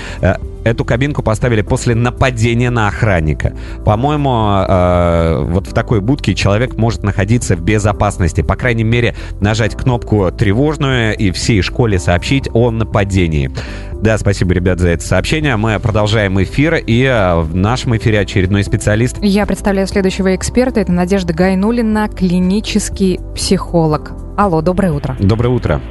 Эту 0.68 0.84
кабинку 0.84 1.24
поставили 1.24 1.62
после 1.62 1.96
нападения 1.96 2.70
на 2.70 2.90
охранника. 2.90 3.54
По-моему, 3.86 4.66
э, 4.68 5.46
вот 5.48 5.66
в 5.66 5.74
такой 5.74 6.02
будке 6.02 6.36
человек 6.36 6.76
может 6.76 7.04
находиться 7.04 7.56
в 7.56 7.62
безопасности. 7.62 8.42
По 8.42 8.58
крайней 8.58 8.84
мере, 8.84 9.16
нажать 9.40 9.78
кнопку 9.78 10.30
тревожную 10.30 11.16
и 11.16 11.32
всей 11.32 11.62
школе 11.62 12.00
сообщить 12.00 12.50
о 12.54 12.72
нападении. 12.72 13.50
Да, 14.02 14.18
спасибо, 14.18 14.54
ребят, 14.54 14.82
за 14.82 14.90
это 14.90 15.06
сообщение. 15.06 15.56
Мы 15.56 15.80
продолжаем 15.80 16.44
эфир, 16.44 16.76
и 16.76 17.04
э, 17.04 17.40
в 17.40 17.56
нашем 17.56 17.96
эфире 17.96 18.20
очередной 18.20 18.66
специалист. 18.66 19.20
Я 19.22 19.46
представляю 19.46 19.88
следующего 19.88 20.36
эксперта. 20.36 20.82
Это 20.82 20.92
Надежда 20.92 21.34
Гайнулина, 21.34 22.10
клинический 22.10 23.22
психолог. 23.34 24.12
Алло, 24.36 24.62
доброе 24.62 24.92
утро. 24.92 25.16
Доброе 25.18 25.48
утро. 25.48 25.82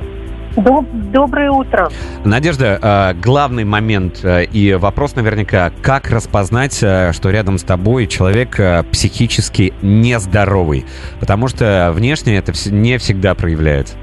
Доброе 0.57 1.51
утро. 1.51 1.91
Надежда, 2.25 2.79
э, 2.81 3.15
главный 3.21 3.65
момент 3.65 4.25
э, 4.25 4.45
и 4.45 4.73
вопрос 4.75 5.15
наверняка, 5.15 5.71
как 5.83 6.11
распознать, 6.11 6.83
э, 6.83 7.13
что 7.13 7.31
рядом 7.31 7.59
с 7.59 7.63
тобой 7.63 8.07
человек 8.07 8.59
психически 8.91 9.75
нездоровый? 9.83 10.87
Потому 11.21 11.49
что 11.49 11.91
внешне 11.93 12.39
это 12.39 12.53
не 12.71 12.97
всегда 12.97 13.35
проявляется. 13.35 13.97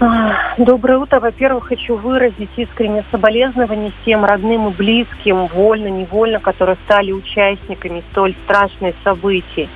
А, 0.00 0.54
Доброе 0.58 0.98
утро. 0.98 1.18
Во-первых, 1.18 1.66
хочу 1.66 1.96
выразить 1.96 2.50
искреннее 2.56 3.04
соболезнование 3.10 3.92
всем 4.02 4.24
родным 4.24 4.68
и 4.68 4.72
близким, 4.72 5.46
вольно-невольно, 5.46 6.40
которые 6.40 6.76
стали 6.84 7.10
участниками 7.10 8.04
столь 8.12 8.36
страшных 8.44 8.94
событий. 9.02 9.68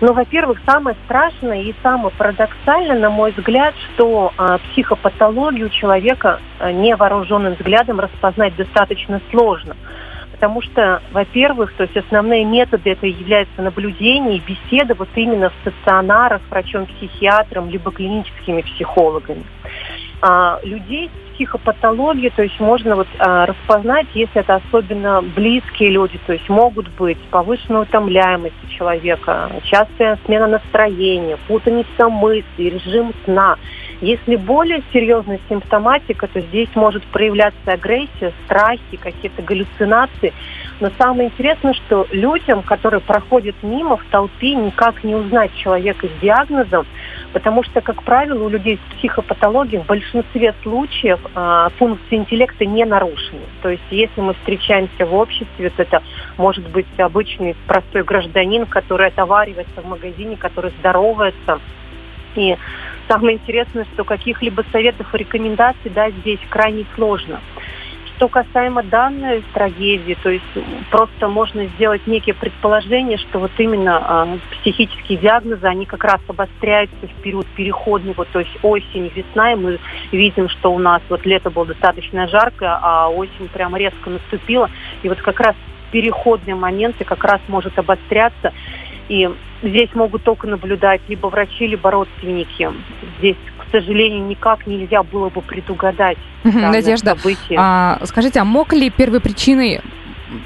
Ну, 0.00 0.12
во-первых, 0.12 0.58
самое 0.66 0.94
страшное 1.04 1.62
и 1.62 1.74
самое 1.82 2.10
парадоксальное, 2.16 2.98
на 2.98 3.08
мой 3.08 3.32
взгляд, 3.32 3.74
что 3.94 4.32
а, 4.36 4.58
психопатологию 4.58 5.70
человека 5.70 6.40
а, 6.58 6.70
невооруженным 6.70 7.54
взглядом 7.54 8.00
распознать 8.00 8.54
достаточно 8.56 9.22
сложно. 9.30 9.74
Потому 10.32 10.60
что, 10.60 11.00
во-первых, 11.12 11.72
то 11.72 11.84
есть 11.84 11.96
основные 11.96 12.44
методы 12.44 12.90
это 12.90 13.06
являются 13.06 13.62
наблюдение 13.62 14.36
и 14.36 14.42
беседа 14.42 14.94
вот 14.94 15.08
именно 15.14 15.48
в 15.48 15.54
стационарах 15.62 16.42
врачом-психиатром 16.50 17.70
либо 17.70 17.90
клиническими 17.90 18.60
психологами. 18.60 19.44
А, 20.28 20.58
людей 20.64 21.08
с 21.08 21.34
психопатологией, 21.36 22.32
то 22.34 22.42
есть 22.42 22.58
можно 22.58 22.96
вот 22.96 23.06
а, 23.20 23.46
распознать, 23.46 24.08
если 24.12 24.40
это 24.40 24.56
особенно 24.56 25.22
близкие 25.22 25.90
люди, 25.90 26.18
то 26.26 26.32
есть 26.32 26.48
могут 26.48 26.88
быть 26.96 27.18
повышенная 27.30 27.82
утомляемость 27.82 28.56
у 28.64 28.66
человека, 28.66 29.52
частая 29.62 30.18
смена 30.24 30.48
настроения, 30.48 31.38
путаница 31.46 32.08
мыслей, 32.08 32.70
режим 32.70 33.12
сна. 33.24 33.56
Если 34.00 34.34
более 34.34 34.82
серьезная 34.92 35.38
симптоматика, 35.48 36.26
то 36.26 36.40
здесь 36.40 36.68
может 36.74 37.04
проявляться 37.04 37.72
агрессия, 37.72 38.32
страхи, 38.44 38.96
какие-то 39.00 39.42
галлюцинации. 39.42 40.34
Но 40.80 40.90
самое 40.98 41.28
интересное, 41.28 41.72
что 41.72 42.06
людям, 42.10 42.62
которые 42.62 43.00
проходят 43.00 43.54
мимо 43.62 43.96
в 43.96 44.04
толпе, 44.10 44.54
никак 44.54 45.04
не 45.04 45.14
узнать 45.14 45.54
человека 45.54 46.08
с 46.08 46.20
диагнозом, 46.20 46.84
потому 47.36 47.62
что, 47.64 47.82
как 47.82 48.02
правило, 48.02 48.44
у 48.44 48.48
людей 48.48 48.78
с 48.78 48.96
психопатологией 48.96 49.82
в 49.82 49.86
большинстве 49.86 50.54
случаев 50.62 51.20
э, 51.34 51.68
функции 51.76 52.16
интеллекта 52.16 52.64
не 52.64 52.86
нарушены. 52.86 53.42
То 53.60 53.68
есть, 53.68 53.82
если 53.90 54.22
мы 54.22 54.32
встречаемся 54.32 55.04
в 55.04 55.14
обществе, 55.14 55.68
то 55.68 55.82
это 55.82 56.02
может 56.38 56.66
быть 56.70 56.86
обычный 56.96 57.54
простой 57.66 58.04
гражданин, 58.04 58.64
который 58.64 59.08
отоваривается 59.08 59.82
в 59.82 59.86
магазине, 59.86 60.38
который 60.38 60.72
здоровается. 60.78 61.60
И 62.36 62.56
самое 63.06 63.36
интересное, 63.36 63.84
что 63.92 64.04
каких-либо 64.04 64.64
советов 64.72 65.14
и 65.14 65.18
рекомендаций 65.18 65.90
дать 65.90 66.14
здесь 66.22 66.40
крайне 66.48 66.86
сложно. 66.94 67.40
Что 68.16 68.28
касаемо 68.28 68.82
данной 68.82 69.42
трагедии, 69.52 70.16
то 70.22 70.30
есть 70.30 70.44
просто 70.90 71.28
можно 71.28 71.66
сделать 71.66 72.06
некие 72.06 72.34
предположения, 72.34 73.18
что 73.18 73.40
вот 73.40 73.50
именно 73.58 74.38
э, 74.50 74.56
психические 74.60 75.18
диагнозы, 75.18 75.66
они 75.66 75.84
как 75.84 76.02
раз 76.02 76.20
обостряются 76.26 76.96
в 77.06 77.22
период 77.22 77.46
переходный, 77.48 78.14
вот, 78.16 78.28
то 78.28 78.40
есть 78.40 78.52
осень, 78.62 79.12
весна, 79.14 79.52
и 79.52 79.56
мы 79.56 79.78
видим, 80.12 80.48
что 80.48 80.72
у 80.72 80.78
нас 80.78 81.02
вот 81.10 81.26
лето 81.26 81.50
было 81.50 81.66
достаточно 81.66 82.26
жарко, 82.26 82.78
а 82.80 83.10
осень 83.10 83.48
прямо 83.52 83.78
резко 83.78 84.08
наступила, 84.08 84.70
и 85.02 85.08
вот 85.10 85.20
как 85.20 85.38
раз 85.40 85.54
переходные 85.90 86.54
моменты 86.54 87.04
как 87.04 87.22
раз 87.24 87.40
может 87.48 87.78
обостряться. 87.78 88.52
И 89.08 89.28
здесь 89.62 89.94
могут 89.94 90.24
только 90.24 90.46
наблюдать 90.46 91.00
либо 91.08 91.28
врачи, 91.28 91.66
либо 91.66 91.90
родственники. 91.90 92.70
Здесь, 93.18 93.36
сожалению, 93.80 94.26
никак 94.26 94.66
нельзя 94.66 95.02
было 95.02 95.28
бы 95.28 95.40
предугадать. 95.40 96.18
данное 96.44 96.70
Надежда, 96.70 97.16
событие. 97.16 97.58
а, 97.60 98.00
скажите, 98.04 98.40
а 98.40 98.44
мог 98.44 98.72
ли 98.72 98.90
первой 98.90 99.20
причиной 99.20 99.80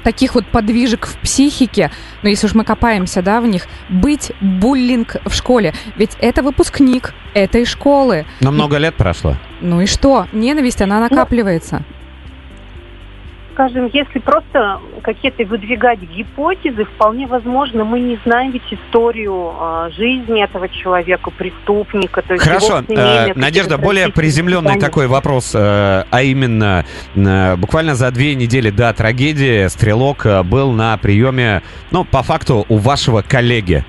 таких 0.03 0.35
вот 0.35 0.45
подвижек 0.45 1.05
в 1.07 1.17
психике, 1.17 1.91
ну 2.21 2.29
если 2.29 2.47
уж 2.47 2.53
мы 2.53 2.63
копаемся, 2.63 3.21
да, 3.21 3.41
в 3.41 3.47
них, 3.47 3.67
быть 3.89 4.31
буллинг 4.41 5.17
в 5.25 5.33
школе? 5.33 5.73
Ведь 5.95 6.15
это 6.19 6.43
выпускник 6.43 7.13
этой 7.33 7.65
школы. 7.65 8.25
Но 8.39 8.51
много 8.51 8.77
лет 8.77 8.95
прошло. 8.95 9.35
Ну 9.59 9.81
и 9.81 9.85
что? 9.85 10.27
Ненависть, 10.31 10.81
она 10.81 10.99
накапливается. 10.99 11.83
Скажем, 13.53 13.89
если 13.91 14.19
просто 14.19 14.79
какие-то 15.03 15.43
выдвигать 15.43 15.99
гипотезы, 15.99 16.85
вполне 16.85 17.27
возможно, 17.27 17.83
мы 17.83 17.99
не 17.99 18.17
знаем 18.23 18.51
ведь 18.51 18.63
историю 18.71 19.53
а, 19.59 19.89
жизни 19.89 20.43
этого 20.43 20.69
человека, 20.69 21.31
преступника. 21.31 22.21
То 22.21 22.33
есть 22.33 22.45
Хорошо, 22.45 22.83
семейные 22.87 23.31
э, 23.31 23.33
Надежда, 23.35 23.77
более 23.77 24.09
приземленный 24.09 24.71
испытания. 24.71 24.79
такой 24.79 25.07
вопрос, 25.07 25.53
э, 25.53 26.03
а 26.09 26.21
именно, 26.21 26.85
э, 27.15 27.55
буквально 27.57 27.95
за 27.95 28.11
две 28.11 28.35
недели 28.35 28.69
до 28.69 28.93
трагедии 28.93 29.67
Стрелок 29.67 30.25
э, 30.25 30.43
был 30.43 30.71
на 30.71 30.97
приеме, 30.97 31.61
ну, 31.91 32.05
по 32.05 32.23
факту, 32.23 32.65
у 32.69 32.77
вашего 32.77 33.21
коллеги. 33.21 33.83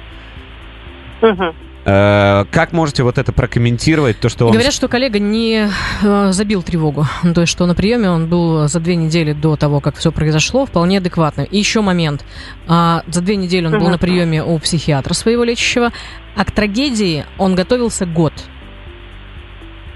Мгм. 1.21 1.55
Э, 1.85 2.45
Как 2.51 2.73
можете 2.73 3.03
вот 3.03 3.19
это 3.19 3.33
прокомментировать, 3.33 4.21
то, 4.21 4.29
что 4.29 4.47
он... 4.47 4.53
Говорят, 4.53 4.73
что 4.73 4.89
коллега 4.89 5.19
не 5.19 5.69
э, 6.03 6.33
забил 6.33 6.63
тревогу. 6.63 7.07
Ну, 7.23 7.35
То 7.35 7.41
есть, 7.41 7.53
что 7.53 7.67
на 7.67 7.75
приеме 7.75 8.09
он 8.09 8.29
был 8.29 8.69
за 8.69 8.79
две 8.79 8.95
недели 8.95 9.33
до 9.33 9.57
того, 9.57 9.81
как 9.81 9.97
все 9.97 10.13
произошло, 10.13 10.65
вполне 10.65 10.99
адекватным. 10.99 11.47
И 11.47 11.59
еще 11.59 11.81
момент. 11.81 12.25
А, 12.69 13.03
за 13.09 13.21
две 13.21 13.37
недели 13.37 13.67
он 13.67 13.79
был 13.79 13.89
на 13.89 13.99
приеме 13.99 14.45
у 14.45 14.59
психиатра 14.59 15.13
своего 15.15 15.43
лечащего, 15.43 15.93
а 16.37 16.45
к 16.45 16.53
трагедии 16.53 17.25
он 17.39 17.55
готовился 17.55 18.07
год. 18.07 18.33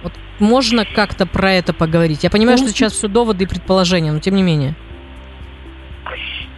Вот 0.03 0.13
можно 0.41 0.85
как-то 0.85 1.25
про 1.27 1.53
это 1.53 1.73
поговорить? 1.73 2.25
Я 2.25 2.31
понимаю, 2.31 2.59
что 2.59 2.69
сейчас 2.69 2.93
все 2.95 3.07
доводы 3.09 3.45
и 3.45 3.47
предположения, 3.47 4.13
но 4.13 4.19
тем 4.19 4.35
не 4.35 4.43
менее. 4.43 4.75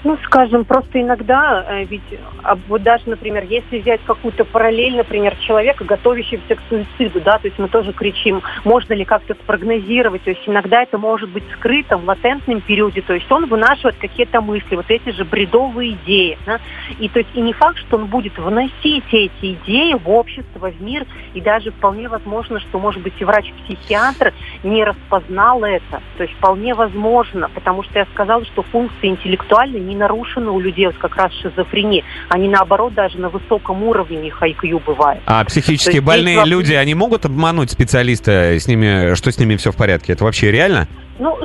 Ну, 0.08 0.16
скажем, 0.24 0.64
просто 0.64 1.02
иногда, 1.02 1.62
э, 1.68 1.84
ведь 1.84 2.00
а, 2.42 2.56
вот 2.66 2.82
даже, 2.82 3.02
например, 3.10 3.44
если 3.44 3.80
взять 3.80 4.00
какую-то 4.04 4.46
параллель, 4.46 4.96
например, 4.96 5.36
человека, 5.36 5.84
готовящегося 5.84 6.54
к 6.54 6.62
суициду, 6.70 7.20
да, 7.20 7.32
то 7.36 7.46
есть 7.46 7.58
мы 7.58 7.68
тоже 7.68 7.92
кричим, 7.92 8.40
можно 8.64 8.94
ли 8.94 9.04
как-то 9.04 9.34
спрогнозировать, 9.34 10.22
то 10.22 10.30
есть 10.30 10.40
иногда 10.46 10.82
это 10.82 10.96
может 10.96 11.28
быть 11.28 11.44
скрыто 11.52 11.98
в 11.98 12.06
латентном 12.06 12.62
периоде, 12.62 13.02
то 13.02 13.12
есть 13.12 13.30
он 13.30 13.44
вынашивает 13.50 13.96
какие-то 13.98 14.40
мысли, 14.40 14.76
вот 14.76 14.86
эти 14.88 15.10
же 15.10 15.26
бредовые 15.26 15.92
идеи, 15.92 16.38
да, 16.46 16.58
и 16.98 17.10
то 17.10 17.18
есть 17.18 17.30
и 17.34 17.42
не 17.42 17.52
факт, 17.52 17.76
что 17.76 17.98
он 17.98 18.06
будет 18.06 18.38
вносить 18.38 19.04
эти 19.12 19.58
идеи 19.62 19.92
в 19.92 20.08
общество, 20.08 20.70
в 20.70 20.80
мир, 20.80 21.04
и 21.34 21.42
даже 21.42 21.70
вполне 21.70 22.08
возможно, 22.08 22.60
что, 22.60 22.78
может 22.78 23.02
быть, 23.02 23.12
и 23.18 23.24
врач-психиатр 23.26 24.32
не 24.62 24.84
распознал 24.84 25.64
это, 25.64 26.00
то 26.16 26.22
есть 26.22 26.34
вполне 26.38 26.72
возможно, 26.72 27.50
потому 27.50 27.82
что 27.82 27.98
я 27.98 28.06
сказала, 28.06 28.42
что 28.46 28.62
функции 28.62 29.08
интеллектуальные 29.08 29.82
не 29.82 29.97
нарушены 29.98 30.50
у 30.50 30.58
людей, 30.58 30.86
вот 30.86 30.96
как 30.96 31.16
раз 31.16 31.32
шизофрения, 31.42 32.04
они 32.30 32.48
наоборот 32.48 32.94
даже 32.94 33.18
на 33.18 33.28
высоком 33.28 33.82
уровне 33.82 34.18
у 34.18 34.22
них 34.22 34.40
IQ 34.42 34.82
бывает. 34.86 35.20
А 35.26 35.44
психически 35.44 35.98
больные 35.98 36.36
здесь 36.38 36.48
люди, 36.48 36.72
они 36.72 36.94
могут 36.94 37.26
обмануть 37.26 37.70
специалиста, 37.70 38.58
с 38.58 38.66
ними, 38.66 39.14
что 39.14 39.30
с 39.30 39.38
ними 39.38 39.56
все 39.56 39.70
в 39.72 39.76
порядке? 39.76 40.14
Это 40.14 40.24
вообще 40.24 40.50
реально? 40.50 40.88
Ну, 41.18 41.36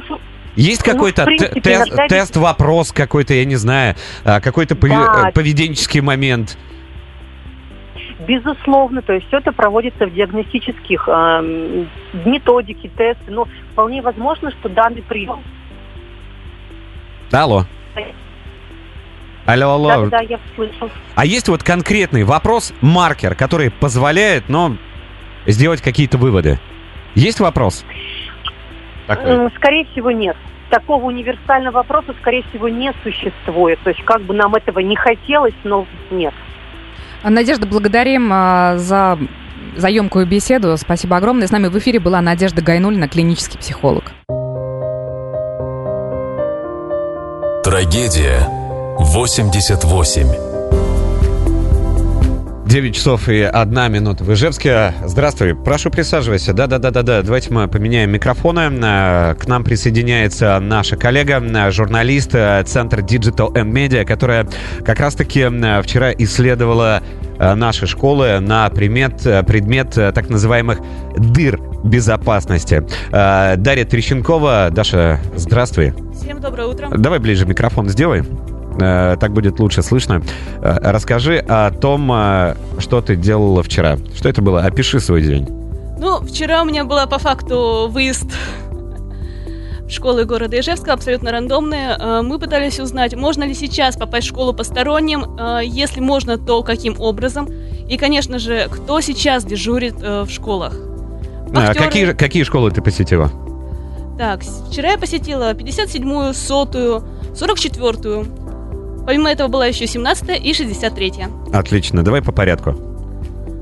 Есть 0.55 0.85
Ну, 0.85 0.93
какой-то 0.93 1.25
принципе, 1.25 1.61
те- 1.61 1.61
тест, 1.61 1.87
иногда 1.87 2.07
тест, 2.07 2.37
вопрос 2.37 2.91
какой-то, 2.91 3.33
я 3.33 3.43
не 3.43 3.55
знаю, 3.55 3.95
а, 4.23 4.39
какой-то 4.39 4.75
Да. 4.75 5.29
э, 5.29 5.31
поведенческий 5.31 5.99
момент? 6.01 6.57
Безусловно, 8.27 9.01
то 9.01 9.13
есть 9.13 9.27
все 9.27 9.39
это 9.39 9.51
проводится 9.51 10.05
в 10.05 10.13
диагностических 10.13 11.09
эм, 11.09 11.89
методике, 12.25 12.89
тесты. 12.95 13.31
Но 13.31 13.47
вполне 13.71 14.01
возможно, 14.01 14.51
что 14.51 14.69
данный 14.69 15.01
прием. 15.01 15.41
Алло. 17.31 17.65
Алло, 19.45 19.71
алло. 19.71 20.05
Да, 20.05 20.19
да, 20.19 20.21
я 20.21 20.39
слышал. 20.55 20.89
А 21.15 21.25
есть 21.25 21.49
вот 21.49 21.63
конкретный 21.63 22.23
вопрос, 22.23 22.73
маркер, 22.81 23.35
который 23.35 23.71
позволяет, 23.71 24.47
ну, 24.47 24.77
сделать 25.45 25.81
какие-то 25.81 26.17
выводы? 26.17 26.59
Есть 27.15 27.39
вопрос? 27.39 27.83
Такой. 29.07 29.51
Скорее 29.57 29.85
всего, 29.91 30.11
нет. 30.11 30.37
Такого 30.69 31.05
универсального 31.05 31.77
вопроса, 31.77 32.15
скорее 32.21 32.43
всего, 32.49 32.69
не 32.69 32.93
существует. 33.03 33.79
То 33.83 33.89
есть, 33.89 34.03
как 34.05 34.21
бы 34.21 34.33
нам 34.33 34.55
этого 34.55 34.79
не 34.79 34.95
хотелось, 34.95 35.53
но 35.63 35.85
нет. 36.09 36.33
Надежда, 37.23 37.67
благодарим 37.67 38.29
а, 38.31 38.77
за 38.77 39.19
за 39.75 39.87
емкую 39.87 40.25
беседу. 40.25 40.75
Спасибо 40.77 41.17
огромное. 41.17 41.47
С 41.47 41.51
нами 41.51 41.67
в 41.67 41.77
эфире 41.77 41.99
была 41.99 42.21
Надежда 42.21 42.61
Гайнулина, 42.61 43.07
клинический 43.07 43.59
психолог. 43.59 44.11
Трагедия 47.63 48.62
88. 49.13 50.27
9 52.65 52.95
часов 52.95 53.29
и 53.29 53.41
одна 53.41 53.87
минута 53.87 54.23
в 54.23 54.33
Ижевске. 54.33 54.95
Здравствуй, 55.05 55.53
прошу 55.53 55.91
присаживайся. 55.91 56.53
Да-да-да-да-да, 56.53 57.21
давайте 57.21 57.53
мы 57.53 57.67
поменяем 57.67 58.09
микрофоны. 58.09 58.71
Э, 58.81 59.35
К 59.35 59.47
нам 59.47 59.63
присоединяется 59.63 60.59
наша 60.59 60.95
коллега, 60.97 61.39
э, 61.39 61.69
журналист 61.69 62.33
э, 62.33 62.63
Центр 62.65 63.01
Digital 63.01 63.53
and 63.53 63.71
Media, 63.71 64.03
которая 64.03 64.47
как 64.83 64.99
раз-таки 64.99 65.45
вчера 65.83 66.11
исследовала 66.13 67.03
наши 67.37 67.85
школы 67.85 68.39
на 68.39 68.67
предмет, 68.71 69.21
предмет 69.45 69.91
так 69.91 70.29
называемых 70.29 70.79
дыр 71.17 71.59
безопасности. 71.83 72.83
Дарья 73.11 73.85
Трещенкова. 73.85 74.69
Даша, 74.71 75.19
здравствуй. 75.35 75.93
Всем 76.19 76.41
доброе 76.41 76.67
утро. 76.67 76.89
Давай 76.89 77.19
ближе 77.19 77.45
микрофон 77.45 77.89
сделай. 77.89 78.23
Э, 78.79 79.17
Так 79.19 79.33
будет 79.33 79.59
лучше 79.59 79.81
слышно. 79.83 80.21
Э, 80.61 80.91
Расскажи 80.91 81.37
о 81.47 81.71
том, 81.71 82.11
э, 82.11 82.55
что 82.79 83.01
ты 83.01 83.15
делала 83.15 83.63
вчера. 83.63 83.97
Что 84.15 84.29
это 84.29 84.41
было? 84.41 84.61
Опиши 84.61 84.99
свой 84.99 85.21
день. 85.21 85.47
Ну, 85.99 86.19
вчера 86.21 86.61
у 86.61 86.65
меня 86.65 86.83
была 86.85 87.05
по 87.05 87.17
факту 87.17 87.87
выезд 87.89 88.25
в 89.85 89.89
школы 89.89 90.25
города 90.25 90.59
Ижевска, 90.59 90.93
абсолютно 90.93 91.31
рандомные. 91.31 91.97
Мы 92.23 92.39
пытались 92.39 92.79
узнать, 92.79 93.15
можно 93.15 93.43
ли 93.43 93.53
сейчас 93.53 93.95
попасть 93.95 94.25
в 94.25 94.29
школу 94.29 94.53
посторонним, 94.53 95.37
если 95.61 95.99
можно, 95.99 96.37
то 96.37 96.63
каким 96.63 96.99
образом. 96.99 97.47
И, 97.87 97.97
конечно 97.97 98.39
же, 98.39 98.67
кто 98.71 99.01
сейчас 99.01 99.45
дежурит 99.45 99.95
в 100.01 100.27
школах. 100.29 100.73
А, 101.55 101.73
какие, 101.73 102.13
какие 102.13 102.43
школы 102.43 102.71
ты 102.71 102.81
посетила? 102.81 103.29
Так, 104.17 104.41
вчера 104.69 104.91
я 104.91 104.97
посетила 104.97 105.53
57-ю, 105.53 106.31
100-ю, 106.31 107.03
44-ю. 107.33 108.25
Помимо 109.05 109.29
этого 109.31 109.47
была 109.47 109.65
еще 109.65 109.85
17-я 109.85 110.35
и 110.35 110.51
63-я. 110.51 111.29
Отлично, 111.57 112.03
давай 112.03 112.21
по 112.21 112.31
порядку. 112.31 112.73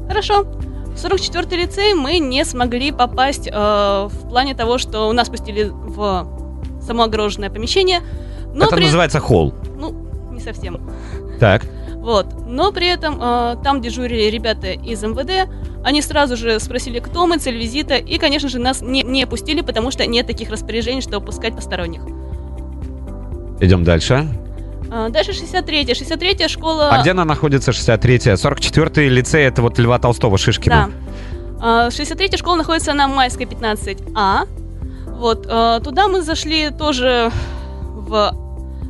Хорошо. 0.07 0.43
В 0.43 0.95
44-й 0.95 1.55
лицей 1.57 1.93
мы 1.93 2.19
не 2.19 2.43
смогли 2.45 2.91
попасть 2.91 3.47
э, 3.47 3.51
в 3.53 4.29
плане 4.29 4.53
того, 4.55 4.77
что 4.77 5.11
нас 5.13 5.29
пустили 5.29 5.69
в 5.71 6.27
само 6.85 7.03
огороженное 7.03 7.49
помещение. 7.49 8.01
Но 8.53 8.65
Это 8.65 8.75
при- 8.75 8.83
называется 8.83 9.19
холл. 9.19 9.53
Ну, 9.79 9.95
не 10.31 10.41
совсем. 10.41 10.81
Так. 11.39 11.65
Вот. 11.95 12.27
Но 12.45 12.71
при 12.71 12.87
этом 12.87 13.17
э, 13.21 13.55
там 13.63 13.81
дежурили 13.81 14.29
ребята 14.29 14.71
из 14.71 15.01
МВД. 15.01 15.49
Они 15.83 16.01
сразу 16.01 16.35
же 16.35 16.59
спросили, 16.59 16.99
кто 16.99 17.25
мы, 17.25 17.37
цель 17.37 17.57
визита. 17.57 17.95
И, 17.95 18.17
конечно 18.17 18.49
же, 18.49 18.59
нас 18.59 18.81
не, 18.81 19.01
не 19.03 19.25
пустили, 19.25 19.61
потому 19.61 19.91
что 19.91 20.05
нет 20.05 20.27
таких 20.27 20.49
распоряжений, 20.49 21.01
чтобы 21.01 21.25
пускать 21.27 21.55
посторонних. 21.55 22.01
Идем 23.59 23.83
дальше. 23.83 24.27
А, 24.91 25.09
дальше 25.09 25.31
63-я. 25.31 25.93
63-я 25.93 26.49
школа... 26.49 26.89
А 26.91 27.01
где 27.01 27.11
она 27.11 27.23
находится, 27.25 27.71
63-я? 27.71 28.33
44-й 28.33 29.07
лицей, 29.07 29.43
это 29.45 29.61
вот 29.61 29.79
Льва 29.79 29.97
Толстого, 29.99 30.37
Шишкина. 30.37 30.89
Да. 31.61 31.85
А, 31.85 31.87
63-я 31.89 32.37
школа 32.37 32.57
находится 32.57 32.93
на 32.93 33.07
Майской 33.07 33.45
15А. 33.45 34.47
Вот, 35.07 35.47
а, 35.49 35.79
туда 35.79 36.07
мы 36.09 36.21
зашли 36.21 36.71
тоже 36.71 37.31
в 37.95 38.35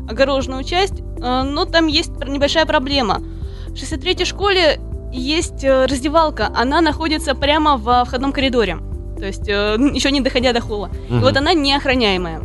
огороженную 0.10 0.64
часть, 0.64 1.04
а, 1.22 1.44
но 1.44 1.66
там 1.66 1.86
есть 1.88 2.12
небольшая 2.28 2.66
проблема. 2.66 3.22
В 3.68 3.74
63-й 3.74 4.26
школе 4.26 4.80
есть 5.14 5.64
э, 5.64 5.86
раздевалка, 5.86 6.50
она 6.56 6.80
находится 6.82 7.36
прямо 7.36 7.76
в 7.78 8.06
входном 8.06 8.32
коридоре. 8.32 8.78
То 9.20 9.26
есть 9.26 9.48
э, 9.48 9.76
еще 9.94 10.10
не 10.10 10.22
доходя 10.22 10.54
до 10.54 10.62
холла. 10.62 10.90
И 11.10 11.14
Мгм. 11.14 11.22
вот 11.22 11.38
она 11.38 11.54
неохраняемая. 11.54 12.42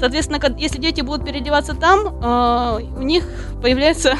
Соответственно, 0.00 0.40
если 0.56 0.80
дети 0.80 1.02
будут 1.02 1.26
переодеваться 1.26 1.74
там, 1.74 2.06
э, 2.06 2.98
у 2.98 3.02
них 3.02 3.24
появляется 3.62 4.16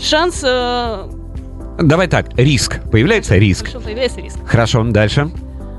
шанс... 0.00 0.42
э, 0.42 1.08
Давай 1.78 2.08
так, 2.08 2.36
риск. 2.38 2.80
Появляется 2.90 3.36
риск. 3.36 3.66
Хорошо, 3.66 3.80
появляется 3.80 4.20
риск. 4.20 4.38
Хорошо, 4.46 4.82
дальше. 4.84 5.30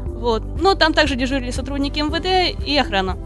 Вот. 0.06 0.44
Но 0.62 0.76
там 0.76 0.94
также 0.94 1.16
дежурили 1.16 1.50
сотрудники 1.50 2.00
МВД 2.00 2.58
и 2.66 2.78
охрана. 2.78 3.18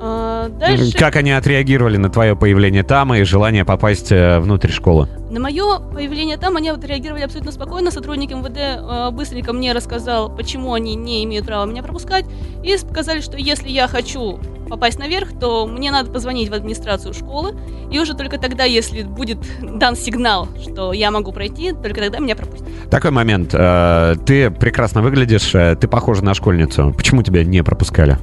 А, 0.00 0.48
дальше. 0.48 0.96
Как 0.96 1.16
они 1.16 1.32
отреагировали 1.32 1.96
на 1.96 2.08
твое 2.08 2.36
появление 2.36 2.82
там 2.84 3.12
и 3.14 3.22
желание 3.24 3.64
попасть 3.64 4.12
э, 4.12 4.38
внутрь 4.38 4.70
школы? 4.70 5.08
На 5.30 5.40
мое 5.40 5.80
появление 5.80 6.36
там 6.36 6.56
они 6.56 6.70
вот 6.70 6.84
реагировали 6.84 7.22
абсолютно 7.22 7.52
спокойно. 7.52 7.90
Сотрудник 7.90 8.30
МВД 8.30 8.58
э, 8.58 9.10
быстренько 9.10 9.52
мне 9.52 9.72
рассказал, 9.72 10.34
почему 10.34 10.74
они 10.74 10.94
не 10.94 11.24
имеют 11.24 11.46
права 11.46 11.66
меня 11.66 11.82
пропускать. 11.82 12.26
И 12.62 12.76
сказали, 12.76 13.20
что 13.20 13.36
если 13.36 13.68
я 13.68 13.88
хочу 13.88 14.38
попасть 14.68 14.98
наверх, 14.98 15.30
то 15.38 15.66
мне 15.66 15.90
надо 15.90 16.10
позвонить 16.10 16.48
в 16.48 16.54
администрацию 16.54 17.14
школы. 17.14 17.56
И 17.90 17.98
уже 17.98 18.14
только 18.14 18.38
тогда, 18.38 18.64
если 18.64 19.02
будет 19.02 19.38
дан 19.60 19.96
сигнал, 19.96 20.48
что 20.62 20.92
я 20.92 21.10
могу 21.10 21.32
пройти, 21.32 21.72
только 21.72 22.00
тогда 22.00 22.18
меня 22.18 22.36
пропустят. 22.36 22.66
Такой 22.90 23.10
момент. 23.10 23.54
э, 23.54 24.14
Ты 24.26 24.50
прекрасно 24.50 25.02
выглядишь, 25.02 25.54
э, 25.54 25.76
ты 25.76 25.88
похожа 25.88 26.24
на 26.24 26.34
школьницу. 26.34 26.94
Почему 26.96 27.22
тебя 27.22 27.44
не 27.44 27.62
пропускали? 27.62 28.18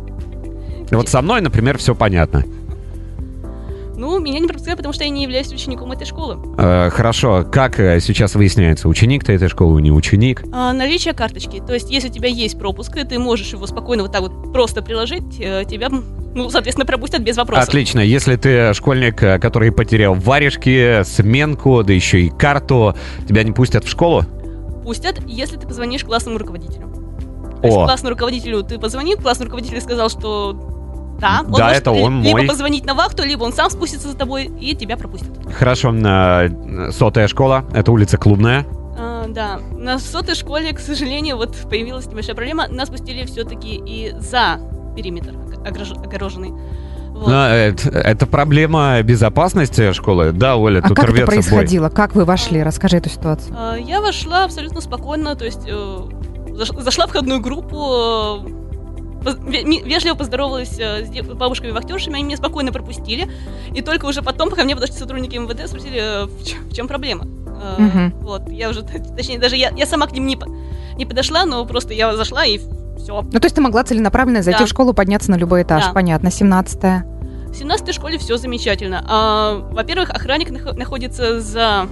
Вот 0.91 1.09
со 1.09 1.21
мной, 1.21 1.41
например, 1.41 1.77
все 1.77 1.95
понятно. 1.95 2.43
Ну, 3.97 4.19
меня 4.19 4.39
не 4.39 4.47
пропускают, 4.47 4.77
потому 4.77 4.93
что 4.93 5.03
я 5.03 5.09
не 5.09 5.23
являюсь 5.23 5.51
учеником 5.51 5.91
этой 5.91 6.05
школы. 6.05 6.37
Э, 6.57 6.89
Хорошо, 6.89 7.45
как 7.49 7.79
э, 7.79 7.99
сейчас 7.99 8.35
выясняется, 8.35 8.89
ученик 8.89 9.23
ты 9.23 9.33
этой 9.33 9.47
школы, 9.47 9.81
не 9.81 9.91
ученик? 9.91 10.43
А, 10.51 10.73
наличие 10.73 11.13
карточки. 11.13 11.61
То 11.65 11.73
есть, 11.73 11.89
если 11.89 12.09
у 12.09 12.11
тебя 12.11 12.27
есть 12.27 12.59
пропуск, 12.59 12.95
и 12.97 13.03
ты 13.03 13.19
можешь 13.19 13.53
его 13.53 13.65
спокойно 13.67 14.03
вот 14.03 14.11
так 14.11 14.21
вот 14.21 14.51
просто 14.51 14.81
приложить, 14.81 15.39
э, 15.39 15.63
тебя, 15.69 15.89
ну, 15.89 16.49
соответственно, 16.49 16.85
пропустят 16.85 17.21
без 17.21 17.37
вопросов. 17.37 17.67
Отлично. 17.67 17.99
Если 17.99 18.35
ты 18.35 18.73
школьник, 18.73 19.23
э, 19.23 19.39
который 19.39 19.71
потерял 19.71 20.13
варежки, 20.13 21.03
сменку, 21.03 21.83
да 21.83 21.93
еще 21.93 22.21
и 22.21 22.29
карту, 22.29 22.95
тебя 23.27 23.43
не 23.43 23.53
пустят 23.53 23.85
в 23.85 23.89
школу? 23.89 24.23
Пустят, 24.83 25.19
если 25.25 25.57
ты 25.57 25.67
позвонишь 25.67 26.03
классному 26.03 26.37
руководителю. 26.37 26.89
То 27.61 27.67
есть 27.67 27.77
О, 27.77 27.85
классному 27.85 28.11
руководителю 28.11 28.61
ты 28.63 28.77
позвонил, 28.77 29.17
классный 29.17 29.45
руководитель 29.45 29.81
сказал, 29.81 30.09
что 30.09 30.84
да, 31.19 31.41
он 31.45 31.51
Да, 31.53 31.65
может 31.65 31.77
это 31.77 31.93
ли- 31.93 32.01
он 32.01 32.21
либо 32.23 32.37
мой. 32.39 32.47
позвонить 32.47 32.85
на 32.85 32.93
вахту, 32.93 33.23
либо 33.23 33.43
он 33.43 33.53
сам 33.53 33.69
спустится 33.69 34.07
за 34.09 34.15
тобой 34.17 34.45
и 34.59 34.75
тебя 34.75 34.97
пропустит. 34.97 35.31
хорошо. 35.57 35.93
э, 35.95 36.91
Сотая 36.91 37.27
школа, 37.27 37.65
это 37.73 37.91
улица 37.91 38.17
Клубная. 38.17 38.65
А, 38.97 39.25
да, 39.27 39.59
на 39.77 39.99
сотой 39.99 40.35
школе, 40.35 40.71
к 40.73 40.79
сожалению, 40.79 41.37
вот 41.37 41.55
появилась 41.69 42.05
небольшая 42.07 42.35
проблема. 42.35 42.67
Нас 42.67 42.89
пустили 42.89 43.25
все-таки 43.25 43.75
и 43.75 44.13
за 44.19 44.59
периметр 44.95 45.31
огорож- 45.65 46.01
огороженный. 46.05 46.51
Вот. 47.11 47.27
Но 47.29 47.47
это, 47.47 47.89
это 47.91 48.25
проблема 48.27 49.01
безопасности 49.01 49.93
школы. 49.93 50.31
Да, 50.33 50.57
Оля, 50.57 50.79
А 50.79 50.87
тут 50.89 50.97
как 50.97 51.05
это 51.05 51.13
рвется 51.13 51.31
бой. 51.31 51.43
происходило? 51.43 51.89
Как 51.89 52.13
вы 52.13 52.25
вошли? 52.25 52.61
Расскажи 52.61 52.97
эту 52.97 53.09
ситуацию. 53.09 53.55
А, 53.57 53.75
Я 53.77 54.01
вошла 54.01 54.43
абсолютно 54.43 54.81
спокойно, 54.81 55.35
то 55.35 55.45
есть 55.45 55.65
э, 55.65 55.71
заш- 56.49 56.81
зашла 56.81 57.07
в 57.07 57.09
входную 57.11 57.39
группу, 57.39 57.77
э, 57.77 58.64
вежливо 59.25 60.15
поздоровалась 60.15 60.77
э, 60.79 61.05
с 61.05 61.09
бабушками-вахтершами, 61.09 62.15
они 62.15 62.23
меня 62.25 62.37
спокойно 62.37 62.71
пропустили, 62.71 63.27
и 63.73 63.81
только 63.81 64.05
уже 64.05 64.21
потом 64.21 64.49
ко 64.51 64.63
мне 64.63 64.75
подошли 64.75 64.95
сотрудники 64.95 65.35
МВД, 65.37 65.67
спросили, 65.67 65.99
э, 65.99 66.25
в 66.25 66.45
чем, 66.45 66.59
в 66.69 66.73
чем 66.73 66.87
проблема. 66.87 67.25
Мгм. 67.77 68.13
Вот, 68.21 68.49
я 68.49 68.69
уже, 68.69 68.81
точнее, 69.17 69.39
даже 69.39 69.55
я, 69.55 69.71
я 69.75 69.85
сама 69.85 70.07
к 70.07 70.11
ним 70.11 70.27
не, 70.27 70.37
не 70.97 71.05
подошла, 71.05 71.45
но 71.45 71.65
просто 71.65 71.93
я 71.93 72.15
зашла 72.15 72.45
и 72.45 72.59
все. 72.97 73.21
Ну, 73.21 73.39
то 73.39 73.45
есть 73.45 73.55
ты 73.55 73.61
могла 73.61 73.83
целенаправленно 73.83 74.41
зайти 74.43 74.59
Да. 74.59 74.65
в 74.65 74.69
школу, 74.69 74.93
подняться 74.93 75.31
на 75.31 75.35
любой 75.35 75.63
этаж. 75.63 75.85
Да. 75.85 75.91
Понятно. 75.93 76.31
17 76.31 76.81
В 77.49 77.53
17 77.55 77.93
школе 77.93 78.17
все 78.17 78.37
замечательно. 78.37 79.03
А, 79.07 79.55
во-первых, 79.71 80.09
охранник 80.09 80.49
нах- 80.51 80.73
находится 80.77 81.39
за 81.39 81.87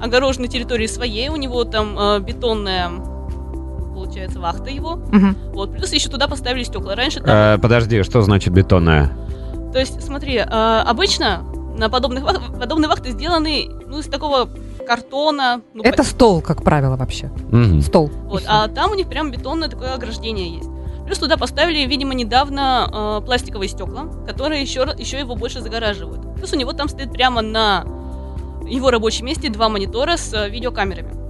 огороженной 0.00 0.48
территорией 0.48 0.88
своей, 0.88 1.28
у 1.28 1.36
него 1.36 1.64
там 1.64 1.96
э, 1.98 2.18
бетонная, 2.20 2.90
получается, 4.02 4.40
вахта 4.40 4.70
его. 4.70 4.96
Мгм. 4.96 5.36
Вот, 5.52 5.72
плюс 5.72 5.92
еще 5.92 6.08
туда 6.08 6.28
поставили 6.28 6.64
стекла. 6.64 6.94
Раньше 6.94 7.20
там... 7.20 7.28
Э, 7.28 7.58
подожди, 7.58 8.02
что 8.02 8.22
значит 8.22 8.52
бетонная? 8.52 9.10
То 9.72 9.78
есть, 9.78 10.02
смотри, 10.02 10.36
э, 10.36 10.42
обычно 10.44 11.42
на 11.78 11.88
подобных 11.88 12.24
вах- 12.24 12.58
подобные 12.58 12.88
вахты 12.88 13.12
сделаны 13.12 13.68
ну, 13.86 14.00
из 14.00 14.06
такого 14.06 14.48
картона. 14.86 15.62
ну, 15.72 15.82
Это 15.82 16.02
стол, 16.02 16.42
как 16.42 16.62
правило, 16.62 16.96
вообще. 16.96 17.30
Мгм. 17.50 17.80
Стол. 17.82 18.10
Вот, 18.24 18.42
а 18.46 18.68
там 18.68 18.90
у 18.90 18.94
них 18.94 19.08
прям 19.08 19.30
бетонное 19.30 19.68
такое 19.68 19.94
ограждение 19.94 20.56
есть. 20.56 20.68
Плюс 21.06 21.18
туда 21.18 21.36
поставили, 21.36 21.86
видимо, 21.86 22.14
недавно 22.14 23.20
э, 23.22 23.24
пластиковые 23.24 23.68
стекла, 23.68 24.06
которые 24.26 24.62
еще, 24.62 24.86
еще 24.98 25.18
его 25.18 25.34
больше 25.36 25.60
загораживают. 25.60 26.34
Плюс 26.36 26.52
у 26.52 26.56
него 26.56 26.72
там 26.72 26.88
стоит 26.88 27.12
прямо 27.12 27.40
на 27.42 27.84
его 28.68 28.90
рабочем 28.90 29.26
месте 29.26 29.48
два 29.48 29.68
монитора 29.68 30.16
с 30.16 30.32
э, 30.34 30.48
видеокамерами. 30.48 31.21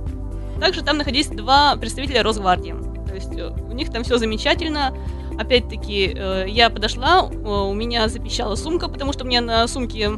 Также 0.62 0.83
там 0.83 0.96
находились 0.96 1.27
два 1.27 1.75
представителя 1.75 2.22
Росгвардии. 2.22 2.77
То 3.09 3.14
есть 3.16 3.37
э, 3.37 3.51
у 3.68 3.72
них 3.72 3.90
там 3.90 4.05
все 4.05 4.16
замечательно. 4.16 4.96
Опять-таки, 5.37 6.14
э, 6.16 6.44
я 6.46 6.70
подошла, 6.70 7.29
э, 7.29 7.35
у 7.35 7.75
меня 7.75 8.07
запищала 8.07 8.55
сумка, 8.55 8.87
потому 8.87 9.12
что 9.12 9.25
у 9.25 9.27
меня 9.27 9.40
на 9.40 9.66
сумке 9.66 10.12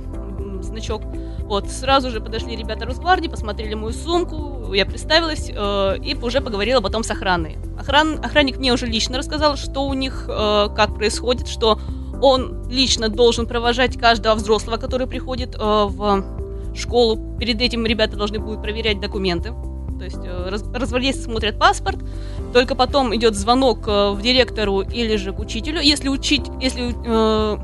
значок. 0.61 1.00
Вот, 1.44 1.70
сразу 1.70 2.11
же 2.11 2.20
подошли 2.20 2.57
ребята 2.57 2.85
Росгвардии, 2.85 3.28
посмотрели 3.28 3.72
мою 3.72 3.94
сумку, 3.94 4.74
я 4.74 4.85
представилась 4.85 5.48
и 5.48 6.16
уже 6.20 6.40
поговорила 6.42 6.83
потом 6.83 7.04
с 7.04 7.11
охраной. 7.11 7.57
Охран, 7.78 8.22
охранник 8.22 8.59
мне 8.59 8.72
уже 8.72 8.85
лично 8.85 9.16
рассказал, 9.16 9.57
что 9.57 9.87
у 9.87 9.94
них, 9.94 10.24
как 10.26 10.94
происходит, 10.94 11.48
что 11.48 11.78
он 12.22 12.68
лично 12.70 13.09
должен 13.09 13.46
провожать 13.46 13.98
каждого 13.98 14.35
взрослого, 14.35 14.78
который 14.78 15.07
приходит 15.07 15.54
в 15.59 16.24
школу. 16.74 17.37
Перед 17.38 17.61
этим 17.61 17.85
ребята 17.85 18.16
должны 18.16 18.38
будут 18.38 18.62
проверять 18.62 19.00
документы. 19.00 19.52
То 20.04 20.10
есть 20.10 20.26
э, 20.26 20.48
раз- 20.50 20.64
росгвардейцы 20.70 21.22
смотрят 21.22 21.58
паспорт, 21.58 21.98
только 22.52 22.74
потом 22.74 23.14
идет 23.16 23.34
звонок 23.34 23.88
э, 23.88 24.10
в 24.10 24.20
директору 24.20 24.82
или 24.82 25.16
же 25.16 25.32
к 25.32 25.38
учителю. 25.38 25.80
Если 25.80 26.08
учить, 26.08 26.42
если 26.60 26.94
э, 27.06 27.58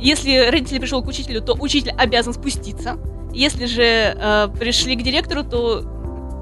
если 0.00 0.50
родитель 0.50 0.80
пришел 0.80 1.00
к 1.00 1.06
учителю, 1.06 1.42
то 1.42 1.54
учитель 1.60 1.92
обязан 1.92 2.34
спуститься. 2.34 2.98
Если 3.32 3.66
же 3.66 3.82
э, 3.84 4.48
пришли 4.58 4.96
к 4.96 5.02
директору, 5.02 5.44
то 5.44 5.84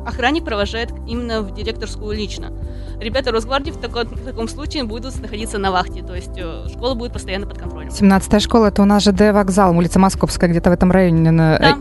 охранник 0.07 0.45
провожает 0.45 0.91
именно 1.07 1.43
в 1.43 1.55
директорскую 1.55 2.17
лично. 2.17 2.53
Ребята 3.01 3.31
Росгвардии 3.31 3.71
в, 3.71 3.77
тако- 3.79 4.05
в 4.09 4.25
таком 4.25 4.49
случае 4.49 4.85
будут 4.85 5.21
находиться 5.21 5.59
на 5.59 5.71
вахте, 5.71 6.03
то 6.03 6.15
есть 6.15 6.37
э, 6.37 6.67
школа 6.73 6.95
будет 6.95 7.13
постоянно 7.13 7.47
под 7.47 7.59
контролем. 7.59 7.91
17 7.91 8.43
школа, 8.43 8.67
это 8.67 8.83
у 8.83 8.85
нас 8.87 9.05
ЖД 9.05 9.21
вокзал, 9.33 9.77
улица 9.77 9.99
Московская, 9.99 10.49
где-то 10.49 10.71
в 10.71 10.73
этом 10.73 10.91
районе. 10.91 11.31
Да. 11.33 11.79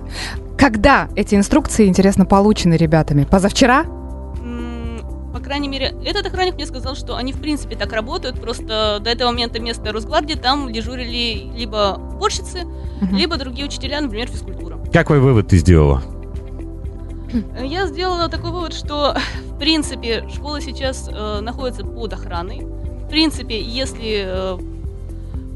Когда 0.58 1.08
эти 1.16 1.36
инструкции, 1.36 1.88
интересно, 1.88 2.26
получены 2.26 2.76
ребятами? 2.76 3.24
Позавчера? 3.24 3.86
По 5.34 5.40
крайней 5.44 5.68
мере, 5.70 5.94
этот 6.04 6.26
охранник 6.26 6.56
мне 6.56 6.66
сказал, 6.66 6.96
что 6.96 7.16
они 7.16 7.32
в 7.32 7.40
принципе 7.40 7.76
так 7.76 7.94
работают, 7.94 8.40
просто 8.42 9.00
до 9.02 9.10
этого 9.10 9.30
момента 9.32 9.62
место 9.62 9.92
Росгвардии 9.92 10.34
там 10.34 10.72
дежурили 10.74 11.52
либо 11.56 12.00
уборщицы, 12.14 12.64
Мгм. 13.02 13.16
либо 13.16 13.38
другие 13.38 13.68
учителя, 13.68 14.02
например, 14.02 14.28
физкультура. 14.28 14.78
Какой 14.92 15.20
вывод 15.20 15.48
ты 15.48 15.58
сделала? 15.58 16.02
Я 17.62 17.88
сделала 17.88 18.30
такой 18.30 18.52
вывод, 18.52 18.74
что 18.74 19.16
в 19.46 19.60
принципе 19.60 20.28
школа 20.34 20.62
сейчас 20.62 21.10
э, 21.12 21.40
находится 21.42 21.84
под 21.84 22.14
охраной. 22.14 22.62
В 22.62 23.10
принципе, 23.10 23.60
если 23.62 24.24
э, 24.26 24.58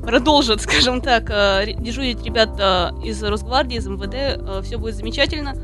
продолжат, 0.03 0.61
скажем 0.61 1.01
так, 1.01 1.30
э, 1.30 1.74
дежурить 1.78 2.24
ребята 2.24 2.93
из 3.03 3.22
Росгвардии, 3.24 3.78
из 3.78 3.88
МВД, 3.88 4.65
все 4.65 4.78
будет 4.78 4.95
замечательно, 4.95 5.55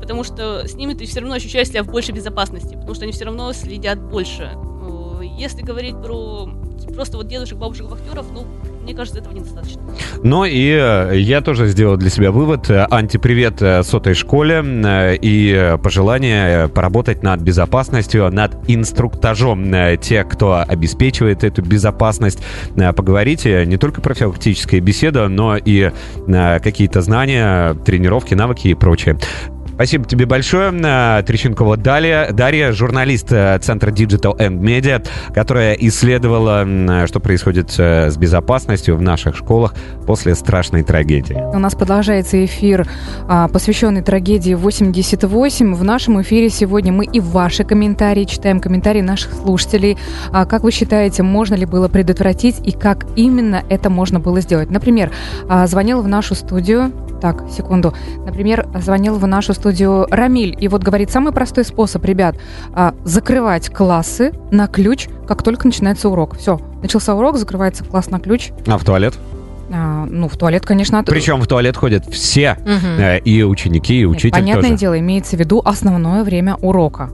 потому 0.00 0.24
что 0.24 0.66
с 0.66 0.74
ними 0.74 0.94
ты 0.94 1.06
все 1.06 1.20
равно 1.20 1.34
ощущаешь 1.34 1.68
себя 1.68 1.82
в 1.82 1.88
большей 1.88 2.14
безопасности, 2.14 2.74
потому 2.74 2.94
что 2.94 3.04
они 3.04 3.12
все 3.12 3.24
равно 3.24 3.52
следят 3.52 4.00
больше. 4.00 4.52
Э, 4.54 5.20
Если 5.38 5.62
говорить 5.62 5.96
про 6.00 6.48
просто 6.94 7.16
вот 7.16 7.28
дедушек, 7.28 7.58
бабушек, 7.58 7.86
вахтеров, 7.86 8.26
ну, 8.32 8.46
мне 8.86 8.94
кажется, 8.94 9.18
этого 9.18 9.34
недостаточно. 9.34 9.82
Ну 10.22 10.44
и 10.44 10.70
э, 10.70 11.18
я 11.18 11.40
тоже 11.40 11.66
сделал 11.66 11.96
для 11.96 12.08
себя 12.08 12.30
вывод. 12.30 12.70
Антипривет 12.70 13.60
э, 13.60 13.82
сотой 13.82 14.14
школе 14.14 14.62
э, 14.64 15.16
и 15.20 15.76
пожелание 15.82 16.68
поработать 16.68 17.24
над 17.24 17.40
безопасностью, 17.40 18.30
над 18.30 18.56
инструктажом 18.68 19.72
тех, 20.00 20.28
кто 20.28 20.64
обеспечивает 20.66 21.42
эту 21.42 21.62
безопасность. 21.62 22.38
Поговорите 22.76 23.66
не 23.66 23.76
только 23.76 24.00
профилактическая 24.00 24.80
беседа, 24.80 25.26
но 25.28 25.56
и 25.56 25.90
какие-то 26.26 27.00
знания, 27.02 27.74
тренировки, 27.84 28.34
навыки 28.34 28.68
и 28.68 28.74
прочее. 28.74 29.18
Спасибо 29.76 30.06
тебе 30.06 30.24
большое. 30.24 30.72
Э, 30.72 31.22
Трещенкова 31.22 31.76
Дарья, 31.76 32.28
Дарья, 32.32 32.72
журналист 32.72 33.30
э, 33.30 33.58
Центра 33.58 33.90
Digital 33.90 34.34
and 34.38 34.58
Media, 34.58 35.06
которая 35.34 35.74
исследовала, 35.74 36.62
м, 36.62 37.06
что 37.06 37.20
происходит 37.20 37.74
э, 37.76 38.10
с 38.10 38.16
безопасностью 38.16 38.96
в 38.96 39.02
наших 39.02 39.36
школах 39.36 39.74
после 40.06 40.34
страшной 40.34 40.82
трагедии. 40.82 41.34
У 41.54 41.58
нас 41.58 41.74
продолжается 41.74 42.42
эфир, 42.42 42.88
а, 43.28 43.48
посвященный 43.48 44.00
трагедии 44.00 44.54
88. 44.54 45.74
В 45.74 45.84
нашем 45.84 46.22
эфире 46.22 46.48
сегодня 46.48 46.90
мы 46.90 47.04
и 47.04 47.20
ваши 47.20 47.62
комментарии 47.62 48.24
читаем, 48.24 48.60
комментарии 48.60 49.02
наших 49.02 49.34
слушателей. 49.34 49.98
А, 50.32 50.46
Как 50.46 50.62
вы 50.62 50.70
считаете, 50.72 51.22
можно 51.22 51.54
ли 51.54 51.66
было 51.66 51.88
предотвратить 51.88 52.66
и 52.66 52.72
как 52.72 53.04
именно 53.14 53.62
это 53.68 53.90
можно 53.90 54.20
было 54.20 54.40
сделать? 54.40 54.70
Например, 54.70 55.10
а, 55.50 55.66
звонил 55.66 56.00
в 56.00 56.08
нашу 56.08 56.34
студию 56.34 56.92
так, 57.20 57.44
секунду. 57.50 57.92
Например, 58.24 58.66
звонил 58.80 59.16
в 59.16 59.26
нашу 59.26 59.54
студию 59.54 60.06
Рамиль, 60.10 60.56
и 60.58 60.68
вот 60.68 60.82
говорит, 60.82 61.10
самый 61.10 61.32
простой 61.32 61.64
способ, 61.64 62.04
ребят, 62.04 62.36
а, 62.74 62.94
закрывать 63.04 63.68
классы 63.70 64.32
на 64.50 64.66
ключ, 64.68 65.08
как 65.26 65.42
только 65.42 65.66
начинается 65.66 66.08
урок. 66.08 66.36
Все, 66.38 66.60
начался 66.82 67.14
урок, 67.14 67.36
закрывается 67.36 67.84
класс 67.84 68.10
на 68.10 68.20
ключ. 68.20 68.50
А 68.66 68.78
в 68.78 68.84
туалет? 68.84 69.14
А, 69.72 70.06
ну, 70.08 70.28
в 70.28 70.36
туалет, 70.36 70.64
конечно, 70.64 71.00
от- 71.00 71.06
Причем 71.06 71.40
в 71.40 71.46
туалет 71.48 71.76
ходят 71.76 72.06
все, 72.06 72.56
э, 72.64 73.18
и 73.20 73.42
ученики, 73.42 74.00
и 74.00 74.04
Нет, 74.06 74.10
учитель 74.16 74.30
Понятное 74.32 74.62
тоже. 74.70 74.76
дело, 74.76 74.98
имеется 75.00 75.36
в 75.36 75.40
виду 75.40 75.60
основное 75.64 76.22
время 76.22 76.54
урока. 76.56 77.10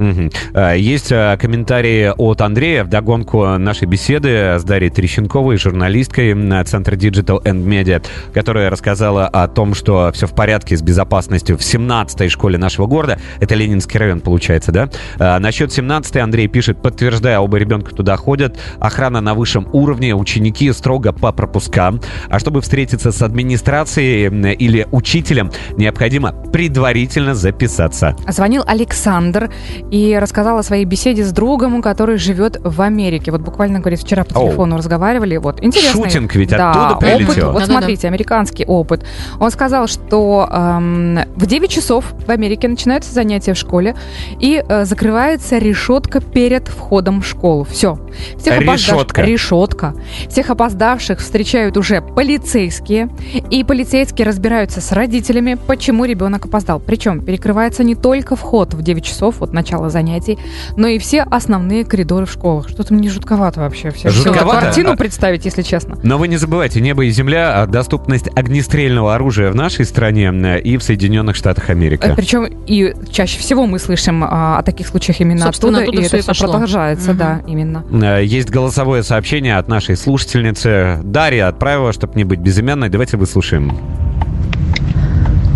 Э, 0.00 0.76
Есть 0.78 1.12
э, 1.12 1.36
комментарии 1.40 2.12
от 2.16 2.40
Андрея 2.40 2.84
вдогонку 2.84 3.58
нашей 3.58 3.86
беседы 3.86 4.56
с 4.58 4.64
Дарьей 4.64 4.90
Трещенковой, 4.90 5.58
журналисткой 5.58 6.32
Центра 6.64 6.96
Digital 6.96 7.42
and 7.44 7.64
Media, 7.64 8.02
которая 8.32 8.70
рассказала 8.70 9.26
о 9.26 9.46
том, 9.46 9.74
что 9.74 10.10
все 10.12 10.26
в 10.26 10.34
порядке 10.34 10.76
с 10.76 10.82
безопасностью 10.82 11.58
в 11.58 11.60
17-й 11.60 12.28
школе 12.28 12.56
нашего 12.56 12.86
города. 12.86 13.18
Это 13.40 13.54
Ленинский 13.54 13.98
район, 13.98 14.20
получается, 14.20 14.72
да? 14.72 14.88
Э, 15.18 15.38
Насчет 15.38 15.70
17-й 15.70 16.20
Андрей 16.20 16.48
пишет, 16.48 16.80
подтверждая, 16.80 17.38
оба 17.38 17.58
ребенка 17.58 17.94
туда 17.94 18.16
ходят, 18.16 18.58
охрана 18.78 19.20
на 19.20 19.34
высшем 19.34 19.68
уровне, 19.72 20.14
ученики 20.14 20.72
строго 20.72 21.12
по 21.12 21.30
пропускам. 21.32 22.00
А 22.28 22.38
чтобы 22.38 22.62
встретиться 22.62 23.12
с 23.12 23.20
администрацией 23.20 24.54
или 24.54 24.86
учителем, 24.92 25.50
необходимо 25.76 26.32
предварительно 26.52 27.34
записаться. 27.34 28.16
Звонил 28.28 28.62
Александр 28.66 29.50
и 29.90 30.16
рассказал 30.20 30.58
о 30.58 30.62
своей 30.62 30.84
беседе 30.84 31.24
с 31.24 31.32
другом, 31.32 31.82
который 31.82 32.16
живет 32.16 32.60
в 32.62 32.80
Америке. 32.82 33.30
Вот 33.32 33.40
буквально, 33.40 33.80
говорит, 33.80 34.00
вчера 34.00 34.24
по 34.24 34.38
Оу. 34.38 34.46
телефону 34.48 34.76
разговаривали. 34.76 35.36
Вот, 35.36 35.62
интересно. 35.62 36.04
Шутинг 36.04 36.34
ведь 36.34 36.50
да, 36.50 36.70
оттуда 36.70 36.94
опыт. 36.94 37.00
прилетел. 37.00 37.46
Вот 37.52 37.60
Да-да-да. 37.60 37.78
смотрите, 37.80 38.06
американский 38.08 38.64
опыт. 38.66 39.04
Он 39.40 39.50
сказал, 39.50 39.86
что 39.88 40.48
эм, 40.50 41.18
в 41.36 41.46
9 41.46 41.68
часов 41.70 42.04
в 42.26 42.30
Америке 42.30 42.68
начинаются 42.68 43.12
занятия 43.12 43.54
в 43.54 43.58
школе 43.58 43.96
и 44.38 44.62
э, 44.66 44.84
закрывается 44.84 45.58
решетка 45.58 46.20
перед 46.20 46.68
входом 46.68 47.20
в 47.22 47.26
школу. 47.26 47.64
Все. 47.64 47.98
Всех 48.38 48.58
опоздав- 48.60 48.74
Решетка. 48.74 49.22
Решетка. 49.22 49.94
Всех 50.28 50.50
опоздавших 50.50 51.18
встречают 51.18 51.76
уже 51.76 52.00
полицейские. 52.00 53.08
И 53.50 53.64
полицейские 53.64 54.26
разбираются 54.26 54.80
с 54.80 54.92
родителями, 54.92 55.58
почему 55.66 56.04
ребенок 56.04 56.46
опоздал. 56.46 56.78
Причем 56.80 57.22
перекрывается 57.22 57.82
не 57.84 57.94
только 57.94 58.36
вход 58.36 58.72
в 58.74 58.82
9 58.82 59.04
часов, 59.04 59.36
вот 59.40 59.52
начало 59.52 59.79
занятий, 59.88 60.38
но 60.76 60.86
и 60.88 60.98
все 60.98 61.22
основные 61.22 61.84
коридоры 61.84 62.26
в 62.26 62.30
школах. 62.32 62.68
Что-то 62.68 62.92
мне 62.94 63.08
жутковато 63.08 63.60
вообще. 63.60 63.90
Все, 63.90 64.10
Жутковато? 64.10 64.66
картину 64.66 64.92
А- 64.92 64.96
представить, 64.96 65.44
если 65.44 65.62
честно. 65.62 65.98
Но 66.02 66.18
вы 66.18 66.28
не 66.28 66.36
забывайте, 66.36 66.80
небо 66.80 67.04
и 67.04 67.10
земля, 67.10 67.62
а 67.62 67.66
доступность 67.66 68.28
огнестрельного 68.36 69.14
оружия 69.14 69.50
в 69.50 69.54
нашей 69.54 69.84
стране 69.84 70.30
э, 70.32 70.60
и 70.60 70.76
в 70.76 70.82
Соединенных 70.82 71.36
Штатах 71.36 71.70
Америки. 71.70 72.12
Причем 72.16 72.44
и 72.66 72.94
чаще 73.10 73.38
всего 73.38 73.66
мы 73.66 73.78
слышим 73.78 74.22
а, 74.24 74.58
о 74.58 74.62
таких 74.62 74.86
случаях 74.88 75.20
именно 75.20 75.44
Собственно, 75.44 75.78
оттуда, 75.78 75.82
оттуда 75.90 76.02
и 76.02 76.06
это 76.06 76.16
и 76.16 76.20
все 76.20 76.28
пошло. 76.28 76.48
продолжается, 76.50 77.10
Мгм. 77.10 77.18
да, 77.18 77.40
именно. 77.46 77.84
Э, 77.92 78.24
Есть 78.24 78.50
голосовое 78.50 79.02
сообщение 79.02 79.56
от 79.56 79.68
нашей 79.68 79.96
слушательницы. 79.96 80.98
Дарья 81.02 81.48
отправила, 81.48 81.92
чтобы 81.92 82.14
не 82.16 82.24
быть 82.24 82.40
безымянной. 82.40 82.88
Давайте 82.88 83.16
выслушаем. 83.16 83.72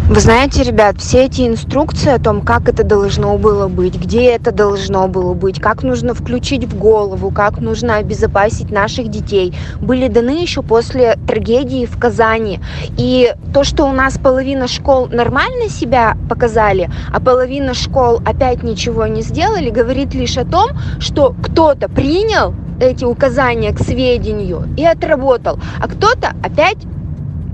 Вы 0.07 0.21
знаете, 0.21 0.63
ребят, 0.63 0.99
все 0.99 1.25
эти 1.25 1.49
инструкции 1.49 2.13
о 2.13 2.19
том, 2.19 2.43
как 2.43 2.69
это 2.69 2.85
должно 2.85 3.39
было 3.39 3.69
быть, 3.69 3.99
где 3.99 4.33
это 4.33 4.53
должно 4.53 5.09
было 5.09 5.33
быть, 5.33 5.63
как 5.63 5.83
нужно 5.83 6.13
включить 6.13 6.65
в 6.65 6.79
голову, 6.79 7.31
как 7.31 7.59
нужно 7.59 7.97
обезопасить 7.97 8.71
наших 8.71 9.09
детей, 9.09 9.55
были 9.81 10.09
даны 10.09 10.43
еще 10.43 10.61
после 10.61 11.17
трагедии 11.27 11.87
в 11.87 11.99
Казани. 11.99 12.61
И 12.99 13.35
то, 13.55 13.65
что 13.65 13.87
у 13.87 13.93
нас 13.93 14.19
половина 14.19 14.69
школ 14.69 15.09
нормально 15.09 15.71
себя 15.71 16.19
показали, 16.29 16.91
а 17.11 17.19
половина 17.19 17.73
школ 17.73 18.21
опять 18.27 18.63
ничего 18.63 19.07
не 19.07 19.23
сделали, 19.23 19.71
говорит 19.71 20.13
лишь 20.13 20.37
о 20.37 20.45
том, 20.45 20.69
что 20.99 21.35
кто-то 21.43 21.89
принял 21.89 22.55
эти 22.79 23.07
указания 23.07 23.73
к 23.73 23.79
сведению 23.79 24.69
и 24.77 24.85
отработал, 24.85 25.59
а 25.83 25.89
кто-то 25.89 26.35
опять, 26.43 26.85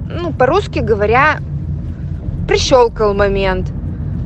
ну, 0.09 0.33
по-русски 0.33 0.81
говоря, 0.81 1.39
прищелкал 2.47 3.15
момент. 3.15 3.73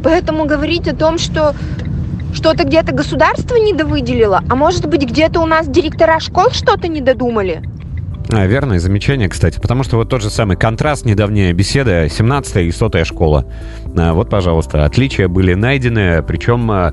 Поэтому 0.02 0.44
говорить 0.44 0.88
о 0.88 0.94
том, 0.94 1.18
что 1.18 1.54
что-то 2.34 2.64
где-то 2.64 2.92
государство 2.92 3.56
недовыделило, 3.56 4.42
а 4.48 4.54
может 4.54 4.86
быть 4.86 5.02
где-то 5.02 5.40
у 5.40 5.46
нас 5.46 5.68
директора 5.68 6.18
школ 6.20 6.50
что-то 6.50 6.88
не 6.88 7.00
додумали. 7.00 7.62
А, 8.30 8.46
верное 8.46 8.80
замечание, 8.80 9.28
кстати, 9.28 9.60
потому 9.60 9.84
что 9.84 9.96
вот 9.96 10.08
тот 10.08 10.22
же 10.22 10.30
самый 10.30 10.56
контраст, 10.56 11.04
недавняя 11.04 11.52
беседа, 11.52 12.08
17 12.08 12.56
и 12.56 12.72
100 12.72 13.04
школа. 13.04 13.46
А, 13.97 14.12
Вот, 14.14 14.28
пожалуйста, 14.28 14.84
отличия 14.84 15.28
были 15.28 15.55
найдены, 15.55 16.22
причем 16.22 16.70
а, 16.70 16.92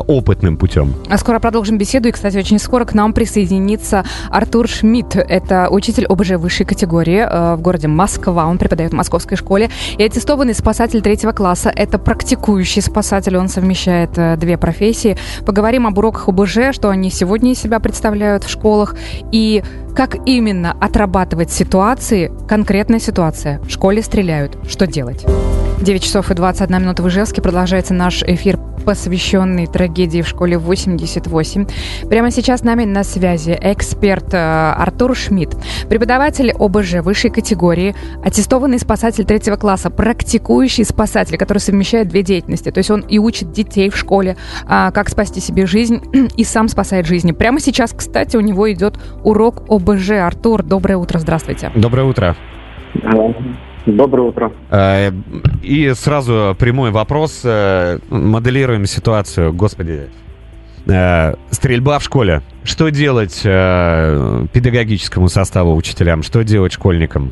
опытным 0.00 0.56
путем. 0.56 0.94
А 1.08 1.18
скоро 1.18 1.38
продолжим 1.38 1.78
беседу. 1.78 2.08
И, 2.08 2.12
кстати, 2.12 2.36
очень 2.36 2.58
скоро 2.58 2.84
к 2.84 2.94
нам 2.94 3.12
присоединится 3.12 4.04
Артур 4.30 4.68
Шмидт. 4.68 5.16
Это 5.16 5.68
учитель 5.70 6.06
ОБЖ 6.06 6.32
высшей 6.32 6.66
категории 6.66 7.18
э, 7.18 7.56
в 7.56 7.60
городе 7.60 7.88
Москва. 7.88 8.46
Он 8.46 8.58
преподает 8.58 8.92
в 8.92 8.94
московской 8.94 9.36
школе. 9.36 9.70
И 9.98 10.02
аттестованный 10.02 10.54
спасатель 10.54 11.02
третьего 11.02 11.32
класса. 11.32 11.70
Это 11.74 11.98
практикующий 11.98 12.82
спасатель. 12.82 13.36
Он 13.36 13.48
совмещает 13.48 14.16
э, 14.16 14.36
две 14.36 14.56
профессии. 14.56 15.16
Поговорим 15.44 15.86
об 15.86 15.98
уроках 15.98 16.28
ОБЖ, 16.28 16.72
что 16.72 16.88
они 16.88 17.10
сегодня 17.10 17.52
из 17.52 17.60
себя 17.60 17.80
представляют 17.80 18.44
в 18.44 18.50
школах. 18.50 18.96
И 19.30 19.62
как 19.94 20.16
именно 20.26 20.74
отрабатывать 20.80 21.50
ситуации, 21.50 22.32
конкретная 22.48 23.00
ситуация. 23.00 23.60
В 23.60 23.70
школе 23.70 24.02
стреляют. 24.02 24.56
Что 24.66 24.86
делать? 24.86 25.26
9 25.82 26.02
часов 26.02 26.30
и 26.30 26.34
21 26.34 26.80
минута 26.80 27.02
в 27.02 27.08
Ижевске. 27.08 27.42
Продолжается 27.42 27.92
наш 27.92 28.22
эфир, 28.22 28.58
посвященный 28.84 29.66
трагедии 29.66 30.22
в 30.22 30.28
школе 30.28 30.58
88. 30.58 31.66
Прямо 32.08 32.30
сейчас 32.30 32.60
с 32.60 32.62
нами 32.62 32.84
на 32.84 33.04
связи 33.04 33.58
эксперт 33.60 34.32
э, 34.34 34.38
Артур 34.38 35.16
Шмидт, 35.16 35.56
преподаватель 35.88 36.52
ОБЖ 36.52 37.02
высшей 37.02 37.30
категории, 37.30 37.94
аттестованный 38.24 38.78
спасатель 38.78 39.24
третьего 39.24 39.56
класса, 39.56 39.90
практикующий 39.90 40.84
спасатель, 40.84 41.36
который 41.36 41.58
совмещает 41.58 42.08
две 42.08 42.22
деятельности. 42.22 42.70
То 42.70 42.78
есть 42.78 42.90
он 42.90 43.00
и 43.00 43.18
учит 43.18 43.52
детей 43.52 43.90
в 43.90 43.96
школе, 43.96 44.36
а, 44.66 44.90
как 44.90 45.08
спасти 45.08 45.40
себе 45.40 45.66
жизнь, 45.66 46.00
и 46.36 46.44
сам 46.44 46.68
спасает 46.68 47.06
жизни. 47.06 47.32
Прямо 47.32 47.60
сейчас, 47.60 47.92
кстати, 47.92 48.36
у 48.36 48.40
него 48.40 48.70
идет 48.72 48.98
урок 49.24 49.64
ОБЖ. 49.68 50.10
Артур, 50.10 50.62
доброе 50.62 50.96
утро, 50.96 51.18
здравствуйте. 51.18 51.70
Доброе 51.74 52.04
утро. 52.04 52.36
Доброе 53.86 54.28
утро. 54.28 54.52
Э, 54.70 55.10
И 55.62 55.90
сразу 55.94 56.56
прямой 56.58 56.90
вопрос. 56.90 57.42
э, 57.44 57.98
Моделируем 58.10 58.86
ситуацию. 58.86 59.52
Господи, 59.52 60.08
Э, 60.84 61.34
стрельба 61.50 62.00
в 62.00 62.02
школе. 62.02 62.42
Что 62.64 62.88
делать 62.88 63.40
педагогическому 63.42 65.28
составу 65.28 65.76
учителям? 65.76 66.24
Что 66.24 66.42
делать 66.42 66.72
школьникам? 66.72 67.30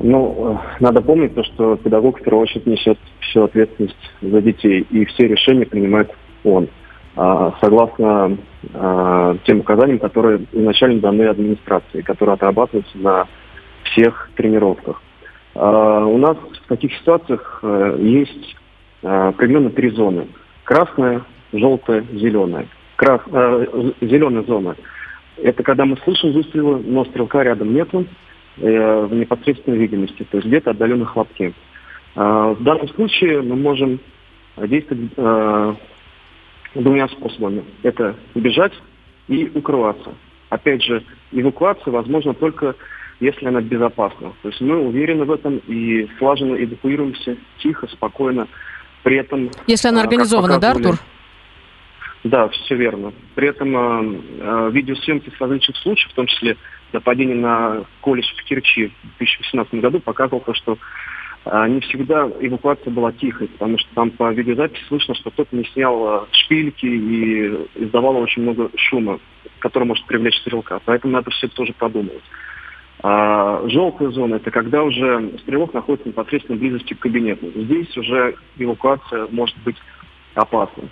Ну, 0.00 0.60
надо 0.80 1.00
помнить 1.00 1.34
то, 1.34 1.42
что 1.44 1.76
педагог 1.76 2.20
в 2.20 2.22
первую 2.22 2.42
очередь 2.42 2.66
несет 2.66 2.98
всю 3.20 3.44
ответственность 3.44 3.96
за 4.20 4.42
детей, 4.42 4.86
и 4.90 5.06
все 5.06 5.28
решения 5.28 5.64
принимает 5.64 6.10
он, 6.44 6.68
а, 7.16 7.54
согласно 7.60 8.36
тем 9.44 9.60
указаниям, 9.60 9.98
которые 9.98 10.40
изначально 10.52 11.00
даны 11.00 11.22
администрации, 11.22 12.02
которые 12.02 12.34
отрабатываются 12.34 12.98
на 12.98 13.26
всех 13.98 14.30
тренировках. 14.36 15.02
А, 15.54 16.04
у 16.04 16.18
нас 16.18 16.36
в 16.36 16.68
таких 16.68 16.92
ситуациях 16.94 17.60
э, 17.62 17.96
есть 18.00 18.56
примерно 19.00 19.70
три 19.70 19.90
зоны. 19.90 20.26
Красная, 20.64 21.22
желтая, 21.52 22.04
зеленая. 22.12 22.66
Крас... 22.96 23.20
Зеленая 24.00 24.42
зона– 24.42 24.74
это 25.42 25.62
когда 25.62 25.84
мы 25.84 25.96
слышим 25.98 26.32
выстрелы, 26.32 26.82
но 26.84 27.04
стрелка 27.04 27.42
рядом 27.42 27.72
нету 27.72 28.06
э, 28.56 29.06
в 29.06 29.14
непосредственной 29.14 29.78
видимости, 29.78 30.24
то 30.24 30.38
есть 30.38 30.48
где-то 30.48 30.70
отдаленные 30.70 31.06
хлопки. 31.06 31.54
Э, 32.16 32.54
в 32.58 32.62
данном 32.62 32.88
случае 32.88 33.42
мы 33.42 33.56
можем 33.56 34.00
действовать 34.56 35.10
э, 35.16 35.74
двумя 36.74 37.08
способами. 37.08 37.64
Это 37.82 38.16
убежать 38.34 38.72
и 39.28 39.50
укрываться. 39.54 40.14
Опять 40.48 40.82
же, 40.82 41.04
эвакуация 41.30 41.92
возможна 41.92 42.34
только 42.34 42.74
если 43.20 43.46
она 43.46 43.60
безопасна. 43.60 44.32
То 44.42 44.48
есть 44.48 44.60
мы 44.60 44.78
уверены 44.78 45.24
в 45.24 45.30
этом 45.30 45.58
и 45.66 46.08
слаженно 46.18 46.54
эвакуируемся 46.54 47.36
тихо, 47.58 47.86
спокойно. 47.88 48.48
При 49.02 49.16
этом... 49.16 49.50
Если 49.66 49.88
она 49.88 50.02
организована, 50.02 50.58
да, 50.58 50.72
Артур? 50.72 50.96
Да, 52.24 52.48
все 52.48 52.74
верно. 52.74 53.12
При 53.34 53.48
этом 53.48 53.76
э, 53.76 54.20
э, 54.40 54.70
видеосъемки 54.72 55.30
с 55.30 55.40
различных 55.40 55.76
случаев, 55.78 56.10
в 56.10 56.14
том 56.14 56.26
числе 56.26 56.56
нападение 56.92 57.36
на 57.36 57.84
колледж 58.00 58.26
в 58.36 58.44
Керчи 58.44 58.88
в 58.88 59.18
2018 59.18 59.74
году, 59.74 60.00
показывало 60.00 60.44
то, 60.44 60.52
что 60.54 60.78
э, 61.44 61.68
не 61.68 61.80
всегда 61.80 62.28
эвакуация 62.40 62.90
была 62.90 63.12
тихой, 63.12 63.46
потому 63.48 63.78
что 63.78 63.88
там 63.94 64.10
по 64.10 64.32
видеозаписи 64.32 64.82
слышно, 64.88 65.14
что 65.14 65.30
кто-то 65.30 65.54
не 65.54 65.64
снял 65.66 66.22
э, 66.22 66.26
шпильки 66.32 66.86
и 66.86 67.66
издавало 67.76 68.18
очень 68.18 68.42
много 68.42 68.70
шума, 68.76 69.20
который 69.60 69.84
может 69.84 70.04
привлечь 70.06 70.38
стрелка. 70.40 70.80
Поэтому 70.84 71.12
надо 71.12 71.30
все 71.30 71.46
это 71.46 71.54
тоже 71.54 71.72
продумывать. 71.72 72.24
А 73.00 73.62
желтая 73.68 74.10
зона– 74.10 74.34
это 74.36 74.50
когда 74.50 74.82
уже 74.82 75.38
стрелок 75.40 75.72
находится 75.72 76.08
в 76.08 76.12
непосредственной 76.12 76.58
близости 76.58 76.94
к 76.94 76.98
кабинету. 76.98 77.46
Здесь 77.54 77.96
уже 77.96 78.34
эвакуация 78.56 79.28
может 79.30 79.56
быть 79.64 79.76
опасной. 80.34 80.88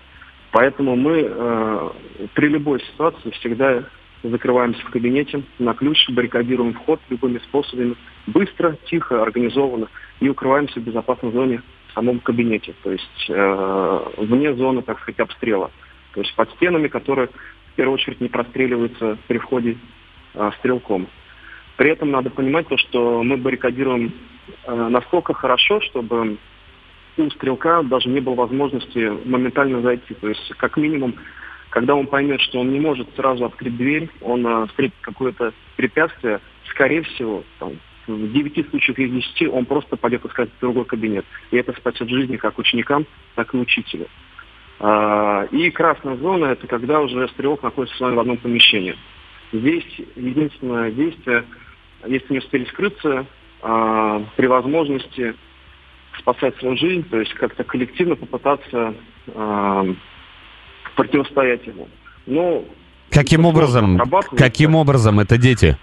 Поэтому 0.52 0.94
мы 0.94 1.24
э, 1.28 1.90
при 2.34 2.48
любой 2.48 2.80
ситуации 2.80 3.30
всегда 3.30 3.84
закрываемся 4.22 4.80
в 4.86 4.90
кабинете 4.90 5.42
на 5.58 5.74
ключ, 5.74 6.08
баррикадируем 6.10 6.74
вход 6.74 7.00
любыми 7.10 7.38
способами, 7.38 7.96
быстро, 8.26 8.76
тихо, 8.86 9.22
организованно 9.22 9.88
и 10.20 10.28
укрываемся 10.28 10.80
в 10.80 10.84
безопасной 10.84 11.32
зоне 11.32 11.62
в 11.88 11.92
самом 11.94 12.20
кабинете, 12.20 12.74
то 12.82 12.90
есть 12.90 13.26
э, 13.28 14.00
вне 14.18 14.54
зоны, 14.54 14.82
так 14.82 15.00
сказать, 15.00 15.20
обстрела. 15.20 15.70
То 16.14 16.20
есть 16.20 16.34
под 16.34 16.50
стенами, 16.52 16.88
которые 16.88 17.28
в 17.28 17.76
первую 17.76 17.94
очередь 17.94 18.20
не 18.20 18.28
простреливаются 18.28 19.18
при 19.26 19.38
входе 19.38 19.76
э, 20.34 20.50
стрелком. 20.58 21.08
При 21.76 21.90
этом 21.90 22.10
надо 22.10 22.30
понимать 22.30 22.68
то, 22.68 22.76
что 22.76 23.22
мы 23.22 23.36
баррикадируем 23.36 24.12
э, 24.64 24.74
настолько 24.74 25.34
хорошо, 25.34 25.80
чтобы 25.82 26.38
у 27.18 27.30
стрелка 27.30 27.82
даже 27.82 28.08
не 28.08 28.20
было 28.20 28.34
возможности 28.34 29.12
моментально 29.26 29.80
зайти. 29.82 30.14
То 30.14 30.28
есть, 30.28 30.54
как 30.56 30.76
минимум, 30.76 31.14
когда 31.70 31.94
он 31.94 32.06
поймет, 32.06 32.40
что 32.40 32.60
он 32.60 32.72
не 32.72 32.80
может 32.80 33.14
сразу 33.14 33.44
открыть 33.44 33.76
дверь, 33.76 34.08
он 34.22 34.46
э, 34.46 34.66
встретит 34.68 34.96
какое-то 35.00 35.52
препятствие, 35.76 36.40
скорее 36.70 37.02
всего, 37.02 37.44
там, 37.58 37.72
в 38.06 38.32
9 38.32 38.70
случаях 38.70 38.98
из 38.98 39.10
10 39.10 39.48
он 39.52 39.64
просто 39.64 39.96
пойдет 39.96 40.24
искать 40.24 40.48
другой 40.60 40.84
кабинет. 40.84 41.24
И 41.50 41.56
это 41.56 41.72
спасет 41.72 42.08
жизни 42.08 42.36
как 42.36 42.58
ученикам, 42.58 43.06
так 43.34 43.52
и 43.52 43.58
учителю. 43.58 44.06
А, 44.78 45.46
и 45.50 45.70
красная 45.70 46.16
зона– 46.16 46.46
это 46.46 46.66
когда 46.66 47.00
уже 47.00 47.28
стрелок 47.28 47.62
находится 47.62 47.96
с 47.96 48.00
вами 48.00 48.14
в 48.14 48.20
одном 48.20 48.36
помещении. 48.36 48.96
Здесь 49.52 49.86
единственное 50.16 50.90
действие, 50.90 51.44
если 52.06 52.32
не 52.32 52.38
успели 52.38 52.64
скрыться, 52.66 53.26
а, 53.62 54.22
при 54.36 54.46
возможности 54.46 55.34
спасать 56.18 56.56
свою 56.58 56.76
жизнь, 56.76 57.08
то 57.08 57.18
есть 57.18 57.32
как-то 57.34 57.64
коллективно 57.64 58.16
попытаться 58.16 58.94
э, 59.26 59.94
противостоять 60.94 61.66
ему. 61.66 61.88
Но 62.26 62.64
каким 63.10 63.44
образом? 63.44 64.00
Каким 64.36 64.74
образом 64.74 65.20
это 65.20 65.36
дети? 65.36 65.76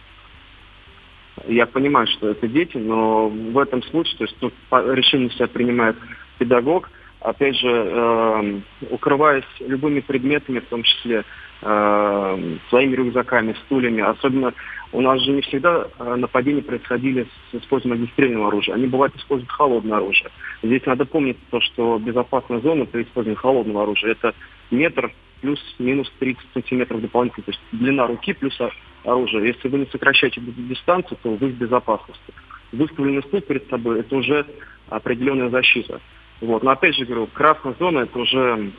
Я 1.47 1.65
понимаю, 1.65 2.07
что 2.07 2.29
это 2.29 2.47
дети, 2.47 2.77
но 2.77 3.27
в 3.27 3.57
этом 3.57 3.83
случае, 3.83 4.17
то 4.17 4.23
есть 4.23 4.37
тут 4.37 4.53
решение 4.71 5.29
себя 5.31 5.47
принимает 5.47 5.95
педагог, 6.37 6.89
опять 7.19 7.55
же, 7.57 7.69
э, 7.69 8.59
укрываясь 8.91 9.43
любыми 9.59 9.99
предметами, 9.99 10.59
в 10.59 10.65
том 10.65 10.83
числе 10.83 11.23
э, 11.63 12.57
своими 12.69 12.95
рюкзаками, 12.95 13.55
стульями. 13.65 14.01
Особенно 14.01 14.53
у 14.91 15.01
нас 15.01 15.21
же 15.21 15.31
не 15.31 15.41
всегда 15.41 15.87
э, 15.97 16.15
нападения 16.15 16.61
происходили 16.61 17.27
с 17.51 17.55
использованием 17.55 18.03
огнестрельного 18.03 18.47
оружия. 18.49 18.75
Они 18.75 18.87
бывают 18.87 19.15
используют 19.15 19.51
холодное 19.51 19.97
оружие. 19.97 20.29
Здесь 20.61 20.85
надо 20.85 21.05
помнить 21.05 21.37
то, 21.49 21.61
что 21.61 21.97
безопасная 21.99 22.59
зона 22.59 22.85
при 22.85 23.03
использовании 23.03 23.39
холодного 23.39 23.83
оружия 23.83 24.11
это 24.11 24.33
метр 24.71 25.11
плюс-минус 25.41 26.11
30 26.19 26.41
сантиметров 26.53 27.01
дополнительно. 27.01 27.45
То 27.45 27.51
есть 27.51 27.61
длина 27.71 28.07
руки 28.07 28.33
плюс 28.33 28.57
оружие. 29.03 29.47
Если 29.47 29.67
вы 29.67 29.79
не 29.79 29.85
сокращаете 29.87 30.41
дистанцию, 30.41 31.17
то 31.21 31.31
вы 31.31 31.47
в 31.47 31.57
безопасности. 31.57 32.33
Выставленный 32.71 33.23
стул 33.23 33.41
перед 33.41 33.69
собой– 33.69 33.99
это 34.01 34.15
уже 34.15 34.45
определенная 34.89 35.49
защита. 35.49 35.99
Вот. 36.41 36.63
Но 36.63 36.71
опять 36.71 36.95
же 36.95 37.05
говорю, 37.05 37.27
красная 37.27 37.75
зона– 37.79 37.99
это 37.99 38.19
уже 38.19 38.71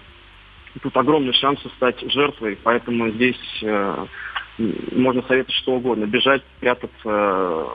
тут 0.83 0.97
огромный 0.97 1.33
шанс 1.35 1.61
стать 1.77 2.01
жертвой, 2.11 2.59
поэтому 2.63 3.11
здесь 3.11 3.39
э, 3.63 4.07
можно 4.59 5.23
советовать 5.23 5.57
что 5.57 5.75
угодно. 5.75 6.07
Бежать, 6.07 6.43
прятаться, 6.61 6.93
э, 7.05 7.67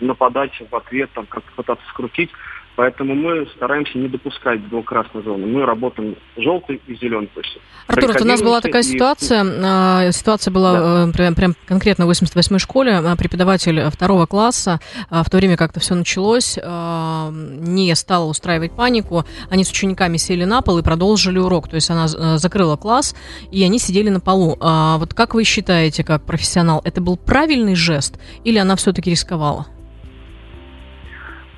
нападать 0.00 0.52
в 0.70 0.74
ответ, 0.74 1.10
там, 1.14 1.26
как 1.26 1.44
пытаться 1.54 1.84
скрутить. 1.88 2.30
Поэтому 2.74 3.14
мы 3.14 3.46
стараемся 3.56 3.98
не 3.98 4.08
допускать 4.08 4.66
до 4.70 4.82
красной 4.82 5.22
зоны. 5.22 5.46
Мы 5.46 5.66
работаем 5.66 6.16
желтый 6.38 6.80
и 6.86 6.94
зеленый. 6.94 7.28
То 7.34 7.40
есть 7.40 7.58
Артур, 7.86 8.16
у 8.22 8.24
нас 8.24 8.40
была 8.42 8.62
такая 8.62 8.80
и... 8.80 8.84
ситуация. 8.84 9.44
А, 9.44 10.10
ситуация 10.10 10.52
была 10.52 10.72
да. 10.72 11.08
Э, 11.08 11.12
прям, 11.12 11.34
прям 11.34 11.54
конкретно 11.66 12.06
в 12.06 12.10
88-й 12.10 12.58
школе. 12.58 12.92
А, 12.94 13.14
преподаватель 13.16 13.90
второго 13.90 14.24
класса 14.24 14.80
а, 15.10 15.22
в 15.22 15.28
то 15.28 15.36
время 15.36 15.58
как-то 15.58 15.80
все 15.80 15.94
началось, 15.94 16.56
не 16.56 17.94
стала 17.94 18.24
устраивать 18.24 18.72
панику. 18.72 19.24
Они 19.50 19.64
с 19.64 19.70
учениками 19.70 20.16
сели 20.16 20.44
на 20.44 20.62
пол 20.62 20.78
и 20.78 20.82
продолжили 20.82 21.38
урок. 21.38 21.68
То 21.68 21.74
есть 21.74 21.90
она 21.90 22.06
э, 22.06 22.38
закрыла 22.38 22.76
класс, 22.76 23.14
и 23.50 23.62
они 23.62 23.78
сидели 23.78 24.08
на 24.08 24.20
полу. 24.20 24.56
Вот 24.60 25.14
как 25.14 25.34
вы 25.34 25.44
считаете, 25.44 26.04
как 26.04 26.24
профессионал, 26.24 26.80
это 26.84 27.00
был 27.00 27.16
правильный 27.16 27.74
жест 27.74 28.18
или 28.44 28.58
она 28.58 28.76
все-таки 28.76 29.10
рисковала? 29.10 29.66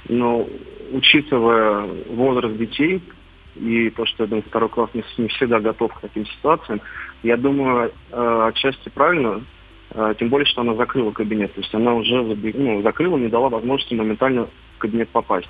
Ну, 0.09 0.49
учитывая 0.95 1.89
возраст 2.09 2.57
детей 2.57 3.03
и 3.57 3.91
то, 3.91 4.07
что, 4.07 4.27
думаю, 4.27 4.45
второй 4.47 4.69
класс 4.69 4.91
не, 4.95 5.05
не 5.19 5.29
всегда 5.29 5.61
готов 5.61 5.93
к 5.93 6.01
таким 6.01 6.25
ситуациям, 6.27 6.81
я 7.23 7.37
думаю, 7.37 7.93
э, 8.11 8.49
отчасти 8.49 8.89
правильно, 8.91 9.43
э, 9.91 10.15
тем 10.19 10.29
более, 10.29 10.47
что 10.47 10.61
она 10.61 10.75
закрыла 10.75 11.11
кабинет. 11.11 11.53
То 11.55 11.61
есть 11.61 11.75
она 11.75 11.95
уже 11.95 12.23
ну, 12.23 12.83
закрыла, 12.83 13.17
не 13.17 13.29
дала 13.29 13.49
возможности 13.49 13.95
моментально 13.95 14.49
в 14.77 14.79
кабинет 14.79 15.09
попасть. 15.09 15.49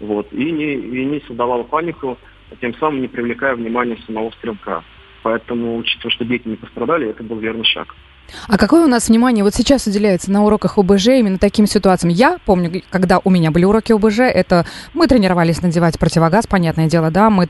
Вот. 0.00 0.32
И, 0.32 0.50
не, 0.50 0.74
и 0.74 1.04
не 1.04 1.20
создавала 1.20 1.62
панику, 1.62 2.16
тем 2.60 2.74
самым 2.74 3.02
не 3.02 3.08
привлекая 3.08 3.54
внимание 3.54 3.98
самого 4.06 4.30
стрелка. 4.32 4.82
Поэтому, 5.22 5.76
учитывая, 5.76 6.12
что 6.12 6.24
дети 6.24 6.48
не 6.48 6.56
пострадали, 6.56 7.08
это 7.08 7.22
был 7.22 7.38
верный 7.38 7.64
шаг. 7.64 7.94
А 8.48 8.58
какое 8.58 8.84
у 8.84 8.88
нас 8.88 9.08
внимание 9.08 9.44
вот 9.44 9.54
сейчас 9.54 9.86
уделяется 9.86 10.30
на 10.30 10.44
уроках 10.44 10.78
ОБЖ 10.78 11.08
именно 11.08 11.38
таким 11.38 11.66
ситуациям? 11.66 12.12
Я 12.12 12.38
помню, 12.44 12.82
когда 12.90 13.20
у 13.22 13.30
меня 13.30 13.50
были 13.50 13.64
уроки 13.64 13.92
ОБЖ, 13.92 14.20
это 14.20 14.66
мы 14.94 15.06
тренировались 15.06 15.62
надевать 15.62 15.98
противогаз, 15.98 16.46
понятное 16.46 16.86
дело, 16.86 17.10
да, 17.10 17.30
мы 17.30 17.46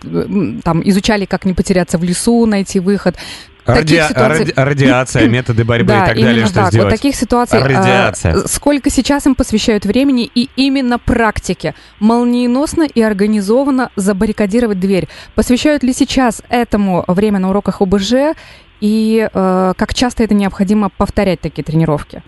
там 0.63 0.83
изучали, 0.89 1.25
как 1.25 1.45
не 1.45 1.55
потеряться 1.55 1.99
в 1.99 2.05
лесу, 2.05 2.47
найти 2.47 2.81
выход. 2.81 3.17
Ради... 3.67 4.03
Ситуаций... 4.09 4.39
Ради... 4.39 4.53
Радиация, 4.57 5.29
методы 5.29 5.65
борьбы 5.65 5.89
да, 5.89 6.05
и 6.05 6.07
так 6.09 6.21
далее, 6.21 6.47
что 6.47 6.55
так. 6.55 6.69
сделать. 6.69 6.93
Вот 6.93 6.97
таких 6.97 7.17
ситуаций, 7.17 7.61
Радиация. 7.61 8.35
А, 8.35 8.49
сколько 8.49 8.91
сейчас 8.91 9.27
им 9.27 9.35
посвящают 9.35 9.85
времени 9.85 10.31
и 10.35 10.49
именно 10.57 10.99
практике, 10.99 11.75
молниеносно 11.99 12.85
и 12.85 13.03
организованно 13.03 13.91
забаррикадировать 13.97 14.79
дверь. 14.79 15.09
Посвящают 15.35 15.83
ли 15.83 15.93
сейчас 15.93 16.43
этому 16.49 17.05
время 17.09 17.39
на 17.41 17.51
уроках 17.51 17.83
ОБЖ 17.83 18.37
и 18.81 19.29
э, 19.33 19.73
как 19.77 19.95
часто 19.95 20.23
это 20.23 20.35
необходимо 20.35 20.91
повторять 20.91 21.41
такие 21.41 21.65
тренировки? 21.65 22.23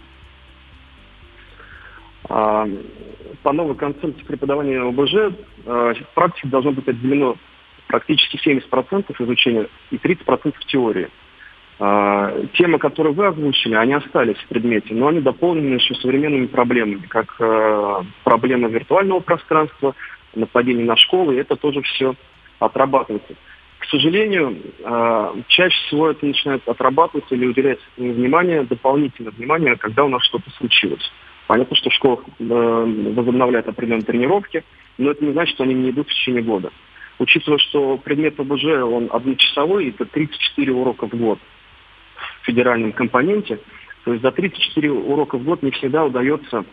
А, 2.28 2.66
по 3.42 3.52
новой 3.52 3.74
концепции 3.74 4.24
преподавания 4.24 4.80
ОБЖ 4.80 5.34
э, 5.64 5.94
практики 6.14 6.46
должно 6.46 6.72
быть 6.72 6.88
отделено 6.88 7.36
практически 7.86 8.38
70% 8.46 9.14
изучения 9.18 9.68
и 9.90 9.96
30% 9.96 10.54
теории. 10.66 11.08
А, 11.80 12.32
темы, 12.54 12.78
которые 12.78 13.14
вы 13.14 13.26
озвучили, 13.26 13.74
они 13.74 13.94
остались 13.94 14.36
в 14.38 14.48
предмете, 14.48 14.94
но 14.94 15.08
они 15.08 15.20
дополнены 15.20 15.74
еще 15.74 15.94
современными 15.94 16.46
проблемами, 16.46 17.06
как 17.06 17.36
э, 17.38 18.02
проблема 18.24 18.68
виртуального 18.68 19.20
пространства, 19.20 19.94
нападение 20.34 20.84
на 20.84 20.96
школы, 20.96 21.38
это 21.38 21.56
тоже 21.56 21.82
все 21.82 22.14
отрабатывается. 22.58 23.34
К 23.88 23.90
сожалению, 23.92 24.54
э, 24.80 25.34
чаще 25.48 25.86
всего 25.86 26.10
это 26.10 26.26
начинает 26.26 26.68
отрабатываться 26.68 27.34
или 27.34 27.50
этому 27.70 28.12
внимание, 28.12 28.62
дополнительное 28.64 29.32
внимание, 29.32 29.76
когда 29.76 30.04
у 30.04 30.08
нас 30.08 30.22
что-то 30.24 30.50
случилось. 30.58 31.00
Понятно, 31.46 31.74
что 31.74 31.88
в 31.88 31.94
школах 31.94 32.20
э, 32.38 32.44
возобновляют 33.16 33.66
определенные 33.66 34.04
тренировки, 34.04 34.62
но 34.98 35.12
это 35.12 35.24
не 35.24 35.32
значит, 35.32 35.54
что 35.54 35.64
они 35.64 35.72
не 35.72 35.88
идут 35.88 36.06
в 36.06 36.12
течение 36.12 36.42
года. 36.42 36.70
Учитывая, 37.18 37.56
что 37.56 37.96
предмет 37.96 38.38
ОБЖ, 38.38 38.64
он 38.84 39.08
одночасовой, 39.10 39.88
это 39.88 40.04
34 40.04 40.70
урока 40.70 41.06
в 41.06 41.14
год 41.14 41.38
в 42.42 42.44
федеральном 42.44 42.92
компоненте, 42.92 43.58
то 44.04 44.12
есть 44.12 44.22
за 44.22 44.32
34 44.32 44.90
урока 44.90 45.38
в 45.38 45.44
год 45.44 45.62
не 45.62 45.70
всегда 45.70 46.04
удается 46.04 46.66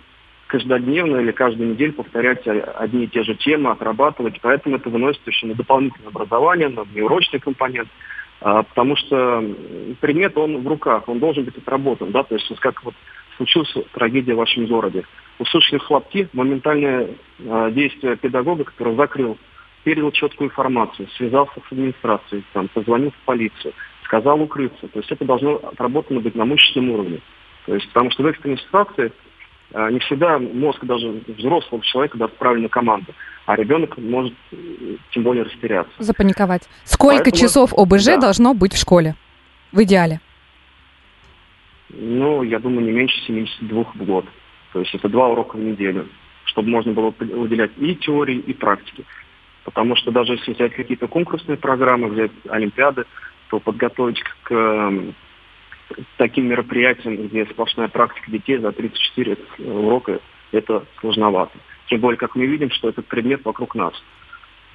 каждодневно 0.47 1.17
или 1.17 1.31
каждую 1.31 1.71
неделю 1.71 1.93
повторять 1.93 2.47
одни 2.47 3.05
и 3.05 3.07
те 3.07 3.23
же 3.23 3.35
темы, 3.35 3.71
отрабатывать. 3.71 4.39
Поэтому 4.41 4.75
это 4.75 4.89
выносит 4.89 5.25
еще 5.25 5.47
на 5.47 5.55
дополнительное 5.55 6.09
образование, 6.09 6.69
на 6.69 6.85
неурочный 6.93 7.39
компонент. 7.39 7.89
А, 8.41 8.63
потому 8.63 8.95
что 8.95 9.43
предмет, 10.01 10.37
он 10.37 10.61
в 10.61 10.67
руках, 10.67 11.07
он 11.07 11.19
должен 11.19 11.45
быть 11.45 11.57
отработан. 11.57 12.11
Да? 12.11 12.23
То 12.23 12.35
есть 12.35 12.47
как 12.59 12.83
вот 12.83 12.93
случилась 13.37 13.73
трагедия 13.93 14.33
в 14.33 14.37
вашем 14.37 14.65
городе. 14.67 15.03
Услышали 15.39 15.79
хлопки, 15.79 16.29
моментальное 16.33 17.09
э, 17.39 17.71
действие 17.71 18.15
педагога, 18.15 18.63
который 18.63 18.95
закрыл, 18.95 19.37
передал 19.83 20.11
четкую 20.11 20.49
информацию, 20.49 21.07
связался 21.17 21.59
с 21.67 21.71
администрацией, 21.71 22.43
там, 22.53 22.69
позвонил 22.69 23.11
в 23.11 23.25
полицию, 23.25 23.73
сказал 24.05 24.41
укрыться. 24.41 24.87
То 24.87 24.99
есть 24.99 25.11
это 25.11 25.25
должно 25.25 25.55
отработано 25.55 26.21
быть 26.21 26.35
на 26.35 26.45
мышечном 26.45 26.91
уровне. 26.91 27.19
То 27.65 27.75
есть, 27.75 27.87
потому 27.89 28.11
что 28.11 28.23
в 28.23 28.27
экстренной 28.27 28.59
ситуации 28.59 29.11
не 29.73 29.99
всегда 29.99 30.39
мозг 30.39 30.83
даже 30.85 31.21
взрослого 31.37 31.83
человека 31.83 32.17
даст 32.17 32.33
правильную 32.37 32.69
команду, 32.69 33.13
а 33.45 33.55
ребенок 33.55 33.97
может 33.97 34.33
тем 35.11 35.23
более 35.23 35.43
растеряться. 35.43 35.91
Запаниковать. 35.99 36.69
Сколько 36.83 37.25
Поэтому, 37.25 37.41
часов 37.41 37.73
ОБЖ 37.73 38.05
да. 38.05 38.17
должно 38.17 38.53
быть 38.53 38.73
в 38.73 38.79
школе? 38.79 39.15
В 39.71 39.83
идеале? 39.83 40.19
Ну, 41.89 42.43
я 42.43 42.59
думаю, 42.59 42.85
не 42.85 42.91
меньше 42.91 43.17
72 43.25 43.83
в 43.83 44.05
год. 44.05 44.25
То 44.73 44.79
есть 44.79 44.93
это 44.93 45.07
два 45.07 45.29
урока 45.29 45.55
в 45.55 45.59
неделю, 45.59 46.07
чтобы 46.45 46.69
можно 46.69 46.91
было 46.91 47.13
уделять 47.19 47.71
и 47.77 47.95
теории, 47.95 48.37
и 48.37 48.53
практики. 48.53 49.05
Потому 49.63 49.95
что 49.95 50.11
даже 50.11 50.33
если 50.33 50.53
взять 50.53 50.73
какие-то 50.73 51.07
конкурсные 51.07 51.57
программы, 51.57 52.09
взять 52.09 52.31
олимпиады, 52.49 53.05
то 53.49 53.59
подготовить 53.59 54.21
к 54.43 54.51
эм, 54.51 55.15
таким 56.17 56.47
мероприятиям, 56.47 57.27
где 57.27 57.45
сплошная 57.45 57.87
практика 57.87 58.31
детей 58.31 58.57
за 58.57 58.71
34 58.71 59.37
урока, 59.59 60.19
это 60.51 60.85
сложновато. 60.99 61.57
Тем 61.87 61.99
более, 61.99 62.17
как 62.17 62.35
мы 62.35 62.45
видим, 62.45 62.71
что 62.71 62.89
этот 62.89 63.05
предмет 63.07 63.43
вокруг 63.45 63.75
нас. 63.75 63.93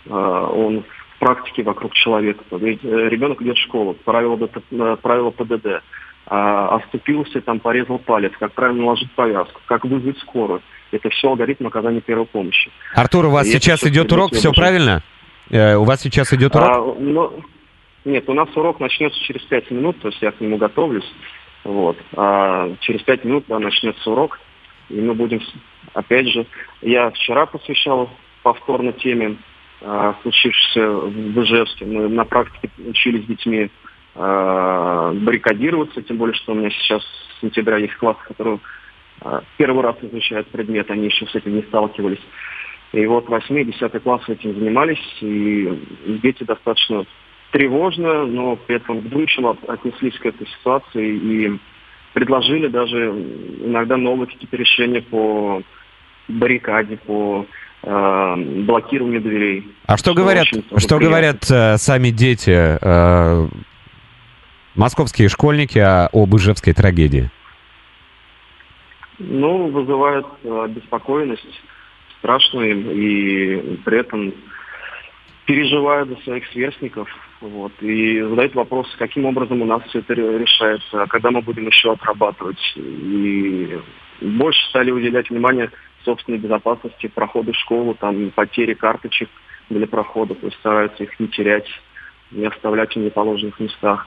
Э, 0.06 0.10
он 0.10 0.82
в 0.82 1.18
практике 1.18 1.62
вокруг 1.62 1.92
человека. 1.94 2.44
Ведь 2.52 2.84
э, 2.84 3.08
ребенок 3.08 3.42
идет 3.42 3.56
в 3.56 3.62
школу, 3.62 3.94
правила, 3.94 4.38
э, 4.70 4.96
правила 5.02 5.30
ПДД, 5.30 5.82
а, 6.26 6.76
оступился, 6.76 7.40
там 7.40 7.58
порезал 7.58 7.98
палец, 7.98 8.32
как 8.38 8.52
правильно 8.52 8.82
наложить 8.82 9.10
повязку, 9.12 9.60
как 9.66 9.84
вызвать 9.84 10.18
скорую. 10.18 10.62
Это 10.92 11.08
все 11.10 11.28
алгоритм 11.28 11.66
оказания 11.66 12.00
первой 12.00 12.26
помощи. 12.26 12.70
Артур, 12.94 13.26
у 13.26 13.30
вас 13.30 13.46
И 13.46 13.52
сейчас 13.52 13.82
идет 13.84 14.12
урок, 14.12 14.32
все 14.32 14.52
правильно? 14.52 15.02
Э, 15.50 15.74
у 15.74 15.84
вас 15.84 16.00
сейчас 16.02 16.32
идет 16.32 16.54
урок? 16.54 16.68
А, 16.68 16.94
ну, 17.00 17.42
нет, 18.04 18.28
у 18.28 18.34
нас 18.34 18.48
урок 18.56 18.80
начнется 18.80 19.18
через 19.20 19.42
пять 19.42 19.70
минут, 19.70 19.98
то 20.00 20.08
есть 20.08 20.20
я 20.22 20.32
к 20.32 20.40
нему 20.40 20.56
готовлюсь. 20.56 21.10
Вот. 21.64 21.98
А 22.16 22.70
через 22.80 23.02
пять 23.02 23.24
минут 23.24 23.44
да, 23.48 23.58
начнется 23.58 24.10
урок, 24.10 24.38
и 24.88 25.00
мы 25.00 25.14
будем, 25.14 25.40
опять 25.92 26.28
же, 26.28 26.46
я 26.80 27.10
вчера 27.10 27.46
посвящал 27.46 28.10
повторно 28.42 28.92
теме, 28.92 29.36
а, 29.82 30.14
случившейся 30.22 30.88
в 30.90 31.42
Ижевске. 31.42 31.84
Мы 31.84 32.08
на 32.08 32.24
практике 32.24 32.70
учили 32.86 33.22
с 33.22 33.26
детьми 33.26 33.70
э, 34.14 35.12
баррикадироваться, 35.22 36.02
тем 36.02 36.16
более, 36.18 36.34
что 36.34 36.52
у 36.52 36.54
меня 36.54 36.70
сейчас 36.70 37.02
с 37.02 37.40
сентября 37.40 37.78
есть 37.78 37.94
класс, 37.94 38.16
который 38.26 38.58
э, 39.22 39.40
первый 39.56 39.82
раз 39.82 39.96
изучают 40.02 40.48
предмет, 40.48 40.90
они 40.90 41.06
еще 41.06 41.26
с 41.26 41.34
этим 41.34 41.56
не 41.56 41.62
сталкивались. 41.62 42.20
И 42.92 43.06
вот 43.06 43.28
8 43.28 43.58
и 43.58 43.64
10 43.64 44.02
класс 44.02 44.22
этим 44.28 44.54
занимались, 44.54 44.98
и 45.20 46.18
дети 46.22 46.44
достаточно 46.44 47.06
тревожно, 47.50 48.26
но 48.26 48.56
при 48.56 48.76
этом 48.76 49.00
вдумчиво 49.00 49.56
отнеслись 49.68 50.18
к 50.18 50.26
этой 50.26 50.46
ситуации 50.46 51.16
и 51.16 51.58
предложили 52.12 52.68
даже 52.68 53.10
иногда 53.64 53.96
новые 53.96 54.26
какие-то 54.26 54.56
решения 54.56 55.02
по 55.02 55.62
баррикаде, 56.28 56.96
по 56.96 57.46
э, 57.82 58.34
блокированию 58.66 59.20
дверей. 59.20 59.68
А 59.86 59.96
что 59.96 60.14
говорят, 60.14 60.46
что 60.76 60.98
говорят 60.98 61.50
э, 61.50 61.76
сами 61.76 62.10
дети? 62.10 62.78
Э, 62.80 63.48
московские 64.74 65.28
школьники 65.28 65.78
об 65.78 66.34
Ижевской 66.36 66.72
трагедии? 66.72 67.30
Ну, 69.18 69.68
вызывает 69.68 70.26
э, 70.44 70.66
беспокойность 70.68 71.60
страшную 72.18 72.92
и 72.92 73.76
при 73.84 74.00
этом 74.00 74.32
переживают 75.46 76.08
за 76.10 76.16
своих 76.22 76.46
сверстников. 76.48 77.08
Вот, 77.40 77.72
и 77.80 78.20
задают 78.20 78.54
вопрос, 78.54 78.86
каким 78.98 79.24
образом 79.24 79.62
у 79.62 79.64
нас 79.64 79.82
все 79.84 80.00
это 80.00 80.12
решается, 80.12 81.02
а 81.02 81.06
когда 81.06 81.30
мы 81.30 81.40
будем 81.40 81.66
еще 81.66 81.92
отрабатывать. 81.92 82.60
И 82.76 83.78
больше 84.20 84.60
стали 84.68 84.90
уделять 84.90 85.30
внимание 85.30 85.70
собственной 86.04 86.38
безопасности, 86.38 87.06
проходу 87.06 87.52
в 87.52 87.56
школу, 87.56 87.94
там, 87.94 88.30
потери 88.30 88.74
карточек 88.74 89.30
для 89.70 89.86
прохода, 89.86 90.34
то 90.34 90.46
есть 90.46 90.58
стараются 90.58 91.04
их 91.04 91.18
не 91.18 91.28
терять, 91.28 91.68
не 92.30 92.44
оставлять 92.44 92.94
в 92.94 92.98
неположенных 92.98 93.58
местах. 93.58 94.06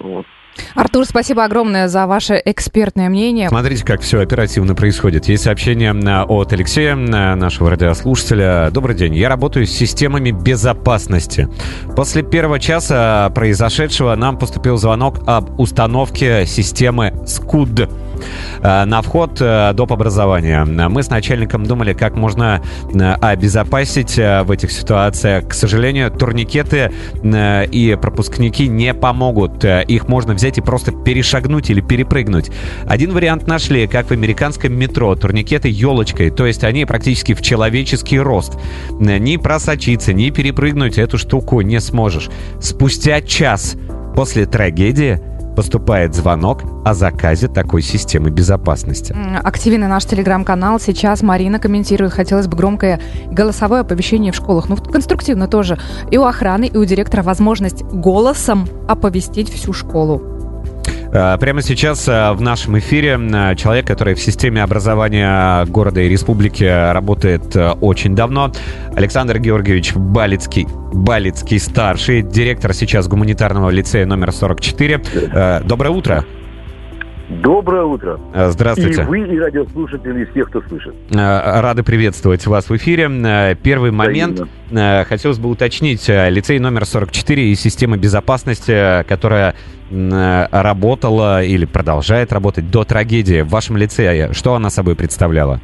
Вот. 0.00 0.26
Артур, 0.74 1.04
спасибо 1.04 1.44
огромное 1.44 1.88
за 1.88 2.06
ваше 2.06 2.40
экспертное 2.44 3.08
мнение. 3.08 3.48
Смотрите, 3.48 3.84
как 3.84 4.00
все 4.00 4.20
оперативно 4.20 4.74
происходит. 4.74 5.26
Есть 5.26 5.44
сообщение 5.44 5.92
э, 5.94 6.22
от 6.24 6.52
Алексея, 6.52 6.94
э, 6.94 7.34
нашего 7.34 7.70
радиослушателя. 7.70 8.70
Добрый 8.70 8.94
день. 8.96 9.14
Я 9.14 9.28
работаю 9.28 9.66
с 9.66 9.70
системами 9.70 10.30
безопасности. 10.30 11.48
После 11.96 12.22
первого 12.22 12.60
часа 12.60 13.30
произошедшего 13.34 14.14
нам 14.14 14.38
поступил 14.38 14.76
звонок 14.76 15.20
об 15.26 15.58
установке 15.60 16.46
системы 16.46 17.14
СКУД 17.26 17.88
на 18.62 19.02
вход 19.02 19.38
э, 19.40 19.72
доп. 19.74 19.92
образования. 19.92 20.64
Мы 20.64 21.02
с 21.02 21.08
начальником 21.08 21.64
думали, 21.64 21.94
как 21.94 22.14
можно 22.14 22.62
э, 22.92 23.12
обезопасить 23.14 24.16
в 24.16 24.50
этих 24.50 24.70
ситуациях. 24.70 25.48
К 25.48 25.54
сожалению, 25.54 26.10
турникеты 26.10 26.92
и 27.22 27.98
пропускники 28.00 28.68
не 28.68 28.92
помогут. 28.94 29.64
Их 29.64 30.08
можно 30.08 30.34
взять 30.34 30.58
и 30.58 30.60
просто 30.60 30.92
перешагнуть 30.92 31.70
или 31.70 31.80
перепрыгнуть. 31.80 32.50
Один 32.86 33.12
вариант 33.12 33.46
нашли, 33.46 33.86
как 33.86 34.08
в 34.08 34.12
американском 34.12 34.74
метро. 34.74 35.14
Турникеты 35.14 35.68
елочкой, 35.68 36.30
то 36.30 36.46
есть 36.46 36.64
они 36.64 36.84
практически 36.84 37.34
в 37.34 37.42
человеческий 37.42 38.18
рост. 38.18 38.58
Ни 38.90 39.36
просочиться, 39.36 40.12
ни 40.12 40.30
перепрыгнуть 40.30 40.98
эту 40.98 41.18
штуку 41.18 41.60
не 41.62 41.80
сможешь. 41.80 42.28
Спустя 42.60 43.20
час 43.20 43.76
после 44.14 44.46
трагедии 44.46 45.20
поступает 45.58 46.14
звонок 46.14 46.62
о 46.84 46.94
заказе 46.94 47.48
такой 47.48 47.82
системы 47.82 48.30
безопасности. 48.30 49.12
Активен 49.42 49.80
наш 49.80 50.04
телеграм-канал. 50.04 50.78
Сейчас 50.78 51.20
Марина 51.20 51.58
комментирует. 51.58 52.12
Хотелось 52.12 52.46
бы 52.46 52.56
громкое 52.56 53.00
голосовое 53.26 53.80
оповещение 53.80 54.30
в 54.30 54.36
школах. 54.36 54.68
Ну, 54.68 54.76
конструктивно 54.76 55.48
тоже. 55.48 55.76
И 56.12 56.16
у 56.16 56.22
охраны, 56.22 56.66
и 56.66 56.76
у 56.76 56.84
директора 56.84 57.24
возможность 57.24 57.82
голосом 57.82 58.68
оповестить 58.86 59.50
всю 59.52 59.72
школу. 59.72 60.37
Э, 61.12 61.38
прямо 61.38 61.62
сейчас 61.62 62.06
э, 62.06 62.32
в 62.32 62.40
нашем 62.40 62.78
эфире 62.78 63.18
э, 63.18 63.54
человек, 63.56 63.86
который 63.86 64.14
в 64.14 64.20
системе 64.20 64.62
образования 64.62 65.64
города 65.66 66.00
и 66.00 66.08
республики 66.08 66.64
работает 66.92 67.56
очень 67.80 68.14
давно, 68.14 68.52
Александр 68.94 69.38
Георгиевич 69.38 69.94
Балицкий, 69.94 70.66
Балицкий 70.92 71.58
старший, 71.58 72.22
директор 72.22 72.74
сейчас 72.74 73.08
гуманитарного 73.08 73.70
лицея 73.70 74.06
номер 74.06 74.32
44. 74.32 75.62
Доброе 75.64 75.90
утро. 75.90 76.24
Доброе 77.28 77.84
утро. 77.84 78.18
Здравствуйте. 78.34 79.02
И 79.02 79.04
вы, 79.04 79.20
и 79.20 79.38
радиослушатели, 79.38 80.22
и 80.22 80.24
всех, 80.30 80.48
кто 80.48 80.62
слышит. 80.62 80.94
Рады 81.10 81.82
приветствовать 81.82 82.46
вас 82.46 82.70
в 82.70 82.76
эфире. 82.76 83.56
Первый 83.62 83.90
момент. 83.90 84.42
Да, 84.70 85.04
Хотелось 85.04 85.38
бы 85.38 85.50
уточнить. 85.50 86.08
Лицей 86.08 86.58
номер 86.58 86.86
44 86.86 87.50
и 87.50 87.54
система 87.54 87.98
безопасности, 87.98 89.04
которая 89.04 89.54
работала 89.90 91.42
или 91.42 91.64
продолжает 91.64 92.32
работать 92.32 92.70
до 92.70 92.84
трагедии 92.84 93.42
в 93.42 93.48
вашем 93.48 93.76
лицее? 93.76 94.32
Что 94.32 94.54
она 94.54 94.70
собой 94.70 94.96
представляла? 94.96 95.60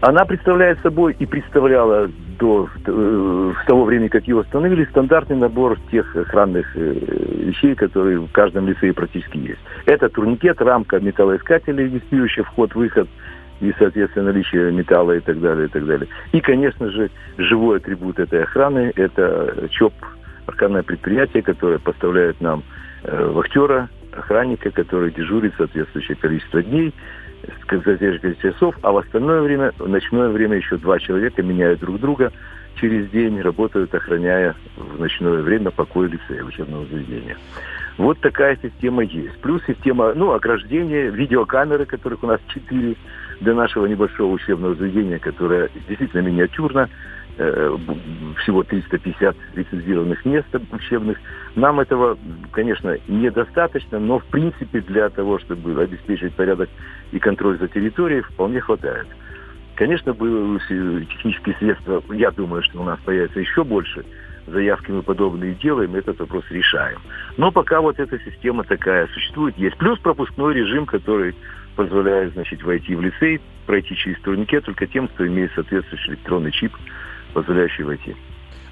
Она 0.00 0.24
представляет 0.24 0.78
собой 0.80 1.16
и 1.18 1.26
представляла 1.26 2.08
до 2.38 2.68
э, 2.86 3.52
с 3.60 3.66
того 3.66 3.84
времени, 3.84 4.08
как 4.08 4.28
ее 4.28 4.36
установили, 4.36 4.84
стандартный 4.84 5.36
набор 5.36 5.76
тех 5.90 6.14
охранных 6.14 6.66
э, 6.76 6.94
вещей, 7.46 7.74
которые 7.74 8.20
в 8.20 8.30
каждом 8.30 8.68
лицее 8.68 8.92
практически 8.92 9.38
есть. 9.38 9.60
Это 9.86 10.08
турникет, 10.08 10.60
рамка 10.60 11.00
металлоискателя, 11.00 11.84
регистрирующая 11.84 12.44
вход-выход, 12.44 13.08
и, 13.60 13.74
соответственно, 13.76 14.26
наличие 14.26 14.70
металла 14.70 15.16
и 15.16 15.20
так 15.20 15.40
далее, 15.40 15.66
и 15.66 15.68
так 15.68 15.84
далее. 15.84 16.06
И, 16.30 16.40
конечно 16.40 16.90
же, 16.90 17.10
живой 17.36 17.78
атрибут 17.78 18.20
этой 18.20 18.44
охраны– 18.44 18.92
это 18.94 19.68
ЧОП, 19.70 19.94
охранное 20.46 20.84
предприятие, 20.84 21.42
которое 21.42 21.80
поставляет 21.80 22.40
нам 22.40 22.60
э, 22.60 22.77
вахтера, 23.04 23.88
охранника, 24.12 24.70
который 24.70 25.10
дежурит 25.10 25.54
соответствующее 25.56 26.16
количество 26.16 26.62
дней, 26.62 26.92
соответствующее 27.68 28.18
количество 28.18 28.52
часов, 28.52 28.74
а 28.82 28.92
в 28.92 28.98
остальное 28.98 29.42
время, 29.42 29.72
в 29.78 29.88
ночное 29.88 30.28
время 30.28 30.56
еще 30.56 30.76
два 30.76 30.98
человека 30.98 31.42
меняют 31.42 31.80
друг 31.80 32.00
друга 32.00 32.32
через 32.80 33.10
день, 33.10 33.40
работают, 33.40 33.94
охраняя 33.94 34.54
в 34.76 35.00
ночное 35.00 35.42
время 35.42 35.70
покой 35.70 36.08
лицея 36.08 36.44
учебного 36.44 36.86
заведения. 36.86 37.36
Вот 37.96 38.20
такая 38.20 38.56
система 38.62 39.02
есть. 39.02 39.36
Плюс 39.40 39.60
система, 39.66 40.14
ну, 40.14 40.32
ограждения, 40.32 41.10
видеокамеры, 41.10 41.84
которых 41.84 42.22
у 42.22 42.28
нас 42.28 42.40
четыре 42.48 42.94
для 43.40 43.54
нашего 43.54 43.86
небольшого 43.86 44.32
учебного 44.32 44.76
заведения, 44.76 45.18
которое 45.18 45.68
действительно 45.88 46.20
миниатюрно, 46.20 46.82
э, 46.82 46.88
всего 47.38 48.62
350 48.64 49.36
лицензированных 49.54 50.24
мест 50.24 50.48
учебных. 50.72 51.18
Нам 51.54 51.80
этого, 51.80 52.18
конечно, 52.50 52.96
недостаточно, 53.06 53.98
но 53.98 54.18
в 54.18 54.24
принципе 54.24 54.80
для 54.80 55.08
того, 55.08 55.38
чтобы 55.38 55.80
обеспечить 55.80 56.34
порядок 56.34 56.68
и 57.12 57.18
контроль 57.18 57.58
за 57.58 57.68
территорией, 57.68 58.22
вполне 58.22 58.60
хватает. 58.60 59.06
Конечно, 59.76 60.12
технические 60.12 61.54
средства, 61.58 62.02
я 62.12 62.32
думаю, 62.32 62.62
что 62.64 62.80
у 62.80 62.84
нас 62.84 62.98
появится 63.04 63.40
еще 63.40 63.64
больше– 63.64 64.04
заявки 64.50 64.90
мы 64.90 65.02
подобные 65.02 65.54
делаем, 65.54 65.94
этот 65.94 66.18
вопрос 66.20 66.44
решаем. 66.50 66.98
Но 67.36 67.50
пока 67.52 67.80
вот 67.80 67.98
эта 67.98 68.18
система 68.20 68.64
такая 68.64 69.06
существует, 69.08 69.56
есть. 69.58 69.76
Плюс 69.76 69.98
пропускной 69.98 70.54
режим, 70.54 70.86
который 70.86 71.34
позволяет, 71.76 72.32
значит, 72.32 72.62
войти 72.62 72.94
в 72.94 73.00
лицей, 73.00 73.40
пройти 73.66 73.94
через 73.96 74.20
турникет 74.20 74.64
только 74.64 74.86
тем, 74.86 75.08
кто 75.08 75.26
имеет 75.26 75.52
соответствующий 75.54 76.10
электронный 76.10 76.50
чип, 76.50 76.72
позволяющий 77.38 77.84
войти. 77.84 78.14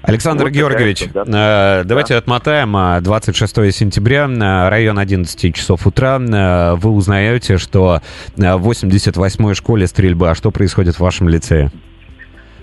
Александр 0.01 0.45
вот 0.45 0.53
Георгиевич, 0.53 1.09
да. 1.11 1.81
Э, 1.81 1.83
давайте 1.83 2.13
да. 2.13 2.19
отмотаем. 2.19 3.03
26 3.03 3.57
э, 3.57 3.71
сентября, 3.71 4.27
э, 4.29 4.69
район 4.69 4.99
11 4.99 5.55
часов 5.55 5.87
утра. 5.87 6.19
Вы 6.19 6.91
узнаете, 6.91 7.57
что 7.57 8.01
в 8.35 8.69
88-й 8.69 9.55
школе 9.55 9.87
стрельба. 9.87 10.31
А 10.31 10.35
что 10.35 10.51
происходит 10.51 10.95
в 10.95 10.99
вашем 10.99 11.29
лицее? 11.29 11.71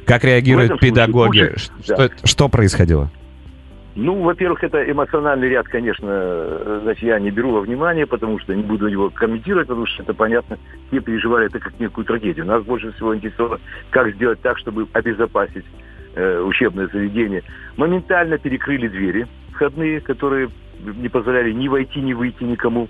Как 0.07 0.25
реагируют 0.25 0.81
педагоги? 0.81 1.39
Случае, 1.39 1.59
что, 1.83 1.97
да. 1.97 2.09
что 2.25 2.49
происходило? 2.49 3.11
Ну, 3.97 4.23
во-первых, 4.23 4.65
это 4.65 4.91
эмоциональный 4.91 5.49
ряд, 5.49 5.69
конечно, 5.69 6.81
значит, 6.83 7.05
я 7.05 7.21
не 7.21 7.31
беру 7.31 7.53
во 7.53 7.61
внимание, 7.61 8.07
потому 8.07 8.41
что 8.41 8.53
не 8.53 8.63
буду 8.63 8.89
его 8.89 9.09
комментировать, 9.09 9.69
потому 9.69 9.87
что 9.87 10.03
это 10.03 10.15
понятно, 10.15 10.59
все 10.89 11.01
переживали 11.01 11.47
это 11.47 11.61
как 11.61 11.79
некую 11.79 12.05
трагедию. 12.05 12.45
Нас 12.45 12.65
больше 12.65 12.91
всего 12.93 13.15
интересовало, 13.15 13.61
как 13.91 14.13
сделать 14.15 14.41
так, 14.41 14.59
чтобы 14.59 14.89
обезопасить 14.93 15.65
э, 16.15 16.41
учебное 16.41 16.89
заведение. 16.89 17.43
Моментально 17.77 18.39
перекрыли 18.39 18.89
двери 18.89 19.27
входные, 19.53 20.01
которые 20.01 20.51
не 20.81 21.09
позволяли 21.09 21.53
ни 21.53 21.69
войти, 21.69 22.01
ни 22.01 22.12
выйти 22.12 22.43
никому 22.45 22.89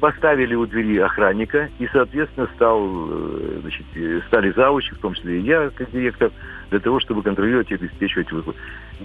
поставили 0.00 0.54
у 0.54 0.64
двери 0.66 0.98
охранника, 0.98 1.70
и, 1.78 1.88
соответственно, 1.92 2.48
стал, 2.54 2.86
э, 2.86 3.58
значит, 3.62 3.84
стали 4.28 4.52
заучи, 4.52 4.94
в 4.94 4.98
том 4.98 5.14
числе 5.14 5.40
и 5.40 5.42
я, 5.42 5.70
как 5.70 5.90
директор, 5.90 6.30
для 6.70 6.78
того, 6.78 7.00
чтобы 7.00 7.22
контролировать 7.22 7.70
и 7.70 7.74
обеспечивать 7.74 8.30
выход. 8.30 8.54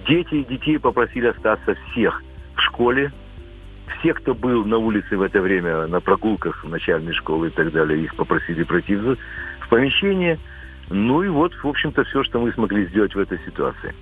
Дети 0.07 0.35
и 0.35 0.45
детей 0.45 0.77
попросили 0.79 1.27
остаться 1.27 1.75
всех 1.91 2.21
в 2.55 2.61
школе, 2.61 3.11
все, 3.99 4.13
кто 4.13 4.33
был 4.33 4.65
на 4.65 4.77
улице 4.77 5.17
в 5.17 5.21
это 5.21 5.41
время, 5.41 5.87
на 5.87 5.99
прогулках 5.99 6.63
в 6.63 6.69
начальной 6.69 7.13
школы 7.13 7.47
и 7.47 7.51
так 7.51 7.71
далее, 7.71 8.03
их 8.03 8.15
попросили 8.15 8.63
пройти 8.63 8.95
в 8.95 9.17
помещение. 9.69 10.39
Ну 10.93 11.23
и 11.23 11.27
вот, 11.27 11.53
в 11.55 11.67
общем-то, 11.67 12.03
все, 12.03 12.23
что 12.23 12.39
мы 12.39 12.51
смогли 12.53 12.87
сделать 12.87 13.15
в 13.15 13.19
этой 13.19 13.39
ситуации. 13.45 13.95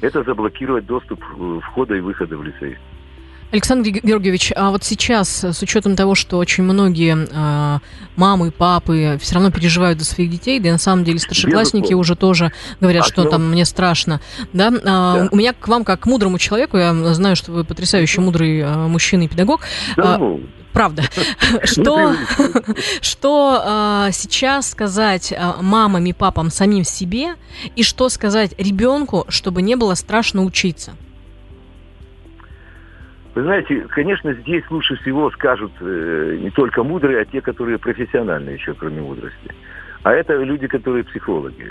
Это 0.00 0.22
заблокировать 0.22 0.86
доступ 0.86 1.20
э, 1.36 1.60
входа 1.60 1.96
и 1.96 2.00
выхода 2.00 2.36
в 2.36 2.44
лицей. 2.44 2.78
Александр 3.50 3.88
Георгиевич, 3.90 4.52
а 4.54 4.70
вот 4.70 4.84
сейчас, 4.84 5.42
с 5.42 5.60
учетом 5.60 5.96
того, 5.96 6.14
что 6.14 6.36
очень 6.38 6.62
многие 6.62 7.16
э, 7.16 7.78
мамы, 8.14 8.52
папы 8.52 9.18
все 9.20 9.34
равно 9.34 9.50
переживают 9.50 9.98
за 9.98 10.04
своих 10.04 10.30
детей, 10.30 10.60
да 10.60 10.68
и 10.68 10.72
на 10.72 10.78
самом 10.78 11.02
деле 11.02 11.18
старшеклассники 11.18 11.94
уже 11.94 12.14
тоже 12.14 12.52
говорят, 12.78 13.04
а 13.04 13.08
что 13.08 13.24
там 13.24 13.50
мне 13.50 13.64
страшно, 13.64 14.20
да? 14.52 14.68
А, 14.68 15.24
да? 15.24 15.28
У 15.32 15.36
меня 15.36 15.52
к 15.52 15.66
вам, 15.66 15.82
как 15.82 16.00
к 16.00 16.06
мудрому 16.06 16.38
человеку, 16.38 16.76
я 16.76 16.94
знаю, 17.14 17.34
что 17.34 17.50
вы 17.50 17.64
потрясающий 17.64 18.20
мудрый 18.20 18.60
э, 18.60 18.86
мужчина 18.86 19.22
и 19.22 19.28
педагог. 19.28 19.62
Да, 19.96 20.14
а, 20.14 20.18
ну... 20.18 20.42
Правда. 20.78 21.02
Что, 21.64 22.12
что 23.02 23.62
а, 23.64 24.10
сейчас 24.12 24.70
сказать 24.70 25.34
а, 25.36 25.60
мамам 25.60 26.06
и 26.06 26.12
папам 26.12 26.50
самим 26.50 26.84
себе, 26.84 27.34
и 27.74 27.82
что 27.82 28.08
сказать 28.08 28.54
ребенку, 28.58 29.24
чтобы 29.28 29.60
не 29.60 29.74
было 29.74 29.94
страшно 29.94 30.44
учиться? 30.44 30.92
Вы 33.34 33.42
знаете, 33.42 33.86
конечно, 33.88 34.32
здесь 34.34 34.62
лучше 34.70 34.94
всего 35.02 35.32
скажут 35.32 35.72
э, 35.80 36.38
не 36.40 36.50
только 36.50 36.84
мудрые, 36.84 37.22
а 37.22 37.24
те, 37.24 37.40
которые 37.40 37.78
профессиональные 37.78 38.54
еще, 38.54 38.72
кроме 38.74 39.00
мудрости. 39.00 39.50
А 40.08 40.14
это 40.14 40.42
люди, 40.42 40.66
которые 40.66 41.04
психологи. 41.04 41.70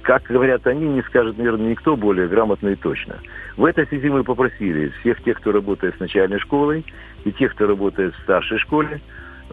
Как 0.00 0.22
говорят 0.22 0.66
они, 0.66 0.86
не 0.86 1.02
скажет, 1.02 1.36
наверное, 1.36 1.72
никто 1.72 1.94
более 1.94 2.26
грамотно 2.26 2.68
и 2.68 2.74
точно. 2.74 3.18
В 3.58 3.66
этой 3.66 3.86
связи 3.88 4.08
мы 4.08 4.24
попросили 4.24 4.88
всех 5.00 5.22
тех, 5.24 5.36
кто 5.36 5.52
работает 5.52 5.94
с 5.94 6.00
начальной 6.00 6.38
школой, 6.38 6.86
и 7.26 7.32
тех, 7.32 7.52
кто 7.52 7.66
работает 7.66 8.14
в 8.14 8.22
старшей 8.22 8.56
школе, 8.60 9.02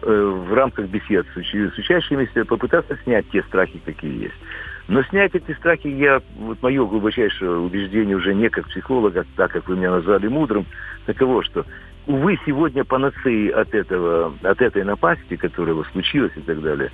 э, 0.00 0.44
в 0.48 0.54
рамках 0.54 0.86
бесед 0.86 1.26
с, 1.34 1.36
уч- 1.36 1.70
с 1.74 1.76
учащимися 1.76 2.46
попытаться 2.46 2.96
снять 3.04 3.28
те 3.28 3.42
страхи, 3.42 3.78
какие 3.84 4.22
есть. 4.22 4.40
Но 4.88 5.02
снять 5.02 5.34
эти 5.34 5.52
страхи, 5.56 5.88
я, 5.88 6.22
вот 6.38 6.62
мое 6.62 6.86
глубочайшее 6.86 7.58
убеждение 7.58 8.16
уже 8.16 8.32
не 8.32 8.48
как 8.48 8.68
психолога, 8.68 9.26
так 9.36 9.52
как 9.52 9.68
вы 9.68 9.76
меня 9.76 9.90
назвали 9.90 10.28
мудрым, 10.28 10.64
таково, 11.04 11.44
что, 11.44 11.66
увы, 12.06 12.38
сегодня 12.46 12.84
панацеи 12.84 13.50
от 13.50 13.74
этого, 13.74 14.32
от 14.42 14.62
этой 14.62 14.82
напасти, 14.82 15.36
которая 15.36 15.76
случилась 15.92 16.32
и 16.36 16.40
так 16.40 16.62
далее, 16.62 16.90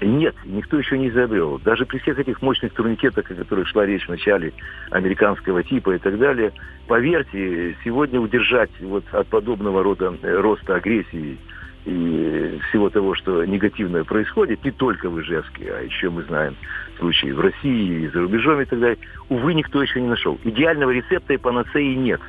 нет, 0.00 0.34
никто 0.44 0.78
еще 0.78 0.98
не 0.98 1.08
изобрел. 1.08 1.58
Даже 1.58 1.84
при 1.84 1.98
всех 1.98 2.18
этих 2.18 2.40
мощных 2.42 2.72
турникетах, 2.72 3.30
о 3.30 3.34
которых 3.34 3.68
шла 3.68 3.84
речь 3.84 4.06
в 4.06 4.08
начале, 4.08 4.52
американского 4.90 5.62
типа 5.62 5.96
и 5.96 5.98
так 5.98 6.18
далее, 6.18 6.52
поверьте, 6.86 7.76
сегодня 7.84 8.20
удержать 8.20 8.70
вот 8.80 9.04
от 9.12 9.28
подобного 9.28 9.82
рода 9.82 10.14
э, 10.22 10.40
роста 10.40 10.76
агрессии 10.76 11.38
и 11.84 12.58
всего 12.68 12.90
того, 12.90 13.14
что 13.14 13.44
негативное 13.44 14.04
происходит, 14.04 14.64
не 14.64 14.70
только 14.70 15.08
в 15.08 15.20
Ижевске, 15.20 15.72
а 15.72 15.82
еще 15.82 16.10
мы 16.10 16.22
знаем 16.24 16.56
случаи 16.98 17.32
в 17.32 17.40
России 17.40 18.04
и 18.04 18.08
за 18.08 18.20
рубежом 18.20 18.60
и 18.60 18.64
так 18.64 18.78
далее, 18.80 18.98
увы, 19.28 19.54
никто 19.54 19.82
еще 19.82 20.00
не 20.00 20.08
нашел. 20.08 20.38
Идеального 20.44 20.90
рецепта 20.90 21.34
и 21.34 21.38
панацеи 21.38 21.94
нет. 21.94 22.20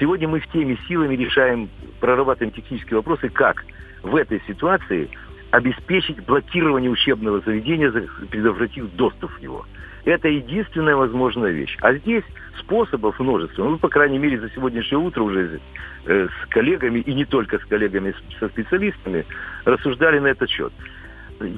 Сегодня 0.00 0.28
мы 0.28 0.40
в 0.40 0.46
теме 0.48 0.76
силами 0.88 1.16
решаем, 1.16 1.68
прорабатываем 2.00 2.52
технические 2.52 2.96
вопросы, 2.96 3.28
как 3.28 3.64
в 4.02 4.16
этой 4.16 4.40
ситуации 4.46 5.08
обеспечить 5.54 6.24
блокирование 6.24 6.90
учебного 6.90 7.40
заведения, 7.40 7.92
предотвратив 8.28 8.90
доступ 8.96 9.30
в 9.30 9.40
него. 9.40 9.64
Это 10.04 10.28
единственная 10.28 10.96
возможная 10.96 11.52
вещь. 11.52 11.76
А 11.80 11.94
здесь 11.94 12.24
способов 12.58 13.18
множество. 13.20 13.62
Ну, 13.62 13.78
по 13.78 13.88
крайней 13.88 14.18
мере, 14.18 14.40
за 14.40 14.50
сегодняшнее 14.50 14.98
утро 14.98 15.22
уже 15.22 15.60
э, 16.06 16.26
с 16.26 16.48
коллегами, 16.48 16.98
и 16.98 17.14
не 17.14 17.24
только 17.24 17.58
с 17.60 17.64
коллегами, 17.66 18.14
со 18.40 18.48
специалистами, 18.48 19.24
рассуждали 19.64 20.18
на 20.18 20.26
этот 20.28 20.50
счет. 20.50 20.72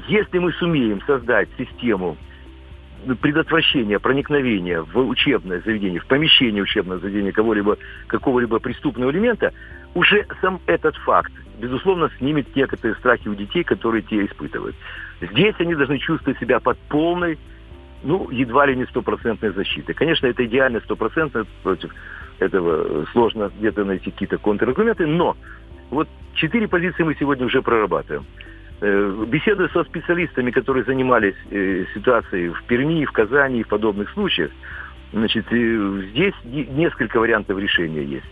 Если 0.08 0.38
мы 0.38 0.52
сумеем 0.52 1.00
создать 1.06 1.48
систему 1.56 2.18
предотвращения 3.14 3.98
проникновения 3.98 4.82
в 4.82 4.98
учебное 4.98 5.60
заведение, 5.60 6.00
в 6.00 6.06
помещение 6.06 6.62
учебного 6.62 7.00
заведения 7.00 7.32
кого-либо, 7.32 7.78
какого-либо 8.08 8.58
преступного 8.58 9.10
элемента, 9.10 9.52
уже 9.94 10.26
сам 10.40 10.60
этот 10.66 10.96
факт, 10.96 11.32
безусловно, 11.58 12.10
снимет 12.18 12.54
некоторые 12.56 12.96
страхи 12.96 13.28
у 13.28 13.34
детей, 13.34 13.64
которые 13.64 14.02
те 14.02 14.24
испытывают. 14.26 14.76
Здесь 15.20 15.54
они 15.58 15.74
должны 15.74 15.98
чувствовать 15.98 16.38
себя 16.38 16.60
под 16.60 16.78
полной 16.88 17.38
ну, 18.02 18.30
едва 18.30 18.66
ли 18.66 18.76
не 18.76 18.84
стопроцентной 18.86 19.50
защиты. 19.50 19.94
Конечно, 19.94 20.26
это 20.26 20.44
идеально 20.44 20.80
стопроцентно, 20.80 21.46
против 21.62 21.90
этого 22.38 23.06
сложно 23.12 23.50
где-то 23.58 23.84
найти 23.84 24.10
какие-то 24.10 24.38
контраргументы, 24.38 25.06
но 25.06 25.36
вот 25.90 26.08
четыре 26.34 26.68
позиции 26.68 27.02
мы 27.02 27.14
сегодня 27.18 27.46
уже 27.46 27.62
прорабатываем. 27.62 28.24
Э, 28.78 29.24
беседуя 29.26 29.68
со 29.68 29.84
специалистами, 29.84 30.50
которые 30.50 30.84
занимались 30.84 31.34
э, 31.50 31.86
ситуацией 31.94 32.50
в 32.50 32.62
Перми, 32.64 33.06
в 33.06 33.12
Казани 33.12 33.60
и 33.60 33.62
в 33.62 33.68
подобных 33.68 34.10
случаях, 34.10 34.50
значит, 35.14 35.46
э, 35.50 36.02
здесь 36.10 36.34
несколько 36.44 37.18
вариантов 37.18 37.58
решения 37.58 38.02
есть. 38.02 38.26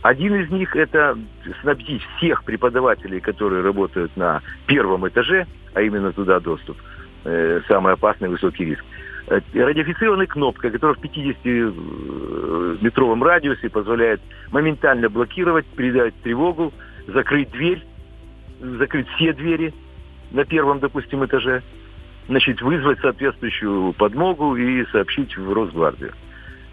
Один 0.00 0.36
из 0.36 0.48
них– 0.50 0.74
это 0.78 1.18
снабдить 1.60 2.00
всех 2.16 2.44
преподавателей, 2.44 3.20
которые 3.20 3.62
работают 3.62 4.16
на 4.16 4.40
первом 4.66 5.06
этаже, 5.06 5.46
а 5.74 5.82
именно 5.82 6.12
туда 6.12 6.40
доступ– 6.40 6.78
самый 7.68 7.92
опасный 7.92 8.30
высокий 8.30 8.64
риск. 8.64 8.82
Радиофицированная 9.26 10.26
кнопка, 10.26 10.70
которая 10.70 10.96
в 10.96 11.02
50-метровом 11.02 13.22
радиусе 13.22 13.68
позволяет 13.68 14.22
моментально 14.50 15.10
блокировать, 15.10 15.66
передать 15.66 16.14
тревогу, 16.22 16.72
закрыть 17.06 17.50
дверь, 17.50 17.84
закрыть 18.62 19.06
все 19.16 19.34
двери 19.34 19.74
на 20.30 20.44
первом, 20.44 20.80
допустим, 20.80 21.24
этаже, 21.24 21.62
значит, 22.28 22.60
вызвать 22.62 23.00
соответствующую 23.00 23.92
подмогу 23.94 24.56
и 24.56 24.84
сообщить 24.86 25.36
в 25.36 25.52
Росгвардию. 25.52 26.12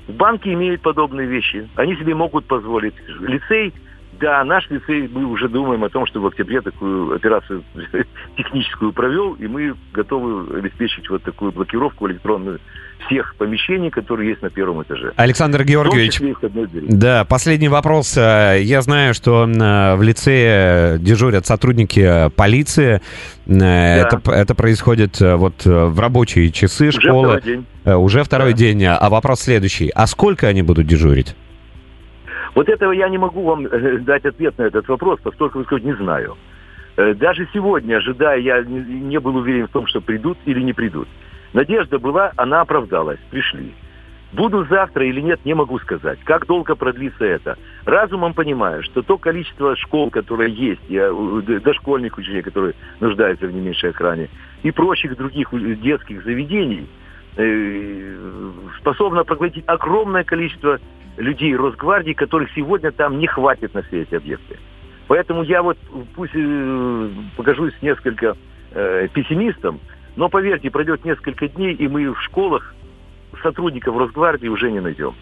Банки 0.08 0.50
имеют 0.50 0.82
подобные 0.82 1.28
вещи. 1.28 1.68
Они 1.76 1.96
себе 1.98 2.16
могут 2.16 2.46
позволить. 2.46 2.96
Лицей 3.20 3.74
да, 4.20 4.44
наш 4.44 4.70
лицей, 4.70 5.08
мы 5.08 5.26
уже 5.26 5.48
думаем 5.50 5.84
о 5.84 5.90
том, 5.90 6.06
что 6.06 6.20
в 6.22 6.28
октябре 6.28 6.62
такую 6.62 7.16
операцию 7.16 7.64
техническую 8.38 8.92
провел, 8.94 9.34
и 9.34 9.48
мы 9.48 9.76
готовы 9.94 10.58
обеспечить 10.58 11.10
вот 11.10 11.24
такую 11.24 11.52
блокировку 11.52 12.08
электронную 12.08 12.60
всех 13.06 13.36
помещений, 13.36 13.90
которые 13.90 14.30
есть 14.30 14.42
на 14.42 14.50
первом 14.50 14.82
этаже. 14.84 15.14
Александр 15.16 15.64
Георгиевич, 15.64 16.22
да, 16.90 17.26
последний 17.26 17.70
вопрос. 17.70 18.18
Э, 18.18 18.58
я 18.62 18.82
знаю, 18.82 19.14
что 19.14 19.46
э, 19.46 19.96
в 19.96 20.02
лицее 20.02 20.98
дежурят 21.00 21.46
сотрудники 21.46 22.30
полиции. 22.36 22.96
Э, 22.96 23.00
да. 23.46 23.98
Это, 23.98 24.32
это 24.32 24.56
происходит 24.56 25.20
вот 25.20 25.66
в 25.66 26.00
рабочие 26.00 26.52
часы 26.52 26.90
уже 26.90 27.00
школы. 27.02 27.40
Второй 27.40 27.42
день. 27.42 27.66
Уже 27.86 28.24
второй 28.24 28.52
да. 28.52 28.58
день. 28.58 28.86
А 28.86 29.10
вопрос 29.10 29.42
следующий. 29.42 29.90
А 29.90 30.08
сколько 30.08 30.48
они 30.48 30.62
будут 30.62 30.88
дежурить? 30.88 31.36
Вот 32.58 32.70
этого 32.70 32.92
я 32.92 33.08
не 33.08 33.20
могу 33.20 33.44
вам 33.44 33.68
э, 33.68 34.00
дать 34.00 34.26
ответ 34.26 34.58
на 34.58 34.64
этот 34.64 34.88
вопрос, 34.88 35.20
поскольку, 35.22 35.64
сказать, 35.64 35.84
не 35.84 35.94
знаю. 35.94 36.36
Э, 36.96 37.14
даже 37.14 37.48
сегодня, 37.54 37.98
ожидая, 37.98 38.40
я 38.40 38.64
не 38.64 39.20
был 39.20 39.36
уверен 39.36 39.68
в 39.68 39.72
том, 39.72 39.86
что 39.86 40.02
придут 40.02 40.40
или 40.46 40.62
не 40.62 40.74
придут. 40.74 41.08
Надежда 41.54 42.00
была, 42.00 42.32
она 42.36 42.62
оправдалась, 42.62 43.20
пришли. 43.30 43.76
Буду 44.34 44.66
завтра 44.66 45.06
или 45.06 45.22
нет, 45.22 45.40
не 45.46 45.54
могу 45.54 45.78
сказать. 45.78 46.18
Как 46.24 46.48
долго 46.48 46.74
продлится 46.74 47.26
это? 47.26 47.60
Разумом 47.86 48.34
понимаю, 48.34 48.82
что 48.82 49.04
то 49.04 49.20
количество 49.20 49.76
школ, 49.76 50.10
которое 50.10 50.50
есть, 50.50 50.82
я, 50.90 51.12
дошкольных 51.64 52.18
учителей, 52.18 52.42
которые 52.42 52.74
нуждаются 53.00 53.46
в 53.46 53.54
не 53.54 53.62
меньшей 53.62 53.92
охране, 53.92 54.30
и 54.64 54.72
прочих 54.72 55.16
других 55.16 55.50
детских 55.80 56.24
заведений, 56.24 56.88
э, 57.38 58.52
способно 58.80 59.24
проглотить 59.24 59.64
огромное 59.68 60.24
количество 60.24 60.80
людей 61.18 61.56
Росгвардии, 61.56 62.14
которых 62.14 62.50
сегодня 62.54 62.92
там 62.92 63.20
не 63.20 63.28
хватит 63.28 63.74
на 63.74 63.82
все 63.84 64.04
эти 64.04 64.16
объекты. 64.16 64.58
Поэтому 65.08 65.44
я 65.44 65.64
вот 65.64 65.78
пусть 66.16 66.34
э, 66.36 67.10
покажусь 67.36 67.74
несколько 67.82 68.36
э, 68.72 69.08
пессимистом, 69.14 69.80
но 70.16 70.30
поверьте, 70.30 70.70
пройдет 70.72 71.06
несколько 71.06 71.48
дней, 71.48 71.74
и 71.74 71.88
мы 71.88 72.14
в 72.14 72.22
школах 72.24 72.76
сотрудников 73.42 73.98
Росгвардии 73.98 74.48
уже 74.48 74.72
не 74.72 74.80
найдем. 74.80 75.14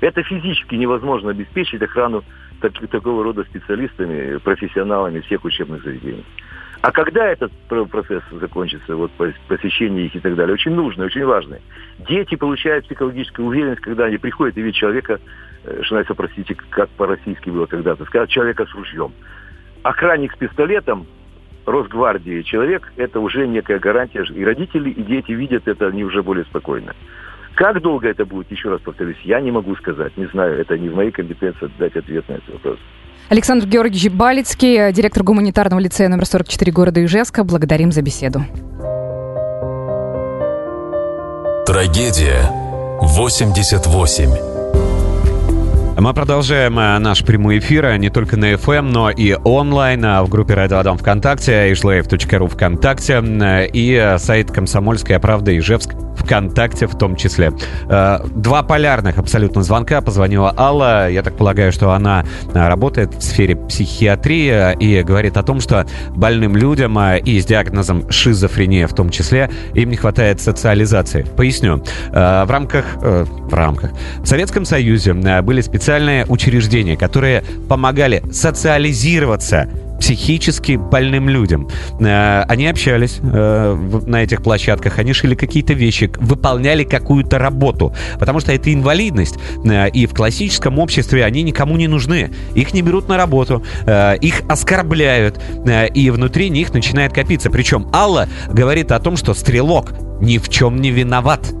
Это 0.00 0.22
физически 0.22 0.74
невозможно 0.74 1.30
обеспечить 1.30 1.82
охрану 1.82 2.22
так, 2.60 2.72
такого 2.88 3.24
рода 3.24 3.44
специалистами, 3.44 4.38
профессионалами 4.38 5.20
всех 5.20 5.44
учебных 5.44 5.82
заведений. 5.82 6.24
А 6.82 6.92
когда 6.92 7.26
этот 7.26 7.52
процесс 7.90 8.22
закончится, 8.30 8.96
вот 8.96 9.10
посещение 9.48 10.06
их 10.06 10.14
и 10.14 10.20
так 10.20 10.34
далее, 10.34 10.54
очень 10.54 10.72
нужно, 10.72 11.04
очень 11.04 11.24
важно. 11.24 11.58
Дети 12.08 12.34
получают 12.36 12.84
психологическую 12.84 13.48
уверенность, 13.48 13.80
когда 13.80 14.04
они 14.04 14.18
приходят 14.18 14.56
и 14.56 14.62
видят 14.62 14.76
человека, 14.76 15.18
что 15.62 15.72
э, 15.72 15.78
называется, 15.78 16.14
простите, 16.14 16.54
как 16.54 16.88
по-российски 16.90 17.50
было 17.50 17.66
когда-то, 17.66 18.04
сказать 18.04 18.30
человека 18.30 18.66
с 18.66 18.74
ружьем. 18.74 19.12
Охранник 19.82 20.32
с 20.34 20.36
пистолетом, 20.36 21.06
Росгвардии 21.64 22.42
человек, 22.42 22.92
это 22.96 23.18
уже 23.18 23.46
некая 23.48 23.80
гарантия. 23.80 24.24
И 24.32 24.44
родители, 24.44 24.90
и 24.90 25.02
дети 25.02 25.32
видят 25.32 25.66
это, 25.66 25.88
они 25.88 26.04
уже 26.04 26.22
более 26.22 26.44
спокойно. 26.44 26.94
Как 27.54 27.80
долго 27.80 28.08
это 28.08 28.24
будет, 28.24 28.50
еще 28.50 28.68
раз 28.68 28.80
повторюсь, 28.82 29.16
я 29.24 29.40
не 29.40 29.50
могу 29.50 29.74
сказать, 29.76 30.16
не 30.16 30.26
знаю, 30.26 30.60
это 30.60 30.78
не 30.78 30.90
в 30.90 30.94
моей 30.94 31.10
компетенции 31.10 31.70
дать 31.78 31.96
ответ 31.96 32.28
на 32.28 32.34
этот 32.34 32.50
вопрос. 32.50 32.78
Александр 33.28 33.66
Георгиевич 33.66 34.12
Балицкий, 34.12 34.92
директор 34.92 35.24
гуманитарного 35.24 35.80
лицея 35.80 36.08
номер 36.08 36.26
44 36.26 36.70
города 36.70 37.04
Ижевска. 37.04 37.42
Благодарим 37.42 37.90
за 37.90 38.02
беседу. 38.02 38.44
Трагедия 41.66 42.48
88. 43.02 44.55
Мы 45.98 46.12
продолжаем 46.12 46.78
э, 46.78 46.98
наш 46.98 47.24
прямой 47.24 47.58
эфир 47.58 47.86
э, 47.86 47.96
не 47.96 48.10
только 48.10 48.36
на 48.36 48.52
FM, 48.52 48.82
но 48.82 49.08
и 49.08 49.34
онлайн 49.44 50.04
э, 50.04 50.22
в 50.22 50.28
группе 50.28 50.52
Радио 50.52 50.76
Адам 50.76 50.98
ВКонтакте, 50.98 51.72
ishlave.ru 51.72 52.48
ВКонтакте 52.48 53.70
и 53.72 54.16
сайт 54.18 54.52
«Комсомольская 54.52 55.18
правда» 55.18 55.56
Ижевск 55.56 55.94
ВКонтакте 56.16 56.86
в 56.86 56.96
том 56.96 57.14
числе. 57.14 57.52
Два 57.86 58.62
полярных 58.62 59.18
абсолютно 59.18 59.62
звонка. 59.62 60.00
Позвонила 60.00 60.52
Алла. 60.56 61.08
Я 61.08 61.22
так 61.22 61.36
полагаю, 61.36 61.70
что 61.70 61.92
она 61.92 62.24
работает 62.52 63.14
в 63.14 63.22
сфере 63.22 63.54
психиатрии 63.54 64.76
и 64.78 65.02
говорит 65.02 65.36
о 65.36 65.44
том, 65.44 65.60
что 65.60 65.86
больным 66.16 66.56
людям 66.56 66.98
и 66.98 67.38
с 67.38 67.44
диагнозом 67.44 68.10
шизофрения 68.10 68.88
в 68.88 68.94
том 68.94 69.10
числе 69.10 69.50
им 69.74 69.90
не 69.90 69.96
хватает 69.96 70.40
социализации. 70.40 71.24
Поясню. 71.36 71.84
В 72.10 72.46
рамках... 72.48 72.96
В 72.96 73.54
рамках... 73.54 73.92
В 74.18 74.26
Советском 74.26 74.64
Союзе 74.64 75.12
были 75.12 75.60
специальные 75.86 76.26
учреждения, 76.26 76.96
которые 76.96 77.44
помогали 77.68 78.20
социализироваться 78.32 79.68
психически 80.00 80.74
больным 80.74 81.28
людям. 81.28 81.68
Э, 82.00 82.42
они 82.48 82.66
общались 82.66 83.20
э, 83.22 84.00
на 84.04 84.24
этих 84.24 84.42
площадках, 84.42 84.98
они 84.98 85.12
шили 85.12 85.36
какие-то 85.36 85.74
вещи, 85.74 86.10
выполняли 86.16 86.82
какую-то 86.82 87.38
работу, 87.38 87.94
потому 88.18 88.40
что 88.40 88.52
это 88.52 88.74
инвалидность. 88.74 89.36
Э, 89.64 89.88
и 89.90 90.06
в 90.06 90.12
классическом 90.12 90.80
обществе 90.80 91.24
они 91.24 91.44
никому 91.44 91.76
не 91.76 91.86
нужны. 91.86 92.32
Их 92.56 92.74
не 92.74 92.82
берут 92.82 93.08
на 93.08 93.16
работу, 93.16 93.62
их 93.86 94.42
оскорбляют, 94.48 95.40
и 95.94 96.10
внутри 96.10 96.50
них 96.50 96.74
начинает 96.74 97.12
копиться. 97.12 97.48
Причем 97.48 97.86
Алла 97.92 98.28
говорит 98.48 98.90
о 98.90 98.98
том, 98.98 99.16
что 99.16 99.34
стрелок 99.34 99.92
ни 100.20 100.38
в 100.38 100.48
чем 100.48 100.80
не 100.80 100.90
виноват. 100.90 101.52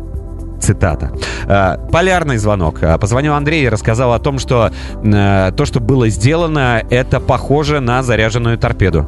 Цитата. 0.60 1.10
Э, 1.46 1.76
полярный 1.92 2.38
звонок. 2.38 2.82
Э, 2.82 2.98
позвонил 2.98 3.34
Андрей 3.34 3.64
и 3.64 3.68
рассказал 3.68 4.12
о 4.12 4.18
том, 4.18 4.38
что 4.38 4.70
э, 5.02 5.52
то, 5.56 5.64
что 5.64 5.80
было 5.80 6.08
сделано, 6.08 6.82
это 6.90 7.20
похоже 7.20 7.80
на 7.80 8.02
заряженную 8.02 8.58
торпеду. 8.58 9.06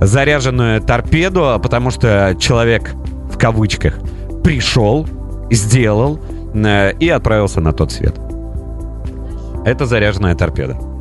Заряженную 0.00 0.80
торпеду, 0.80 1.60
потому 1.62 1.90
что 1.90 2.36
человек, 2.38 2.94
в 3.30 3.38
кавычках, 3.38 3.98
пришел, 4.42 5.06
сделал 5.50 6.20
и 7.00 7.08
отправился 7.08 7.60
на 7.60 7.72
тот 7.72 7.92
свет. 7.92 8.14
Это 9.64 9.86
заряженная 9.86 10.34
торпеда 10.34 10.93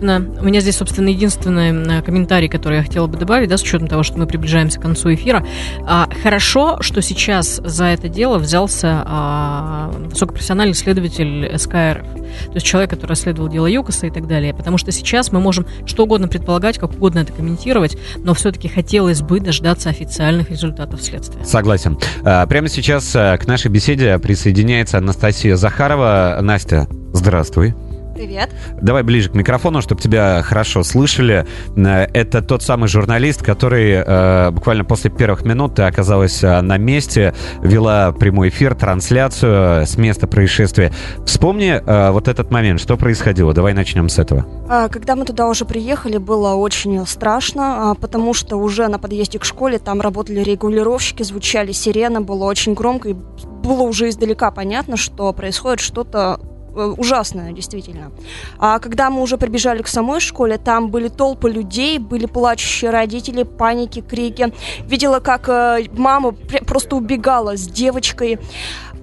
собственно, 0.00 0.40
у 0.40 0.44
меня 0.44 0.60
здесь, 0.60 0.76
собственно, 0.76 1.08
единственный 1.08 1.98
э, 1.98 2.02
комментарий, 2.02 2.48
который 2.48 2.78
я 2.78 2.82
хотела 2.82 3.06
бы 3.06 3.18
добавить, 3.18 3.50
да, 3.50 3.58
с 3.58 3.62
учетом 3.62 3.86
того, 3.86 4.02
что 4.02 4.18
мы 4.18 4.26
приближаемся 4.26 4.78
к 4.78 4.82
концу 4.82 5.12
эфира. 5.12 5.44
А, 5.86 6.08
хорошо, 6.22 6.78
что 6.80 7.02
сейчас 7.02 7.60
за 7.62 7.86
это 7.86 8.08
дело 8.08 8.38
взялся 8.38 9.02
а, 9.04 9.92
высокопрофессиональный 10.10 10.74
следователь 10.74 11.52
СКРФ. 11.56 12.06
То 12.46 12.54
есть 12.54 12.66
человек, 12.66 12.90
который 12.90 13.10
расследовал 13.10 13.50
дело 13.50 13.66
ЮКОСа 13.66 14.06
и 14.06 14.10
так 14.10 14.26
далее. 14.26 14.54
Потому 14.54 14.78
что 14.78 14.90
сейчас 14.90 15.32
мы 15.32 15.40
можем 15.40 15.66
что 15.84 16.04
угодно 16.04 16.28
предполагать, 16.28 16.78
как 16.78 16.92
угодно 16.92 17.18
это 17.20 17.32
комментировать, 17.32 17.98
но 18.18 18.32
все-таки 18.34 18.68
хотелось 18.68 19.20
бы 19.20 19.40
дождаться 19.40 19.90
официальных 19.90 20.50
результатов 20.50 21.02
следствия. 21.02 21.44
Согласен. 21.44 21.98
А, 22.22 22.46
прямо 22.46 22.68
сейчас 22.68 23.14
э, 23.14 23.36
к 23.36 23.46
нашей 23.46 23.70
беседе 23.70 24.18
присоединяется 24.18 24.98
Анастасия 24.98 25.56
Захарова. 25.56 26.38
Настя, 26.40 26.86
здравствуй. 27.12 27.74
Привет. 28.20 28.50
Давай 28.82 29.02
ближе 29.02 29.30
к 29.30 29.34
микрофону, 29.34 29.80
чтобы 29.80 30.02
тебя 30.02 30.42
хорошо 30.42 30.82
слышали. 30.82 31.46
Э, 31.74 32.04
это 32.12 32.42
тот 32.42 32.62
самый 32.62 32.86
журналист, 32.86 33.42
который 33.42 33.92
э, 33.92 34.50
буквально 34.50 34.84
после 34.84 35.10
первых 35.10 35.46
минут 35.46 35.76
ты 35.76 35.84
оказалась 35.84 36.44
э, 36.44 36.60
на 36.60 36.76
месте, 36.76 37.32
вела 37.62 38.12
прямой 38.12 38.50
эфир, 38.50 38.74
трансляцию 38.74 39.86
с 39.86 39.96
места 39.96 40.26
происшествия. 40.26 40.92
Вспомни 41.24 41.70
э, 41.82 42.10
вот 42.10 42.28
этот 42.28 42.50
момент, 42.50 42.78
что 42.82 42.98
происходило. 42.98 43.54
Давай 43.54 43.72
начнем 43.72 44.10
с 44.10 44.18
этого. 44.18 44.44
А, 44.68 44.88
когда 44.88 45.16
мы 45.16 45.24
туда 45.24 45.48
уже 45.48 45.64
приехали, 45.64 46.18
было 46.18 46.56
очень 46.56 47.06
страшно, 47.06 47.92
а, 47.92 47.94
потому 47.94 48.34
что 48.34 48.58
уже 48.58 48.88
на 48.88 48.98
подъезде 48.98 49.38
к 49.38 49.46
школе 49.46 49.78
там 49.78 50.02
работали 50.02 50.40
регулировщики, 50.40 51.22
звучали 51.22 51.72
сирены, 51.72 52.20
было 52.20 52.44
очень 52.44 52.74
громко 52.74 53.08
и 53.08 53.14
было 53.14 53.80
уже 53.80 54.10
издалека 54.10 54.50
понятно, 54.50 54.98
что 54.98 55.32
происходит 55.32 55.80
что-то 55.80 56.38
Э, 56.80 56.94
ужасное, 56.96 57.52
действительно. 57.52 58.10
А 58.58 58.78
когда 58.78 59.10
мы 59.10 59.20
уже 59.20 59.36
прибежали 59.36 59.82
к 59.82 59.88
самой 59.88 60.20
школе, 60.20 60.56
там 60.56 60.90
были 60.90 61.08
толпы 61.08 61.50
людей, 61.50 61.98
были 61.98 62.26
плачущие 62.26 62.90
родители, 62.90 63.42
паники, 63.42 64.00
крики. 64.00 64.52
Видела, 64.86 65.20
как 65.20 65.48
э, 65.48 65.84
мама 65.92 66.32
просто 66.66 66.96
убегала 66.96 67.56
с 67.56 67.66
девочкой. 67.66 68.38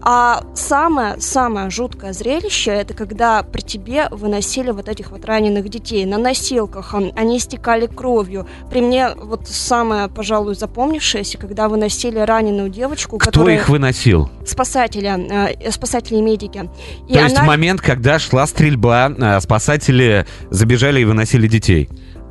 А 0.02 0.43
самое-самое 0.54 1.70
жуткое 1.70 2.14
зрелище, 2.14 2.72
это 2.72 2.93
когда 2.93 3.43
при 3.43 3.62
тебе 3.62 4.08
выносили 4.12 4.72
вот 4.72 4.88
этих 4.88 5.12
вот 5.12 5.26
раненых 5.26 5.68
детей 5.70 6.06
на 6.06 6.18
носилках, 6.18 6.93
они 6.93 7.38
истекали 7.38 7.88
кровью. 7.88 8.48
При 8.70 8.82
мне 8.82 9.10
вот 9.16 9.48
самое, 9.48 10.08
пожалуй, 10.08 10.56
запомнившееся, 10.56 11.38
когда 11.38 11.68
выносили 11.68 12.20
раненую 12.20 12.70
девочку, 12.70 13.18
Кто 13.18 13.32
которая... 13.32 13.56
их 13.56 13.70
выносил? 13.70 14.30
Спасатели, 14.45 15.10
э, 15.10 15.72
спасатели 15.72 16.18
и 16.18 16.22
медики. 16.22 16.70
И 17.10 17.14
То 17.14 17.20
есть 17.20 17.36
она- 17.36 17.43
в 17.43 17.48
момент, 17.48 17.82
когда 17.82 18.20
шла 18.20 18.45
стрельба, 18.48 19.12
э, 19.18 19.39
спасатели 19.41 20.26
забежали 20.50 21.02
и 21.02 21.06
выносили 21.06 21.48
детей. 21.48 21.89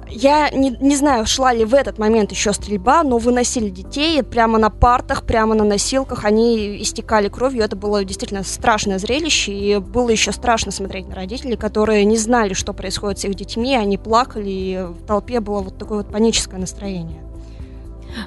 Я 0.09 0.51
не, 0.51 0.71
не 0.71 0.97
знаю, 0.97 1.27
шла 1.27 1.53
ли 1.53 1.65
в 1.65 1.75
этот 1.75 1.99
момент 1.99 2.31
еще 2.31 2.53
стрельба, 2.53 3.03
но 3.03 3.19
выносили 3.19 3.69
детей 3.69 4.23
прямо 4.23 4.59
на 4.59 4.71
партах, 4.71 5.25
прямо 5.25 5.55
на 5.55 5.65
носилках. 5.65 6.25
Они 6.25 6.81
истекали 6.83 7.29
кровью. 7.29 7.63
Это 7.63 7.77
было 7.77 8.05
действительно 8.05 8.43
страшное 8.45 8.99
зрелище. 8.99 9.53
И 9.53 9.79
было 9.79 10.11
еще 10.11 10.33
страшно 10.33 10.71
смотреть 10.71 11.09
на 11.09 11.15
родителей, 11.15 11.57
которые 11.57 12.05
не 12.05 12.17
знали, 12.17 12.55
что 12.55 12.73
происходит 12.73 13.19
с 13.19 13.25
их 13.25 13.35
детьми. 13.35 13.77
Они 13.77 13.99
плакали, 13.99 14.51
и 14.51 14.79
в 14.83 15.07
толпе 15.07 15.41
было 15.41 15.61
вот 15.61 15.79
такое 15.79 15.99
вот 15.99 16.11
паническое 16.11 16.61
настроение. 16.61 17.26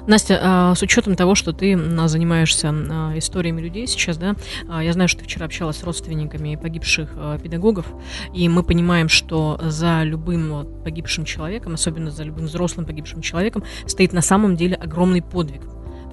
Настя, 0.06 0.38
а, 0.42 0.74
с 0.74 0.82
учетом 0.82 1.14
того, 1.14 1.34
что 1.34 1.52
ты 1.52 1.78
занимаешься 2.06 2.70
а, 2.70 3.12
историями 3.16 3.60
людей 3.60 3.86
сейчас, 3.86 4.16
да, 4.16 4.34
а, 4.68 4.82
я 4.82 4.92
знаю, 4.92 5.08
что 5.08 5.20
ты 5.20 5.24
вчера 5.24 5.46
общалась 5.46 5.78
с 5.78 5.84
родственниками 5.84 6.56
погибших 6.56 7.10
педагогов, 7.42 7.86
и 8.34 8.48
мы 8.48 8.62
понимаем, 8.62 9.08
что 9.08 9.58
за 9.62 10.02
любым 10.02 10.66
погибшим 10.84 11.24
человеком, 11.24 11.74
особенно 11.74 12.10
за 12.10 12.24
любым 12.24 12.46
взрослым 12.46 12.86
погибшим 12.86 13.22
человеком, 13.22 13.64
стоит 13.86 14.12
на 14.12 14.22
самом 14.22 14.56
деле 14.56 14.76
огромный 14.76 15.22
подвиг. 15.22 15.62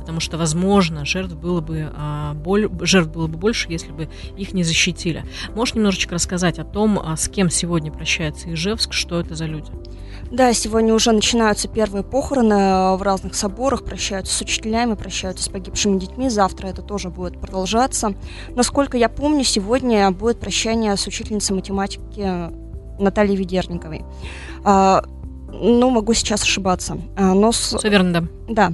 Потому 0.08 0.22
что, 0.22 0.38
возможно, 0.38 1.03
жертв 1.03 1.36
было 1.36 1.60
бы, 1.60 1.91
а, 1.93 2.34
боль, 2.34 2.70
жертв 2.84 3.12
было 3.12 3.28
бы 3.28 3.38
больше, 3.38 3.68
если 3.70 3.91
бы 3.91 4.08
их 4.38 4.53
не 4.53 4.64
защитили. 4.64 5.26
Можешь 5.53 5.76
немножечко 5.76 6.16
рассказать 6.16 6.60
о 6.60 6.64
том, 6.64 6.97
а, 6.97 7.18
с 7.18 7.28
кем 7.28 7.49
сегодня 7.49 7.91
прощается 7.91 8.53
Ижевск, 8.53 8.93
что 8.93 9.20
это 9.20 9.36
за 9.36 9.47
люди? 9.47 9.70
Да, 10.32 10.53
сегодня 10.53 10.93
уже 10.93 11.12
начинаются 11.12 11.68
первые 11.68 12.03
похороны 12.05 12.53
э, 12.53 12.95
в 12.95 13.01
разных 13.01 13.36
соборах, 13.36 13.84
прощаются 13.84 14.34
с 14.34 14.39
учителями, 14.39 14.93
прощаются 14.93 15.43
с 15.43 15.49
погибшими 15.49 15.99
детьми. 15.99 16.30
Завтра 16.30 16.68
это 16.68 16.82
тоже 16.82 17.10
будет 17.10 17.38
продолжаться. 17.41 18.14
Насколько 18.55 18.95
я 18.97 19.10
помню, 19.10 19.43
сегодня 19.43 20.10
будет 20.12 20.39
прощание 20.39 20.95
с 20.95 21.05
учительницей 21.05 21.53
математики 21.53 22.49
Натальей 22.97 23.36
Ведерниковой. 23.36 24.05
Ну, 25.62 25.89
могу 25.89 26.14
сейчас 26.14 26.43
ошибаться. 26.43 26.97
А, 27.16 27.34
но 27.34 27.51
с... 27.51 27.76
Все 27.78 27.89
верно, 27.89 28.14
да. 28.14 28.24
Да. 28.49 28.74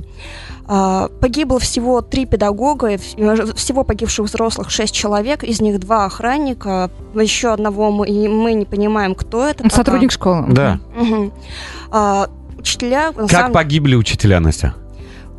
А, 0.65 1.09
Погибло 1.19 1.59
всего 1.59 2.01
три 2.01 2.25
педагога, 2.25 2.91
э, 2.91 2.97
всего 2.97 3.83
погибших 3.83 4.25
взрослых 4.25 4.69
шесть 4.69 4.93
человек, 4.93 5.43
из 5.43 5.61
них 5.61 5.79
два 5.79 6.05
охранника, 6.05 6.89
еще 7.15 7.53
одного 7.53 7.91
мы, 7.91 8.05
мы 8.29 8.53
не 8.53 8.65
понимаем, 8.65 9.15
кто 9.15 9.45
это. 9.45 9.63
пока. 9.63 9.75
Сотрудник 9.75 10.11
школы. 10.11 10.45
Да. 10.49 10.79
Мгм. 10.95 11.33
А, 11.91 12.27
Учителя... 12.57 13.11
Как 13.11 13.29
самом- 13.29 13.51
погибли 13.51 13.95
учителя, 13.95 14.39
Настя? 14.39 14.73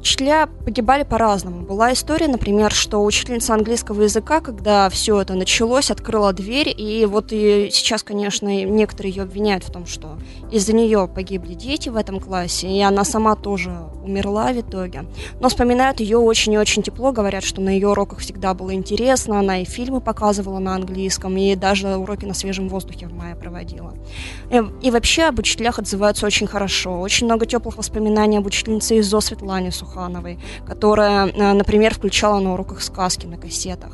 Учителя 0.05 0.49
погибали 0.67 1.03
по-разному. 1.03 1.63
Была 1.63 1.95
история, 1.95 2.29
например, 2.29 2.73
что 2.73 3.03
учительница 3.03 3.55
английского 3.55 4.03
языка, 4.03 4.43
когда 4.43 4.91
все 4.91 5.19
это 5.19 5.33
началось, 5.33 5.91
открыла 5.91 6.35
дверь, 6.35 6.75
и 6.77 7.07
вот 7.07 7.29
и 7.31 7.71
сейчас, 7.73 8.03
конечно, 8.03 8.49
некоторые 8.67 9.15
ее 9.15 9.23
обвиняют 9.23 9.65
в 9.65 9.73
том, 9.73 9.87
что 9.87 10.19
из-за 10.53 10.75
нее 10.75 11.09
погибли 11.09 11.55
дети 11.55 11.89
в 11.89 11.97
этом 11.97 12.21
классе, 12.21 12.69
и 12.69 12.83
она 12.83 13.03
сама 13.03 13.35
тоже 13.35 13.75
умерла 14.05 14.53
в 14.53 14.61
итоге. 14.61 15.07
Но 15.41 15.49
вспоминают 15.49 16.01
ее 16.01 16.19
очень 16.19 16.53
и 16.53 16.59
очень 16.59 16.83
тепло, 16.83 17.11
говорят, 17.11 17.43
что 17.43 17.63
на 17.63 17.71
ее 17.71 17.89
уроках 17.89 18.19
всегда 18.19 18.53
было 18.53 18.75
интересно, 18.75 19.39
она 19.39 19.63
и 19.63 19.65
фильмы 19.65 20.03
показывала 20.03 20.59
на 20.59 20.75
английском, 20.75 21.35
и 21.39 21.55
даже 21.55 21.97
уроки 21.97 22.27
на 22.27 22.35
свежем 22.35 22.69
воздухе 22.69 23.07
в 23.07 23.15
мае 23.15 23.37
проводила. 23.37 23.95
И, 24.51 24.63
и 24.87 24.91
вообще 24.91 25.23
об 25.23 25.39
учителях 25.39 25.79
отзываются 25.79 26.27
очень 26.27 26.47
хорошо. 26.47 27.01
Очень 27.01 27.25
много 27.25 27.47
теплых 27.47 27.79
воспоминаний 27.79 28.37
об 28.37 28.45
учительнице 28.45 28.99
ИЗО 28.99 29.23
Светлане 29.23 29.71
Сухановой, 29.95 30.39
которая, 30.67 31.27
э, 31.27 31.53
например, 31.53 31.95
включала 31.95 32.41
на 32.41 32.55
уроках 32.55 32.83
сказки 32.83 33.27
на 33.27 33.37
кассетах. 33.37 33.93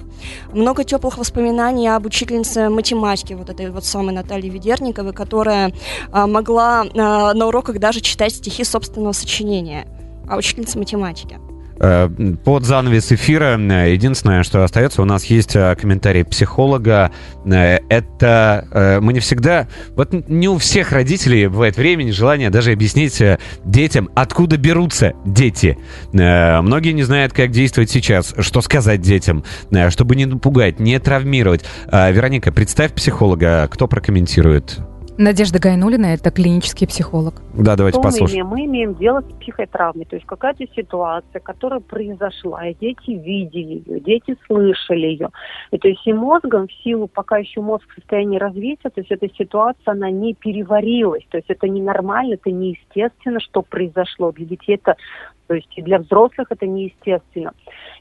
Много 0.52 0.84
теплых 0.84 1.18
воспоминаний 1.18 1.88
об 1.88 2.06
учительнице 2.06 2.68
математики, 2.70 3.34
вот 3.34 3.50
этой 3.50 3.70
вот 3.70 3.84
самой 3.84 4.14
Наталье 4.14 4.50
Ведерниковой, 4.50 5.12
которая 5.12 5.72
э, 6.12 6.26
могла 6.26 6.84
э, 6.84 6.88
на 6.94 7.46
уроках 7.46 7.78
даже 7.78 8.00
читать 8.00 8.34
стихи 8.34 8.64
собственного 8.64 9.12
сочинения. 9.12 9.86
А 10.28 10.36
учительница 10.36 10.78
математики. 10.78 11.49
Э, 11.80 12.08
Под 12.44 12.64
занавес 12.64 13.10
эфира 13.10 13.58
э, 13.58 13.92
единственное, 13.92 14.42
что 14.42 14.62
остается, 14.62 15.00
у 15.00 15.06
нас 15.06 15.24
есть 15.24 15.56
э, 15.56 15.74
комментарий 15.80 16.24
психолога. 16.24 17.10
Это 17.44 18.98
мы 19.02 19.12
не 19.12 19.20
всегда, 19.20 19.66
вот 19.96 20.12
не 20.28 20.48
у 20.48 20.58
всех 20.58 20.92
родителей 20.92 21.46
бывает 21.46 21.76
времени, 21.76 22.10
желание 22.10 22.50
даже 22.50 22.72
объяснить 22.72 23.20
детям, 23.64 24.10
откуда 24.14 24.58
берутся 24.58 25.14
дети. 25.24 25.78
Многие 26.12 26.92
не 26.92 27.02
знают, 27.02 27.32
как 27.32 27.50
действовать 27.50 27.90
сейчас, 27.90 28.34
что 28.38 28.60
сказать 28.60 29.00
детям, 29.00 29.44
чтобы 29.88 30.16
не 30.16 30.26
напугать, 30.26 30.80
не 30.80 30.98
травмировать. 30.98 31.64
Вероника, 31.90 32.52
представь 32.52 32.92
психолога, 32.92 33.68
кто 33.70 33.88
прокомментирует? 33.88 34.80
Надежда 35.20 35.58
Гайнулина– 35.58 36.06
это 36.14 36.30
клинический 36.30 36.86
психолог. 36.86 37.42
Да, 37.52 37.76
давайте 37.76 37.98
Что 37.98 38.08
мы 38.08 38.10
послушаем. 38.10 38.46
имеем? 38.46 38.46
Мы 38.46 38.64
имеем 38.64 38.94
дело 38.94 39.20
с 39.20 39.40
психотравмой, 39.40 40.06
то 40.06 40.16
есть 40.16 40.26
какая-то 40.26 40.64
ситуация, 40.74 41.40
которая 41.40 41.80
произошла, 41.80 42.66
и 42.66 42.74
дети 42.74 43.10
видели 43.10 43.82
ее, 43.86 44.00
дети 44.00 44.34
слышали 44.46 45.08
ее. 45.08 45.28
И 45.72 45.78
то 45.78 45.88
есть 45.88 46.06
и 46.06 46.14
мозгом, 46.14 46.68
в 46.68 46.72
силу, 46.82 47.06
пока 47.06 47.36
еще 47.36 47.60
мозг 47.60 47.84
в 47.90 47.94
состоянии 47.96 48.38
развития, 48.38 48.88
то 48.88 49.00
есть 49.02 49.10
эта 49.10 49.28
ситуация, 49.36 49.92
она 49.92 50.10
не 50.10 50.32
переварилась, 50.32 51.26
то 51.28 51.36
есть 51.36 51.50
это 51.50 51.68
ненормально, 51.68 52.34
это 52.34 52.50
неестественно, 52.50 53.40
что 53.40 53.60
произошло. 53.60 54.32
Для 54.32 54.46
детей 54.46 54.76
это 54.76 54.96
то 55.50 55.54
есть 55.54 55.68
и 55.74 55.82
для 55.82 55.98
взрослых 55.98 56.46
это 56.50 56.64
неестественно. 56.64 57.52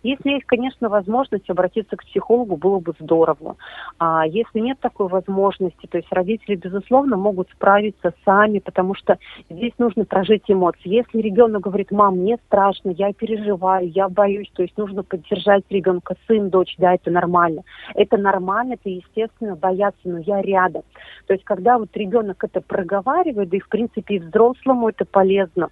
Если 0.03 0.31
есть, 0.31 0.45
конечно, 0.45 0.89
возможность 0.89 1.49
обратиться 1.49 1.95
к 1.95 2.03
психологу, 2.03 2.55
было 2.55 2.79
бы 2.79 2.93
здорово. 2.99 3.57
А 3.97 4.25
если 4.25 4.59
нет 4.59 4.79
такой 4.79 5.07
возможности, 5.07 5.87
то 5.87 5.97
есть 5.97 6.11
родители, 6.11 6.55
безусловно, 6.55 7.17
могут 7.17 7.49
справиться 7.49 8.13
сами, 8.25 8.59
потому 8.59 8.95
что 8.95 9.17
здесь 9.49 9.73
нужно 9.77 10.05
прожить 10.05 10.43
эмоции. 10.47 10.89
Если 10.89 11.19
ребенок 11.19 11.63
говорит, 11.63 11.91
мам, 11.91 12.17
мне 12.17 12.37
страшно, 12.47 12.91
я 12.91 13.13
переживаю, 13.13 13.89
я 13.89 14.09
боюсь, 14.09 14.49
то 14.53 14.63
есть 14.63 14.77
нужно 14.77 15.03
поддержать 15.03 15.63
ребенка, 15.69 16.15
сын, 16.27 16.49
дочь, 16.49 16.75
да, 16.77 16.93
это 16.95 17.11
нормально. 17.11 17.63
Это 17.95 18.17
нормально, 18.17 18.73
это 18.73 18.89
естественно 18.89 19.55
бояться, 19.55 19.99
но 20.03 20.19
я 20.19 20.41
рядом. 20.41 20.83
То 21.27 21.33
есть 21.33 21.43
когда 21.43 21.77
вот 21.77 21.95
ребенок 21.95 22.43
это 22.43 22.61
проговаривает, 22.61 23.49
да 23.49 23.57
и 23.57 23.59
в 23.59 23.69
принципе 23.69 24.15
и 24.15 24.19
взрослому 24.19 24.89
это 24.89 25.05
полезно, 25.05 25.69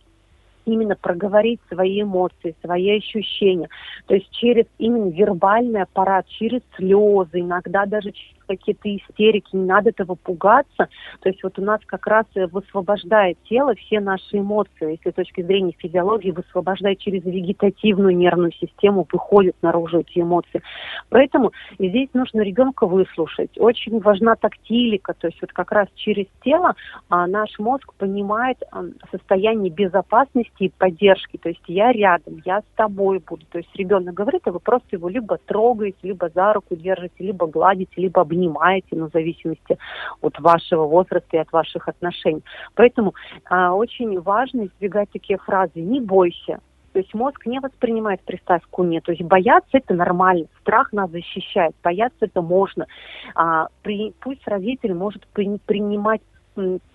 именно 0.67 0.95
проговорить 0.95 1.59
свои 1.69 2.01
эмоции, 2.01 2.55
свои 2.63 2.97
ощущения. 2.97 3.69
То 4.05 4.15
есть 4.15 4.29
через 4.31 4.65
именно 4.77 5.09
вербальный 5.09 5.81
аппарат, 5.81 6.27
через 6.27 6.61
слезы, 6.75 7.39
иногда 7.39 7.85
даже 7.85 8.13
какие-то 8.47 8.95
истерики, 8.95 9.55
не 9.55 9.65
надо 9.65 9.89
этого 9.89 10.15
пугаться. 10.15 10.87
То 11.21 11.29
есть 11.29 11.43
вот 11.43 11.57
у 11.59 11.61
нас 11.61 11.79
как 11.85 12.07
раз 12.07 12.25
и 12.35 12.41
высвобождает 12.41 13.37
тело 13.43 13.75
все 13.75 13.99
наши 13.99 14.37
эмоции, 14.37 14.91
если 14.91 15.11
с 15.11 15.13
точки 15.13 15.41
зрения 15.41 15.73
физиологии, 15.77 16.31
высвобождает 16.31 16.99
через 16.99 17.23
вегетативную 17.23 18.15
нервную 18.15 18.51
систему, 18.53 19.07
выходят 19.11 19.55
наружу 19.61 19.99
эти 19.99 20.19
эмоции. 20.19 20.61
Поэтому 21.09 21.51
здесь 21.77 22.09
нужно 22.13 22.41
ребенка 22.41 22.87
выслушать. 22.87 23.51
Очень 23.57 23.99
важна 23.99 24.35
тактилика, 24.35 25.13
то 25.13 25.27
есть 25.27 25.39
вот 25.41 25.51
как 25.51 25.71
раз 25.71 25.87
через 25.95 26.25
тело 26.43 26.75
а, 27.09 27.27
наш 27.27 27.57
мозг 27.59 27.93
понимает 27.97 28.57
а, 28.71 28.85
состояние 29.11 29.71
безопасности 29.71 30.63
и 30.63 30.71
поддержки. 30.77 31.37
То 31.37 31.49
есть 31.49 31.63
я 31.67 31.91
рядом, 31.91 32.41
я 32.45 32.61
с 32.61 32.75
тобой 32.75 33.19
буду. 33.19 33.45
То 33.51 33.59
есть 33.59 33.69
ребенок 33.75 34.13
говорит, 34.13 34.41
а 34.45 34.51
вы 34.51 34.59
просто 34.59 34.87
его 34.91 35.09
либо 35.09 35.37
трогаете, 35.45 35.97
либо 36.03 36.29
за 36.29 36.53
руку 36.53 36.75
держите, 36.75 37.15
либо 37.19 37.47
гладите, 37.47 37.93
либо 37.97 38.21
обнимаете, 38.21 38.36
ну, 38.45 39.09
в 39.09 39.11
зависимости 39.11 39.77
от 40.21 40.39
вашего 40.39 40.85
возраста 40.85 41.37
и 41.37 41.39
от 41.39 41.51
ваших 41.51 41.87
отношений. 41.87 42.43
Поэтому 42.75 43.13
а, 43.45 43.73
очень 43.73 44.19
важно 44.21 44.65
избегать 44.65 45.09
такие 45.11 45.37
фразы 45.39 45.79
«не 45.81 45.99
бойся», 46.01 46.59
то 46.97 47.01
есть 47.01 47.13
мозг 47.13 47.45
не 47.45 47.59
воспринимает 47.59 48.21
приставку 48.21 48.83
«нет». 48.83 49.03
То 49.03 49.11
есть 49.11 49.21
бояться– 49.21 49.69
это 49.77 49.93
нормально. 49.93 50.47
Страх 50.61 50.91
нас 50.93 51.11
защищает. 51.11 51.75
Бояться– 51.83 52.17
это 52.21 52.41
можно. 52.41 52.87
А, 53.35 53.67
при, 53.83 54.15
пусть 54.19 54.47
родитель 54.47 54.95
может 54.95 55.27
при- 55.27 55.59
принимать 55.67 56.21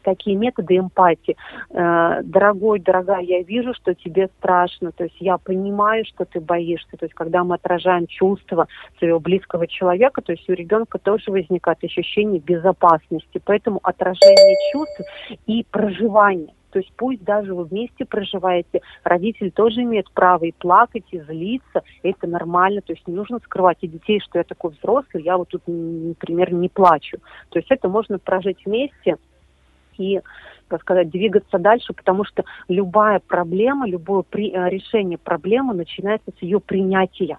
такие 0.03 0.37
методы 0.37 0.77
эмпатии. 0.77 1.37
Э, 1.71 2.21
дорогой, 2.23 2.81
дорогая, 2.81 3.23
я 3.23 3.43
вижу, 3.43 3.75
что 3.75 3.95
тебе 3.95 4.29
страшно. 4.39 4.93
То 4.93 5.05
есть 5.05 5.17
я 5.21 5.39
понимаю, 5.39 6.05
что 6.05 6.25
ты 6.25 6.41
боишься. 6.41 6.97
То 6.99 7.05
есть 7.07 7.15
когда 7.15 7.45
мы 7.45 7.55
отражаем 7.55 8.07
чувства 8.07 8.69
своего 8.99 9.21
близкого 9.21 9.67
человека, 9.67 10.23
то 10.23 10.33
есть 10.33 10.49
у 10.49 10.53
ребенка 10.53 10.99
тоже 10.99 11.31
возникает 11.31 11.83
ощущение 11.85 12.41
безопасности. 12.41 13.41
Поэтому 13.45 13.81
отражение 13.83 14.57
чувств 14.73 15.01
и 15.47 15.65
проживание 15.71 16.55
То 16.71 16.79
есть 16.79 16.93
пусть 16.97 17.23
даже 17.23 17.55
вы 17.55 17.65
вместе 17.65 18.05
проживаете, 18.05 18.81
родители 19.05 19.51
тоже 19.51 19.83
имеют 19.83 20.11
право 20.13 20.45
и 20.45 20.53
плакать, 20.53 21.05
и 21.11 21.21
злиться, 21.21 21.83
это 22.03 22.27
нормально, 22.27 22.81
то 22.81 22.93
есть 22.93 23.07
не 23.07 23.15
нужно 23.15 23.39
скрывать 23.41 23.79
и 23.83 23.89
детей, 23.89 24.21
что 24.21 24.39
я 24.39 24.45
такой 24.45 24.71
взрослый, 24.71 25.23
я 25.23 25.37
вот 25.37 25.49
тут, 25.49 25.63
например, 25.67 26.53
не 26.53 26.69
плачу. 26.69 27.19
То 27.51 27.59
есть 27.59 27.71
это 27.71 27.89
можно 27.89 28.19
прожить 28.19 28.65
вместе 28.65 29.19
и 29.99 30.21
так 30.69 30.81
сказать, 30.81 31.11
двигаться 31.11 31.59
дальше, 31.59 31.93
потому 31.93 32.25
что 32.25 32.45
любая 32.69 33.21
проблема, 33.21 33.87
любое 33.87 34.23
при, 34.23 34.51
э, 34.51 34.71
решение 34.71 35.19
проблемы 35.19 35.75
начинается 35.75 36.31
с 36.39 36.43
ее 36.43 36.61
принятия 36.61 37.39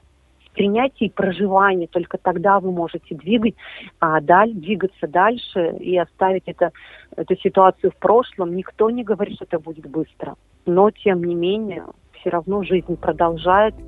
принятия 0.53 1.05
и 1.05 1.09
проживания. 1.09 1.87
Только 1.87 2.17
тогда 2.17 2.59
вы 2.59 2.71
можете 2.71 3.15
двигать, 3.15 3.55
а, 3.99 4.21
даль, 4.21 4.53
двигаться 4.53 5.07
дальше 5.07 5.75
и 5.79 5.97
оставить 5.97 6.43
это, 6.45 6.71
эту 7.15 7.35
ситуацию 7.37 7.91
в 7.91 7.95
прошлом. 7.95 8.55
Никто 8.55 8.89
не 8.89 9.03
говорит, 9.03 9.35
что 9.35 9.45
это 9.45 9.59
будет 9.59 9.89
быстро. 9.89 10.35
Но, 10.65 10.91
тем 10.91 11.23
не 11.23 11.35
менее, 11.35 11.85
все 12.19 12.29
равно 12.29 12.63
жизнь 12.63 12.95
продолжается. 12.95 13.81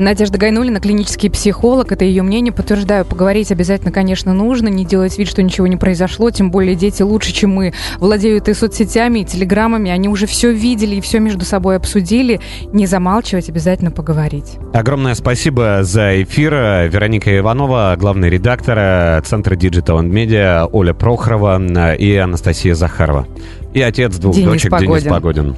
Надежда 0.00 0.38
Гайнулина, 0.38 0.80
клинический 0.80 1.30
психолог, 1.30 1.92
это 1.92 2.06
ее 2.06 2.22
мнение, 2.22 2.54
подтверждаю, 2.54 3.04
поговорить 3.04 3.52
обязательно, 3.52 3.92
конечно, 3.92 4.32
нужно, 4.32 4.68
не 4.68 4.86
делать 4.86 5.18
вид, 5.18 5.28
что 5.28 5.42
ничего 5.42 5.66
не 5.66 5.76
произошло, 5.76 6.30
тем 6.30 6.50
более 6.50 6.74
дети 6.74 7.02
лучше, 7.02 7.34
чем 7.34 7.50
мы, 7.50 7.74
владеют 7.98 8.48
и 8.48 8.54
соцсетями, 8.54 9.20
и 9.20 9.24
телеграммами, 9.26 9.90
они 9.90 10.08
уже 10.08 10.26
все 10.26 10.52
видели 10.52 10.96
и 10.96 11.00
все 11.02 11.18
между 11.18 11.44
собой 11.44 11.76
обсудили, 11.76 12.40
не 12.72 12.86
замалчивать, 12.86 13.50
обязательно 13.50 13.90
поговорить. 13.90 14.56
Огромное 14.72 15.14
спасибо 15.14 15.80
за 15.82 16.22
эфир. 16.22 16.54
Вероника 16.88 17.36
Иванова, 17.36 17.94
главный 17.98 18.30
редактор 18.30 19.22
Центра 19.22 19.54
Digital 19.54 20.00
and 20.00 20.10
Media, 20.10 20.66
Оля 20.72 20.94
Прохорова 20.94 21.94
и 21.94 22.16
Анастасия 22.16 22.74
Захарова. 22.74 23.26
И 23.74 23.82
отец 23.82 24.16
двух 24.16 24.34
Денис 24.34 24.48
дочек 24.48 24.70
Погодин. 24.70 24.94
Денис 24.94 25.04
Погодин. 25.04 25.56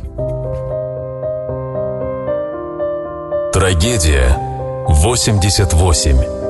Трагедия 3.63 4.37
88. 4.89 6.42